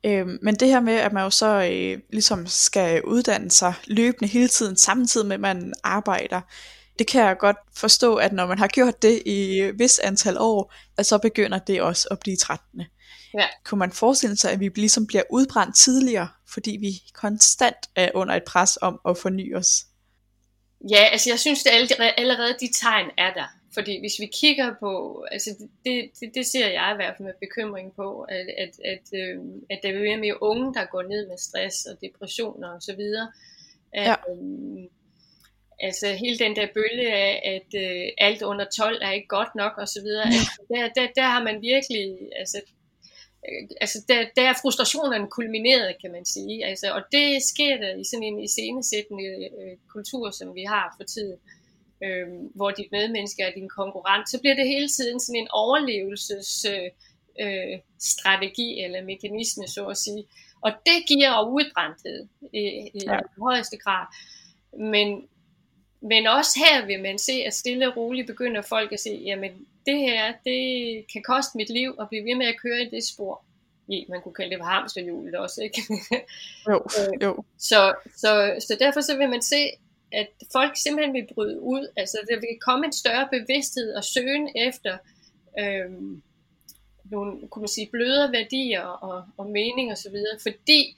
Øh, 0.04 0.26
men 0.42 0.54
det 0.54 0.68
her 0.68 0.80
med, 0.80 0.94
at 0.94 1.12
man 1.12 1.24
jo 1.24 1.30
så 1.30 1.70
øh, 1.72 2.02
ligesom 2.10 2.46
skal 2.46 3.04
uddanne 3.04 3.50
sig 3.50 3.74
løbende 3.86 4.28
hele 4.28 4.48
tiden, 4.48 4.76
samtidig 4.76 5.26
med 5.26 5.34
at 5.34 5.40
man 5.40 5.72
arbejder, 5.82 6.40
det 7.00 7.08
kan 7.08 7.22
jeg 7.22 7.38
godt 7.38 7.56
forstå, 7.76 8.14
at 8.14 8.32
når 8.32 8.46
man 8.46 8.58
har 8.58 8.68
gjort 8.68 9.02
det 9.02 9.22
i 9.26 9.70
vis 9.74 9.98
antal 9.98 10.36
år, 10.38 10.74
at 10.98 11.06
så 11.06 11.18
begynder 11.18 11.58
det 11.58 11.82
også 11.82 12.08
at 12.10 12.18
blive 12.20 12.36
trættende. 12.36 12.86
Ja. 13.34 13.46
Kunne 13.64 13.78
man 13.78 13.92
forestille 13.92 14.36
sig, 14.36 14.52
at 14.52 14.60
vi 14.60 14.68
ligesom 14.68 15.06
bliver 15.06 15.22
udbrændt 15.30 15.76
tidligere, 15.76 16.28
fordi 16.48 16.76
vi 16.80 16.90
konstant 17.14 17.76
er 17.96 18.10
under 18.14 18.34
et 18.34 18.44
pres 18.44 18.78
om 18.82 19.00
at 19.08 19.18
forny 19.18 19.56
os? 19.56 19.86
Ja, 20.90 21.04
altså 21.12 21.30
jeg 21.30 21.38
synes, 21.38 21.66
at 21.66 21.72
allerede 22.18 22.56
de 22.60 22.68
tegn 22.72 23.10
er 23.18 23.32
der. 23.34 23.48
Fordi 23.74 24.00
hvis 24.00 24.20
vi 24.20 24.26
kigger 24.26 24.74
på, 24.80 25.24
altså 25.30 25.50
det, 25.84 26.10
det, 26.20 26.34
det 26.34 26.46
ser 26.46 26.68
jeg 26.68 26.90
i 26.92 26.96
hvert 26.96 27.14
fald 27.16 27.26
med 27.26 27.34
bekymring 27.40 27.92
på, 27.96 28.20
at, 28.20 28.46
at, 28.58 28.74
at, 28.92 29.06
øh, 29.20 29.38
at 29.70 29.80
der 29.82 29.88
er 29.88 30.18
mere 30.18 30.42
unge, 30.42 30.74
der 30.74 30.84
går 30.84 31.02
ned 31.02 31.28
med 31.28 31.38
stress 31.38 31.86
og 31.86 32.00
depressioner 32.00 32.68
osv. 32.68 32.74
Og 32.76 32.82
så 32.82 32.96
videre. 32.96 33.32
ja. 33.94 34.14
Øh, 34.30 34.88
altså 35.80 36.06
hele 36.22 36.38
den 36.38 36.56
der 36.56 36.66
bølge 36.74 37.12
af, 37.12 37.34
at 37.56 37.70
øh, 37.84 38.08
alt 38.18 38.42
under 38.42 38.66
12 38.76 38.98
er 39.02 39.12
ikke 39.12 39.28
godt 39.28 39.54
nok 39.54 39.72
og 39.78 39.88
så 39.88 40.00
videre. 40.02 40.26
Altså, 40.26 40.62
der, 40.68 40.88
der, 40.96 41.06
der 41.16 41.22
har 41.34 41.42
man 41.44 41.62
virkelig, 41.62 42.04
altså, 42.36 42.58
øh, 43.48 43.68
altså 43.80 43.98
der, 44.08 44.20
der 44.36 44.42
er 44.50 44.60
frustrationen 44.62 45.30
kulmineret, 45.30 45.96
kan 46.02 46.12
man 46.12 46.24
sige. 46.24 46.64
Altså, 46.64 46.86
og 46.96 47.02
det 47.12 47.42
sker 47.42 47.76
der 47.76 47.92
i 48.02 48.04
sådan 48.10 48.28
en 48.30 48.40
iscenesættende 48.46 49.30
øh, 49.60 49.76
kultur, 49.94 50.30
som 50.30 50.54
vi 50.54 50.64
har 50.74 50.94
for 50.98 51.04
tiden, 51.04 51.38
øh, 52.04 52.28
hvor 52.54 52.70
dit 52.70 52.90
medmenneske 52.92 53.42
er 53.42 53.52
din 53.52 53.68
konkurrent. 53.68 54.30
Så 54.30 54.40
bliver 54.40 54.54
det 54.54 54.66
hele 54.74 54.88
tiden 54.88 55.20
sådan 55.20 55.40
en 55.40 55.48
overlevelses... 55.50 56.66
Øh, 56.74 56.90
øh, 57.40 57.78
strategi 57.98 58.80
eller 58.84 59.04
mekanisme, 59.04 59.68
så 59.68 59.86
at 59.86 59.96
sige. 59.96 60.24
Og 60.60 60.72
det 60.86 60.98
giver 61.08 61.48
udbrændthed 61.48 62.28
i, 62.52 62.64
i 62.94 63.00
ja. 63.06 63.18
højeste 63.42 63.76
grad. 63.76 64.06
Men, 64.94 65.28
men 66.02 66.26
også 66.26 66.58
her 66.58 66.86
vil 66.86 67.02
man 67.02 67.18
se, 67.18 67.32
at 67.32 67.54
stille 67.54 67.88
og 67.88 67.96
roligt 67.96 68.26
begynder 68.26 68.62
folk 68.62 68.92
at 68.92 69.00
se, 69.00 69.22
jamen 69.24 69.50
det 69.86 69.98
her, 69.98 70.32
det 70.44 71.04
kan 71.12 71.22
koste 71.22 71.56
mit 71.56 71.70
liv 71.70 71.94
at 72.00 72.08
blive 72.08 72.24
ved 72.24 72.34
med 72.34 72.46
at 72.46 72.60
køre 72.62 72.82
i 72.82 72.90
det 72.90 73.04
spor. 73.04 73.44
Ja, 73.88 74.00
man 74.08 74.22
kunne 74.22 74.34
kalde 74.34 74.50
det 74.50 74.58
for 74.58 74.64
hamsterhjulet 74.64 75.34
også, 75.34 75.62
ikke? 75.62 75.82
jo, 76.70 76.76
øh, 76.98 77.22
jo. 77.22 77.44
Så, 77.58 77.94
så, 78.16 78.54
så 78.60 78.76
derfor 78.80 79.00
så 79.00 79.16
vil 79.16 79.28
man 79.28 79.42
se, 79.42 79.70
at 80.12 80.28
folk 80.52 80.76
simpelthen 80.76 81.14
vil 81.14 81.28
bryde 81.34 81.60
ud. 81.60 81.92
Altså 81.96 82.18
der 82.30 82.36
vil 82.36 82.58
komme 82.60 82.86
en 82.86 82.92
større 82.92 83.28
bevidsthed 83.32 83.94
og 83.94 84.04
søgen 84.04 84.48
efter 84.56 84.98
øhm, 85.58 86.22
nogle, 87.10 87.48
kunne 87.48 87.62
man 87.62 87.68
sige, 87.68 87.88
bløde 87.92 88.32
værdier 88.32 88.82
og, 88.82 89.24
og 89.36 89.46
mening 89.46 89.92
osv., 89.92 90.16
fordi 90.42 90.96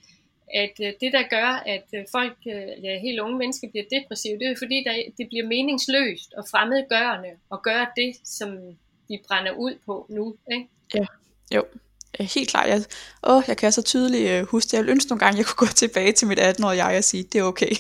at 0.55 0.75
øh, 0.87 0.93
det, 1.01 1.13
der 1.13 1.25
gør, 1.31 1.51
at 1.75 1.87
øh, 1.95 2.05
folk, 2.11 2.39
øh, 2.47 2.85
ja, 2.85 2.93
helt 3.01 3.21
unge 3.21 3.39
mennesker 3.39 3.69
bliver 3.71 3.87
depressive, 3.95 4.39
det 4.39 4.47
er 4.47 4.57
fordi, 4.59 4.85
der, 4.87 4.95
det 5.19 5.27
bliver 5.29 5.47
meningsløst 5.47 6.31
og 6.39 6.45
fremmedgørende 6.51 7.33
at 7.53 7.63
gøre 7.63 7.87
det, 7.97 8.11
som 8.25 8.49
de 9.09 9.19
brænder 9.27 9.53
ud 9.53 9.75
på 9.87 10.07
nu. 10.11 10.37
Ikke? 10.53 10.69
Ja, 10.95 11.07
jo. 11.57 11.65
Helt 12.37 12.51
klart. 12.53 12.69
Jeg, 12.69 12.79
åh, 13.31 13.43
jeg 13.49 13.57
kan 13.57 13.73
så 13.73 13.83
tydeligt 13.83 14.27
uh, 14.33 14.49
huske 14.53 14.67
det. 14.69 14.73
Jeg 14.73 14.81
ville 14.83 14.95
ønske 14.97 15.09
nogle 15.11 15.23
gange, 15.25 15.39
jeg 15.39 15.47
kunne 15.47 15.63
gå 15.67 15.73
tilbage 15.83 16.13
til 16.13 16.27
mit 16.29 16.41
18-årige 16.41 16.85
jeg 16.85 16.99
og 16.99 17.05
sige, 17.05 17.23
det 17.33 17.39
er 17.39 17.47
okay. 17.53 17.73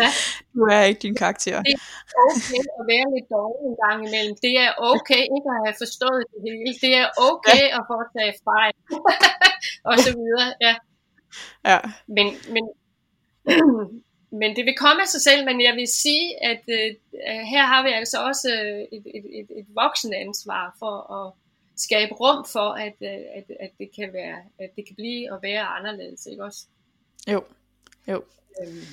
Ja. 0.00 0.08
nu 0.56 0.62
er 0.74 0.82
ikke 0.90 1.02
din 1.06 1.16
karakter. 1.22 1.56
Det 1.62 1.74
er 1.76 1.82
okay 2.30 2.62
at 2.78 2.84
være 2.92 3.06
lidt 3.14 3.28
dårlig 3.36 3.62
en 3.70 3.76
gang 3.84 3.98
imellem. 4.08 4.34
Det 4.46 4.54
er 4.64 4.70
okay 4.92 5.22
ikke 5.36 5.48
at 5.56 5.60
have 5.66 5.76
forstået 5.82 6.22
det 6.30 6.38
hele. 6.46 6.72
Det 6.84 6.92
er 7.02 7.06
okay 7.30 7.64
ja. 7.70 7.76
at 7.78 7.82
foretage 7.90 8.34
fejl. 8.50 8.74
og 9.88 9.94
så 10.04 10.10
videre. 10.18 10.48
Ja. 10.66 10.74
Ja. 11.64 11.78
Men, 12.06 12.26
men, 12.54 12.64
men 14.40 14.56
det 14.56 14.64
vil 14.64 14.74
komme 14.76 15.02
af 15.02 15.08
sig 15.08 15.20
selv, 15.20 15.44
men 15.44 15.60
jeg 15.60 15.74
vil 15.76 15.88
sige, 15.88 16.44
at 16.44 16.62
uh, 16.68 17.40
her 17.52 17.66
har 17.66 17.82
vi 17.82 17.88
altså 17.88 18.24
også 18.24 18.48
et, 18.92 19.06
et, 19.14 19.24
et, 19.40 19.58
et 19.58 19.66
voksenansvar 19.74 20.76
for 20.78 21.12
at 21.12 21.32
skabe 21.76 22.14
rum 22.14 22.44
for, 22.44 22.72
at, 22.72 22.96
at, 23.36 23.44
at, 23.60 23.70
det 23.78 23.90
kan 23.96 24.12
være, 24.12 24.36
at 24.58 24.70
det 24.76 24.86
kan 24.86 24.96
blive 24.96 25.32
og 25.32 25.42
være 25.42 25.66
anderledes, 25.66 26.26
ikke 26.26 26.44
også? 26.44 26.64
Jo, 27.28 27.44
jo. 28.08 28.24
Øhm, 28.62 28.84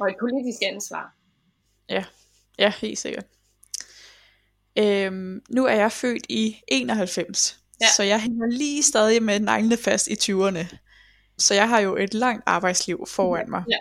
og 0.00 0.10
et 0.10 0.16
politisk 0.20 0.58
ansvar. 0.62 1.14
Ja, 1.88 2.04
ja 2.58 2.72
helt 2.80 2.98
sikkert. 2.98 3.24
Øhm, 4.78 5.42
nu 5.48 5.66
er 5.66 5.74
jeg 5.74 5.92
født 5.92 6.26
i 6.28 6.56
91, 6.68 7.60
ja. 7.80 7.86
så 7.96 8.02
jeg 8.02 8.20
hænger 8.20 8.46
lige 8.46 8.82
stadig 8.82 9.22
med 9.22 9.40
neglene 9.40 9.76
fast 9.76 10.08
i 10.08 10.14
20'erne. 10.14 10.76
Så 11.38 11.54
jeg 11.54 11.68
har 11.68 11.80
jo 11.80 11.96
et 11.96 12.14
langt 12.14 12.42
arbejdsliv 12.46 13.06
foran 13.08 13.50
mig. 13.50 13.64
Ja. 13.70 13.76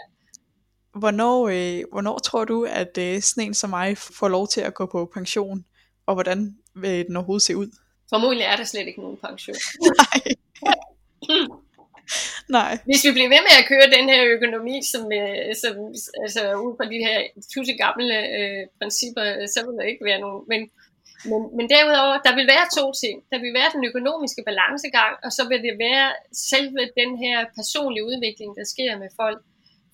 Hvornår, 0.99 1.47
øh, 1.47 1.83
hvornår 1.91 2.17
tror 2.17 2.45
du, 2.45 2.63
at 2.63 2.97
øh, 2.99 3.21
sådan 3.21 3.43
en 3.43 3.53
som 3.53 3.69
mig 3.69 3.97
får 3.97 4.27
lov 4.27 4.47
til 4.47 4.61
at 4.61 4.73
gå 4.73 4.85
på 4.85 5.11
pension? 5.13 5.65
Og 6.05 6.13
hvordan 6.13 6.57
vil 6.75 7.05
den 7.07 7.15
overhovedet 7.15 7.43
se 7.43 7.57
ud? 7.57 7.67
Formodentlig 8.09 8.45
er 8.45 8.55
der 8.55 8.63
slet 8.63 8.87
ikke 8.87 9.01
nogen 9.01 9.17
pension. 9.17 9.55
Nej. 10.01 10.21
Nej. 12.57 12.77
Hvis 12.85 13.03
vi 13.05 13.11
bliver 13.11 13.31
ved 13.35 13.41
med 13.47 13.55
at 13.61 13.67
køre 13.71 13.95
den 13.97 14.05
her 14.09 14.21
økonomi, 14.35 14.75
som, 14.91 15.03
øh, 15.19 15.55
som 15.61 15.73
altså 16.23 16.41
ud 16.65 16.73
fra 16.77 16.85
de 16.93 16.99
her 17.07 17.17
tusse 17.53 17.73
gamle 17.83 18.15
øh, 18.37 18.61
principper, 18.79 19.25
så 19.53 19.59
vil 19.65 19.77
der 19.79 19.91
ikke 19.91 20.05
være 20.09 20.19
nogen. 20.25 20.41
Men, 20.51 20.61
men, 21.25 21.41
men 21.57 21.69
derudover, 21.69 22.17
der 22.27 22.35
vil 22.35 22.47
være 22.47 22.65
to 22.77 22.85
ting. 23.03 23.23
Der 23.31 23.39
vil 23.43 23.53
være 23.53 23.73
den 23.75 23.83
økonomiske 23.85 24.43
balancegang, 24.45 25.13
og 25.23 25.31
så 25.31 25.43
vil 25.49 25.61
det 25.67 25.75
være 25.79 26.07
selve 26.33 26.81
den 27.01 27.17
her 27.23 27.45
personlige 27.55 28.05
udvikling, 28.05 28.55
der 28.55 28.63
sker 28.63 28.97
med 28.97 29.09
folk. 29.21 29.41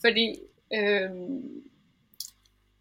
Fordi 0.04 0.28
øh, 0.78 1.10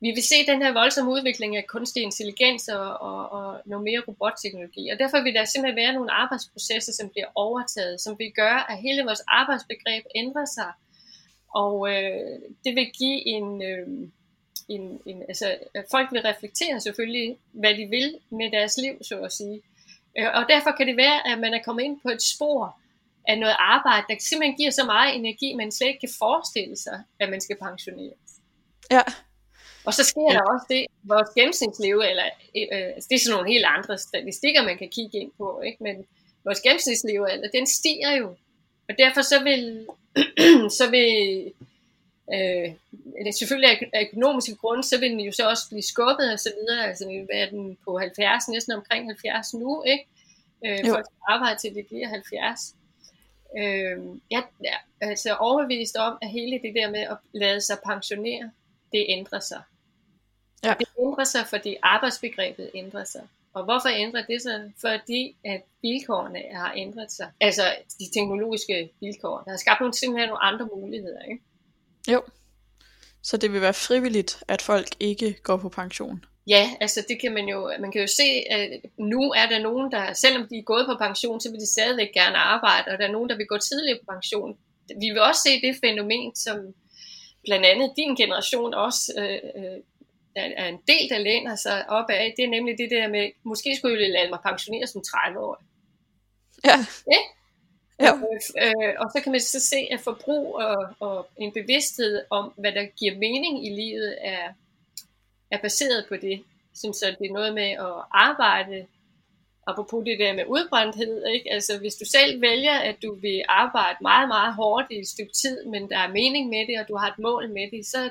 vi 0.04 0.10
vil 0.16 0.22
se 0.22 0.46
den 0.46 0.62
her 0.62 0.72
voldsomme 0.72 1.12
udvikling 1.12 1.56
af 1.56 1.66
kunstig 1.66 2.02
intelligens 2.02 2.68
og, 2.68 2.88
og, 3.08 3.20
og 3.36 3.60
noget 3.66 3.84
mere 3.84 4.02
robotteknologi. 4.08 4.88
Og 4.92 4.98
derfor 4.98 5.22
vil 5.22 5.34
der 5.34 5.44
simpelthen 5.44 5.82
være 5.82 5.92
nogle 5.92 6.12
arbejdsprocesser, 6.12 6.92
som 6.92 7.10
bliver 7.10 7.26
overtaget, 7.34 8.00
som 8.00 8.18
vil 8.18 8.32
gøre, 8.32 8.70
at 8.70 8.78
hele 8.78 9.02
vores 9.02 9.22
arbejdsbegreb 9.28 10.04
ændrer 10.14 10.44
sig. 10.44 10.72
Og 11.54 11.74
øh, 11.92 12.38
det 12.64 12.72
vil 12.78 12.88
give 13.00 13.18
en, 13.34 13.62
øh, 13.62 13.88
en, 14.68 15.00
en... 15.06 15.22
Altså, 15.28 15.58
folk 15.90 16.08
vil 16.12 16.22
reflektere 16.22 16.80
selvfølgelig, 16.80 17.36
hvad 17.52 17.74
de 17.74 17.86
vil 17.86 18.18
med 18.30 18.50
deres 18.50 18.76
liv, 18.76 18.94
så 19.02 19.20
at 19.20 19.32
sige. 19.32 19.62
Øh, 20.18 20.28
og 20.34 20.44
derfor 20.48 20.70
kan 20.78 20.86
det 20.86 20.96
være, 20.96 21.32
at 21.32 21.38
man 21.38 21.54
er 21.54 21.62
kommet 21.62 21.82
ind 21.84 22.00
på 22.02 22.08
et 22.08 22.22
spor 22.22 22.78
af 23.28 23.38
noget 23.38 23.56
arbejde, 23.58 24.06
der 24.08 24.16
simpelthen 24.20 24.56
giver 24.56 24.70
så 24.70 24.84
meget 24.84 25.14
energi, 25.14 25.54
man 25.54 25.72
slet 25.72 25.88
ikke 25.88 26.00
kan 26.00 26.14
forestille 26.18 26.76
sig, 26.76 27.02
at 27.20 27.28
man 27.30 27.40
skal 27.40 27.56
pensioneres. 27.56 28.30
Ja, 28.90 29.02
og 29.84 29.94
så 29.94 30.04
sker 30.04 30.28
ja. 30.30 30.36
der 30.36 30.42
også 30.52 30.66
det, 30.68 30.86
vores 31.02 31.30
gennemsnitsliv, 31.36 31.96
eller 32.10 32.26
øh, 32.56 32.94
altså, 32.96 33.06
det 33.10 33.16
er 33.16 33.24
sådan 33.24 33.36
nogle 33.36 33.52
helt 33.54 33.66
andre 33.76 33.98
statistikker, 33.98 34.62
man 34.62 34.78
kan 34.78 34.88
kigge 34.88 35.18
ind 35.18 35.30
på, 35.38 35.60
ikke? 35.68 35.82
men 35.86 35.96
vores 36.44 36.60
gennemsnitsliv, 36.60 37.20
eller, 37.22 37.48
den 37.58 37.66
stiger 37.66 38.12
jo. 38.20 38.28
Og 38.88 38.94
derfor 38.98 39.22
så 39.22 39.38
vil, 39.48 39.86
så 40.78 40.90
vil 40.90 41.10
øh, 42.34 43.32
selvfølgelig 43.32 43.70
af 43.92 44.08
økonomiske 44.08 44.54
grunde, 44.54 44.84
så 44.84 45.00
vil 45.00 45.10
den 45.10 45.20
jo 45.20 45.32
så 45.32 45.48
også 45.48 45.68
blive 45.68 45.82
skubbet 45.82 46.32
og 46.32 46.38
så 46.38 46.52
videre, 46.58 46.86
altså 46.88 47.08
vil 47.08 47.28
være 47.32 47.50
den 47.50 47.78
på 47.84 47.98
70, 47.98 48.48
næsten 48.48 48.72
omkring 48.72 49.06
70 49.06 49.54
nu, 49.54 49.82
ikke? 49.82 50.06
Øh, 50.66 50.78
folk 50.88 51.06
skal 51.06 51.22
arbejde 51.28 51.58
til 51.58 51.74
det 51.74 51.86
bliver 51.86 52.08
70. 52.08 52.74
Øh, 53.58 53.98
jeg 54.30 54.44
er 54.64 54.78
altså 55.00 55.34
overbevist 55.34 55.96
om, 55.96 56.18
at 56.22 56.28
hele 56.28 56.60
det 56.62 56.74
der 56.74 56.90
med 56.90 57.00
at 57.00 57.16
lade 57.32 57.60
sig 57.60 57.76
pensionere, 57.86 58.50
det 58.92 59.06
ændrer 59.08 59.40
sig. 59.40 59.62
Ja. 60.64 60.74
Det 60.78 60.88
ændrer 60.98 61.24
sig, 61.24 61.46
fordi 61.46 61.76
arbejdsbegrebet 61.82 62.70
ændrer 62.74 63.04
sig. 63.04 63.22
Og 63.54 63.64
hvorfor 63.64 63.88
ændrer 63.88 64.22
det 64.22 64.42
sig? 64.42 64.72
Fordi 64.80 65.36
at 65.44 65.62
vilkårene 65.82 66.42
har 66.52 66.72
ændret 66.76 67.12
sig. 67.12 67.30
Altså 67.40 67.62
de 67.98 68.20
teknologiske 68.20 68.90
vilkår. 69.00 69.42
Der 69.44 69.50
har 69.50 69.58
skabt 69.58 69.80
nogle, 69.80 69.94
simpelthen 69.94 70.28
nogle 70.28 70.42
andre 70.42 70.68
muligheder. 70.76 71.22
Ikke? 71.22 71.42
Jo. 72.08 72.22
Så 73.22 73.36
det 73.36 73.52
vil 73.52 73.60
være 73.60 73.74
frivilligt, 73.74 74.42
at 74.48 74.62
folk 74.62 74.88
ikke 75.00 75.36
går 75.42 75.56
på 75.56 75.68
pension? 75.68 76.24
Ja, 76.46 76.70
altså 76.80 77.04
det 77.08 77.20
kan 77.20 77.32
man 77.32 77.48
jo, 77.48 77.72
man 77.80 77.92
kan 77.92 78.00
jo 78.00 78.06
se, 78.06 78.28
at 78.50 78.70
nu 78.98 79.30
er 79.30 79.46
der 79.46 79.58
nogen, 79.58 79.92
der, 79.92 80.12
selvom 80.12 80.48
de 80.48 80.58
er 80.58 80.62
gået 80.62 80.86
på 80.86 80.96
pension, 81.00 81.40
så 81.40 81.50
vil 81.50 81.60
de 81.60 81.72
stadigvæk 81.72 82.12
gerne 82.14 82.36
arbejde, 82.36 82.90
og 82.92 82.98
der 82.98 83.06
er 83.06 83.12
nogen, 83.12 83.28
der 83.28 83.36
vil 83.36 83.46
gå 83.46 83.58
tidligere 83.58 83.98
på 83.98 84.12
pension. 84.14 84.58
Vi 85.00 85.08
vil 85.10 85.20
også 85.20 85.40
se 85.40 85.60
det 85.60 85.78
fænomen, 85.84 86.36
som 86.36 86.56
blandt 87.44 87.66
andet 87.66 87.92
din 87.96 88.14
generation 88.16 88.74
også 88.74 89.12
øh, 89.18 89.64
øh 89.64 89.78
er 90.36 90.68
en 90.68 90.80
del, 90.88 91.08
der 91.10 91.18
læner 91.18 91.56
sig 91.56 91.90
op 91.90 92.10
af, 92.10 92.34
det 92.36 92.44
er 92.44 92.48
nemlig 92.48 92.78
det 92.78 92.90
der 92.90 93.08
med, 93.08 93.30
måske 93.44 93.76
skulle 93.76 94.02
jeg 94.02 94.10
lade 94.10 94.30
mig 94.30 94.38
pensionere 94.46 94.86
som 94.86 95.02
30 95.02 95.38
år. 95.38 95.62
Ja. 96.64 96.76
ja? 97.12 97.18
Ja. 98.02 98.12
Øh, 98.64 98.94
og 98.98 99.10
så 99.14 99.20
kan 99.22 99.32
man 99.32 99.40
så 99.40 99.60
se, 99.60 99.88
at 99.90 100.00
forbrug 100.00 100.54
og, 100.54 100.94
og 101.00 101.28
en 101.38 101.52
bevidsthed 101.52 102.22
om, 102.30 102.52
hvad 102.56 102.72
der 102.72 102.84
giver 102.98 103.14
mening 103.18 103.66
i 103.66 103.70
livet, 103.70 104.18
er, 104.20 104.52
er 105.50 105.58
baseret 105.58 106.06
på 106.08 106.16
det. 106.16 106.42
Synes 106.74 106.96
så 106.96 107.16
det 107.18 107.26
er 107.26 107.32
noget 107.32 107.54
med 107.54 107.70
at 107.70 107.94
arbejde, 108.10 108.86
apropos 109.66 110.04
det 110.04 110.18
der 110.18 110.32
med 110.32 110.44
udbrændthed, 110.46 111.26
ikke? 111.26 111.52
altså 111.52 111.78
hvis 111.78 111.94
du 111.94 112.04
selv 112.04 112.40
vælger, 112.40 112.78
at 112.78 112.96
du 113.02 113.14
vil 113.14 113.42
arbejde 113.48 113.98
meget, 114.02 114.28
meget 114.28 114.54
hårdt 114.54 114.86
i 114.90 114.98
et 114.98 115.08
stykke 115.08 115.32
tid, 115.32 115.64
men 115.64 115.90
der 115.90 115.98
er 115.98 116.08
mening 116.08 116.48
med 116.48 116.66
det, 116.66 116.80
og 116.80 116.88
du 116.88 116.96
har 116.96 117.08
et 117.10 117.18
mål 117.18 117.50
med 117.50 117.70
det, 117.70 117.86
så 117.86 118.10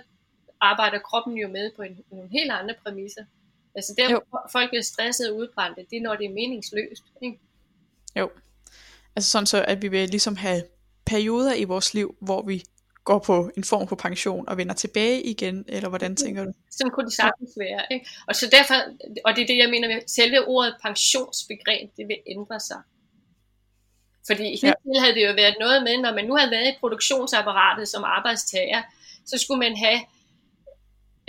arbejder 0.61 0.99
kroppen 0.99 1.37
jo 1.37 1.47
med 1.47 1.71
på 1.75 1.81
en, 1.81 2.03
nogle 2.11 2.29
helt 2.31 2.51
andre 2.51 2.75
præmisser. 2.83 3.23
Altså 3.75 3.93
der, 3.97 4.11
jo. 4.11 4.21
hvor 4.29 4.49
folk 4.51 4.69
bliver 4.69 4.81
stresset 4.81 5.29
og 5.29 5.37
udbrændte, 5.37 5.85
det 5.89 5.97
er 5.97 6.01
når 6.01 6.15
det 6.15 6.25
er 6.25 6.33
meningsløst. 6.33 7.03
Ikke? 7.21 7.39
Jo. 8.15 8.29
Altså 9.15 9.31
sådan 9.31 9.45
så, 9.45 9.65
at 9.67 9.81
vi 9.81 9.87
vil 9.87 10.09
ligesom 10.09 10.35
have 10.35 10.63
perioder 11.05 11.53
i 11.53 11.63
vores 11.63 11.93
liv, 11.93 12.15
hvor 12.21 12.41
vi 12.45 12.63
går 13.03 13.19
på 13.19 13.51
en 13.57 13.63
form 13.63 13.87
for 13.87 13.95
pension 13.95 14.49
og 14.49 14.57
vender 14.57 14.73
tilbage 14.73 15.21
igen, 15.23 15.65
eller 15.67 15.89
hvordan 15.89 16.15
tænker 16.15 16.45
du? 16.45 16.51
Sådan 16.71 16.91
kunne 16.91 17.05
det 17.05 17.13
sagtens 17.13 17.51
være. 17.57 17.81
Ikke? 17.91 18.09
Og 18.27 18.35
så 18.35 18.45
derfor, 18.51 18.75
og 19.25 19.35
det 19.35 19.41
er 19.41 19.47
det, 19.47 19.57
jeg 19.57 19.69
mener 19.69 19.87
med 19.87 20.01
selve 20.07 20.47
ordet 20.47 20.75
pensionsbegreb, 20.85 21.89
det 21.97 22.07
vil 22.07 22.17
ændre 22.27 22.59
sig. 22.59 22.81
Fordi 24.27 24.43
helt 24.43 24.63
ja. 24.63 24.99
havde 24.99 25.15
det 25.15 25.27
jo 25.27 25.33
været 25.33 25.55
noget 25.59 25.83
med, 25.83 25.97
når 25.97 26.13
man 26.13 26.25
nu 26.25 26.35
havde 26.35 26.51
været 26.51 26.67
i 26.67 26.77
produktionsapparatet 26.79 27.87
som 27.87 28.03
arbejdstager, 28.03 28.81
så 29.25 29.37
skulle 29.37 29.59
man 29.59 29.77
have 29.77 29.99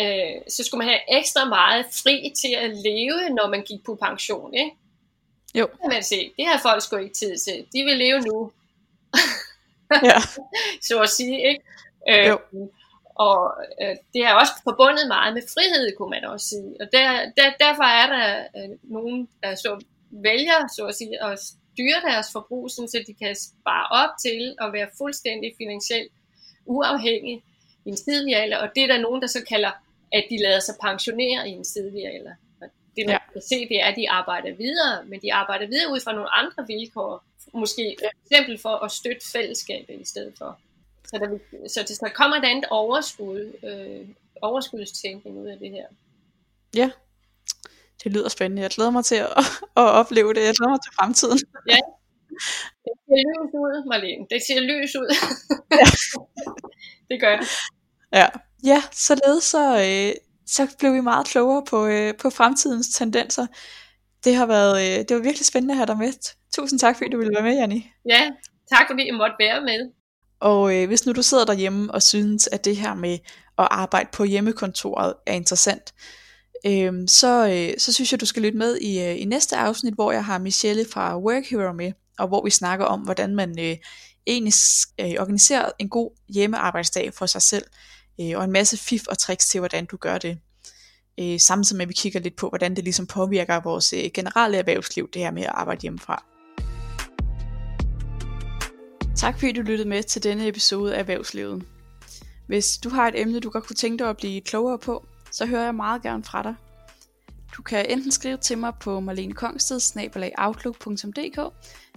øh, 0.01 0.37
så 0.49 0.65
skulle 0.65 0.79
man 0.79 0.89
have 0.89 1.19
ekstra 1.19 1.45
meget 1.45 1.85
fri 2.03 2.33
til 2.41 2.53
at 2.65 2.71
leve, 2.71 3.35
når 3.39 3.51
man 3.51 3.63
gik 3.63 3.85
på 3.85 3.99
pension, 4.03 4.55
ikke? 4.55 4.71
Jo. 5.55 5.67
Det 5.73 5.81
kan 5.81 5.91
man 5.91 6.03
se. 6.03 6.33
Det 6.37 6.47
har 6.47 6.59
folk 6.63 6.83
sgu 6.83 6.97
ikke 6.97 7.15
tid 7.15 7.37
til. 7.37 7.67
De 7.73 7.85
vil 7.85 7.97
leve 7.97 8.21
nu. 8.21 8.53
ja. 10.11 10.19
så 10.89 11.01
at 11.01 11.09
sige, 11.09 11.49
ikke? 11.51 11.65
Øh, 12.09 12.29
jo. 12.29 12.39
Og 13.15 13.55
øh, 13.83 13.97
det 14.13 14.23
er 14.29 14.35
også 14.35 14.53
forbundet 14.65 15.09
meget 15.09 15.35
med 15.35 15.43
frihed, 15.55 15.97
kunne 15.97 16.11
man 16.11 16.25
også 16.25 16.47
sige. 16.49 16.71
Og 16.81 16.87
der, 16.93 17.07
der, 17.37 17.47
derfor 17.65 17.87
er 18.01 18.07
der 18.15 18.25
øh, 18.57 18.79
nogen, 18.83 19.29
der 19.43 19.55
så 19.55 19.85
vælger, 20.11 20.59
så 20.77 20.87
at 20.87 20.95
sige, 20.95 21.25
at 21.25 21.39
styre 21.73 22.01
deres 22.11 22.27
forbrug, 22.33 22.71
så 22.71 23.05
de 23.07 23.15
kan 23.15 23.37
spare 23.37 23.87
op 24.03 24.11
til 24.25 24.57
at 24.61 24.73
være 24.73 24.89
fuldstændig 24.99 25.55
finansielt 25.59 26.13
uafhængige 26.67 27.43
i 27.85 27.89
en 27.89 27.97
tidlig 27.97 28.37
alder. 28.37 28.59
Og 28.59 28.69
det 28.75 28.83
er 28.83 28.87
der 28.87 28.99
nogen, 28.99 29.23
der 29.23 29.29
så 29.29 29.45
kalder, 29.49 29.71
at 30.13 30.25
de 30.31 30.43
lader 30.43 30.61
sig 30.61 30.75
pensionere 30.83 31.49
i 31.49 31.53
en 31.53 31.65
tidlig 31.65 32.07
alder. 32.15 32.35
Det 32.97 33.07
man 33.07 33.13
ja. 33.13 33.33
kan 33.33 33.43
se, 33.43 33.69
det 33.69 33.77
er, 33.83 33.87
at 33.87 33.97
de 33.97 34.11
arbejder 34.11 34.57
videre, 34.57 35.05
men 35.05 35.21
de 35.23 35.35
arbejder 35.35 35.67
videre 35.67 35.93
ud 35.93 36.01
fra 36.01 36.13
nogle 36.13 36.31
andre 36.31 36.65
vilkår. 36.67 37.25
Måske 37.55 37.97
for 38.03 38.11
eksempel 38.25 38.59
for 38.59 38.85
at 38.85 38.91
støtte 38.93 39.31
fællesskabet 39.33 40.01
i 40.01 40.05
stedet 40.05 40.35
for. 40.39 40.61
Så 41.05 41.19
der, 41.19 41.39
så 41.69 41.99
der 42.01 42.09
kommer 42.09 42.37
et 42.37 42.45
andet 42.45 42.65
overskud, 42.71 43.53
øh, 43.65 44.09
overskudstænkning 44.43 45.39
ud 45.39 45.47
af 45.47 45.59
det 45.59 45.71
her. 45.71 45.87
Ja, 46.77 46.91
det 48.05 48.13
lyder 48.13 48.29
spændende. 48.29 48.63
Jeg 48.63 48.71
glæder 48.71 48.91
mig 48.91 49.05
til 49.05 49.15
at, 49.15 49.29
at 49.83 49.89
opleve 50.01 50.35
det. 50.35 50.41
Jeg 50.41 50.55
glæder 50.55 50.71
mig 50.71 50.83
til 50.83 50.93
fremtiden. 50.99 51.39
Ja, 51.69 51.81
det 52.85 52.95
ser 53.07 53.23
lys 53.33 53.55
ud, 53.55 53.89
Marlene. 53.89 54.27
Det 54.31 54.43
ser 54.47 54.61
lys 54.61 54.97
ud. 54.97 55.09
ja. 55.81 55.89
det 57.11 57.21
gør 57.21 57.37
det. 57.37 57.49
Ja, 58.13 58.29
ja 58.65 58.83
således 58.93 59.45
så, 59.45 59.65
øh, 59.79 60.15
så 60.53 60.67
blev 60.79 60.95
vi 60.95 61.01
meget 61.01 61.27
klogere 61.27 61.65
på, 61.71 61.87
øh, 61.87 62.15
på 62.17 62.31
fremtidens 62.31 62.89
tendenser. 62.89 63.47
Det 64.25 64.35
har 64.35 64.47
været 64.47 64.83
øh, 64.83 65.05
det 65.09 65.17
var 65.17 65.23
virkelig 65.23 65.47
spændende 65.47 65.73
at 65.73 65.77
have 65.77 65.87
dig 65.87 65.99
med. 65.99 66.13
Tusind 66.55 66.81
tak, 66.81 66.97
fordi 66.97 67.11
du 67.11 67.19
ville 67.19 67.35
være 67.35 67.43
med, 67.43 67.55
Janni. 67.55 67.91
Ja, 68.09 68.31
tak 68.73 68.87
fordi 68.91 69.07
jeg 69.07 69.15
måtte 69.15 69.37
være 69.39 69.61
med. 69.61 69.91
Og 70.41 70.77
øh, 70.77 70.87
hvis 70.87 71.07
nu 71.07 71.13
du 71.13 71.23
sidder 71.23 71.45
derhjemme 71.45 71.95
og 71.95 72.03
synes, 72.03 72.49
at 72.53 72.65
det 72.65 72.77
her 72.77 72.95
med 72.95 73.19
at 73.59 73.69
arbejde 73.71 74.09
på 74.13 74.25
hjemmekontoret 74.25 75.15
er 75.27 75.33
interessant, 75.33 75.95
øh, 76.67 76.93
så, 77.07 77.49
øh, 77.49 77.79
så 77.79 77.93
synes 77.93 78.13
jeg, 78.13 78.21
du 78.21 78.27
skal 78.27 78.43
lytte 78.43 78.59
med 78.59 78.77
i, 78.77 79.01
øh, 79.01 79.21
i 79.21 79.25
næste 79.25 79.57
afsnit, 79.57 79.95
hvor 79.95 80.13
jeg 80.13 80.25
har 80.25 80.39
Michelle 80.39 80.87
fra 80.93 81.19
Work 81.19 81.45
Hero 81.51 81.73
med, 81.73 81.93
og 82.19 82.29
hvor 82.29 82.45
vi 82.45 82.51
snakker 82.51 82.85
om, 82.85 83.01
hvordan 83.01 83.35
man 83.35 83.59
øh, 83.59 83.77
egentlig 84.27 84.55
øh, 85.01 85.15
organiserer 85.21 85.71
en 85.79 85.89
god 85.89 86.11
hjemmearbejdsdag 86.29 87.15
for 87.15 87.27
sig 87.27 87.43
selv, 87.43 87.65
øh, 88.21 88.39
og 88.39 88.45
en 88.45 88.53
masse 88.53 88.77
fif 88.77 89.07
og 89.07 89.19
tricks 89.19 89.49
til, 89.49 89.61
hvordan 89.61 89.87
du 89.87 89.97
gør 89.97 90.19
det. 90.19 90.39
Øh, 91.21 91.41
samtidig 91.41 91.77
med, 91.77 91.85
at 91.85 91.89
vi 91.89 91.95
kigger 91.95 92.21
lidt 92.21 92.37
på, 92.37 92.49
hvordan 92.49 92.77
det 92.77 92.85
ligesom 92.85 93.07
påvirker 93.07 93.61
vores 93.61 93.93
øh, 93.93 94.11
generelle 94.15 94.59
erhvervsliv, 94.59 95.11
det 95.11 95.23
her 95.23 95.31
med 95.31 95.43
at 95.43 95.53
arbejde 95.55 95.81
hjemmefra. 95.83 96.25
Tak 99.17 99.35
fordi 99.35 99.53
du 99.53 99.63
lyttede 99.63 99.89
med 99.89 100.03
til 100.03 100.23
denne 100.23 100.49
episode 100.49 100.95
af 100.95 100.99
Erhvervslivet. 100.99 101.65
Hvis 102.47 102.79
du 102.79 102.89
har 102.89 103.09
et 103.09 103.21
emne, 103.21 103.41
du 103.41 103.51
godt 103.51 103.67
kunne 103.67 103.77
tænke 103.77 103.99
dig 103.99 104.11
at 104.11 104.17
blive 104.17 104.41
klogere 104.41 104.79
på, 104.79 105.07
så 105.31 105.47
hører 105.47 105.65
jeg 105.65 105.75
meget 105.75 106.03
gerne 106.03 106.25
fra 106.25 106.43
dig. 106.43 106.55
Du 107.57 107.63
kan 107.63 107.87
enten 107.89 108.13
skrive 108.13 108.37
til 108.37 108.59
mig 108.59 108.73
på 108.81 109.01
marlenekongsted, 109.01 109.81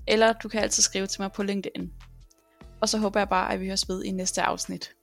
eller 0.07 0.33
du 0.33 0.49
kan 0.49 0.61
altid 0.61 0.83
skrive 0.83 1.07
til 1.07 1.21
mig 1.21 1.31
på 1.31 1.43
LinkedIn. 1.43 1.91
Og 2.81 2.89
så 2.89 2.97
håber 2.97 3.19
jeg 3.19 3.29
bare, 3.29 3.53
at 3.53 3.59
vi 3.59 3.67
høres 3.67 3.89
ved 3.89 4.03
i 4.03 4.11
næste 4.11 4.41
afsnit. 4.41 4.94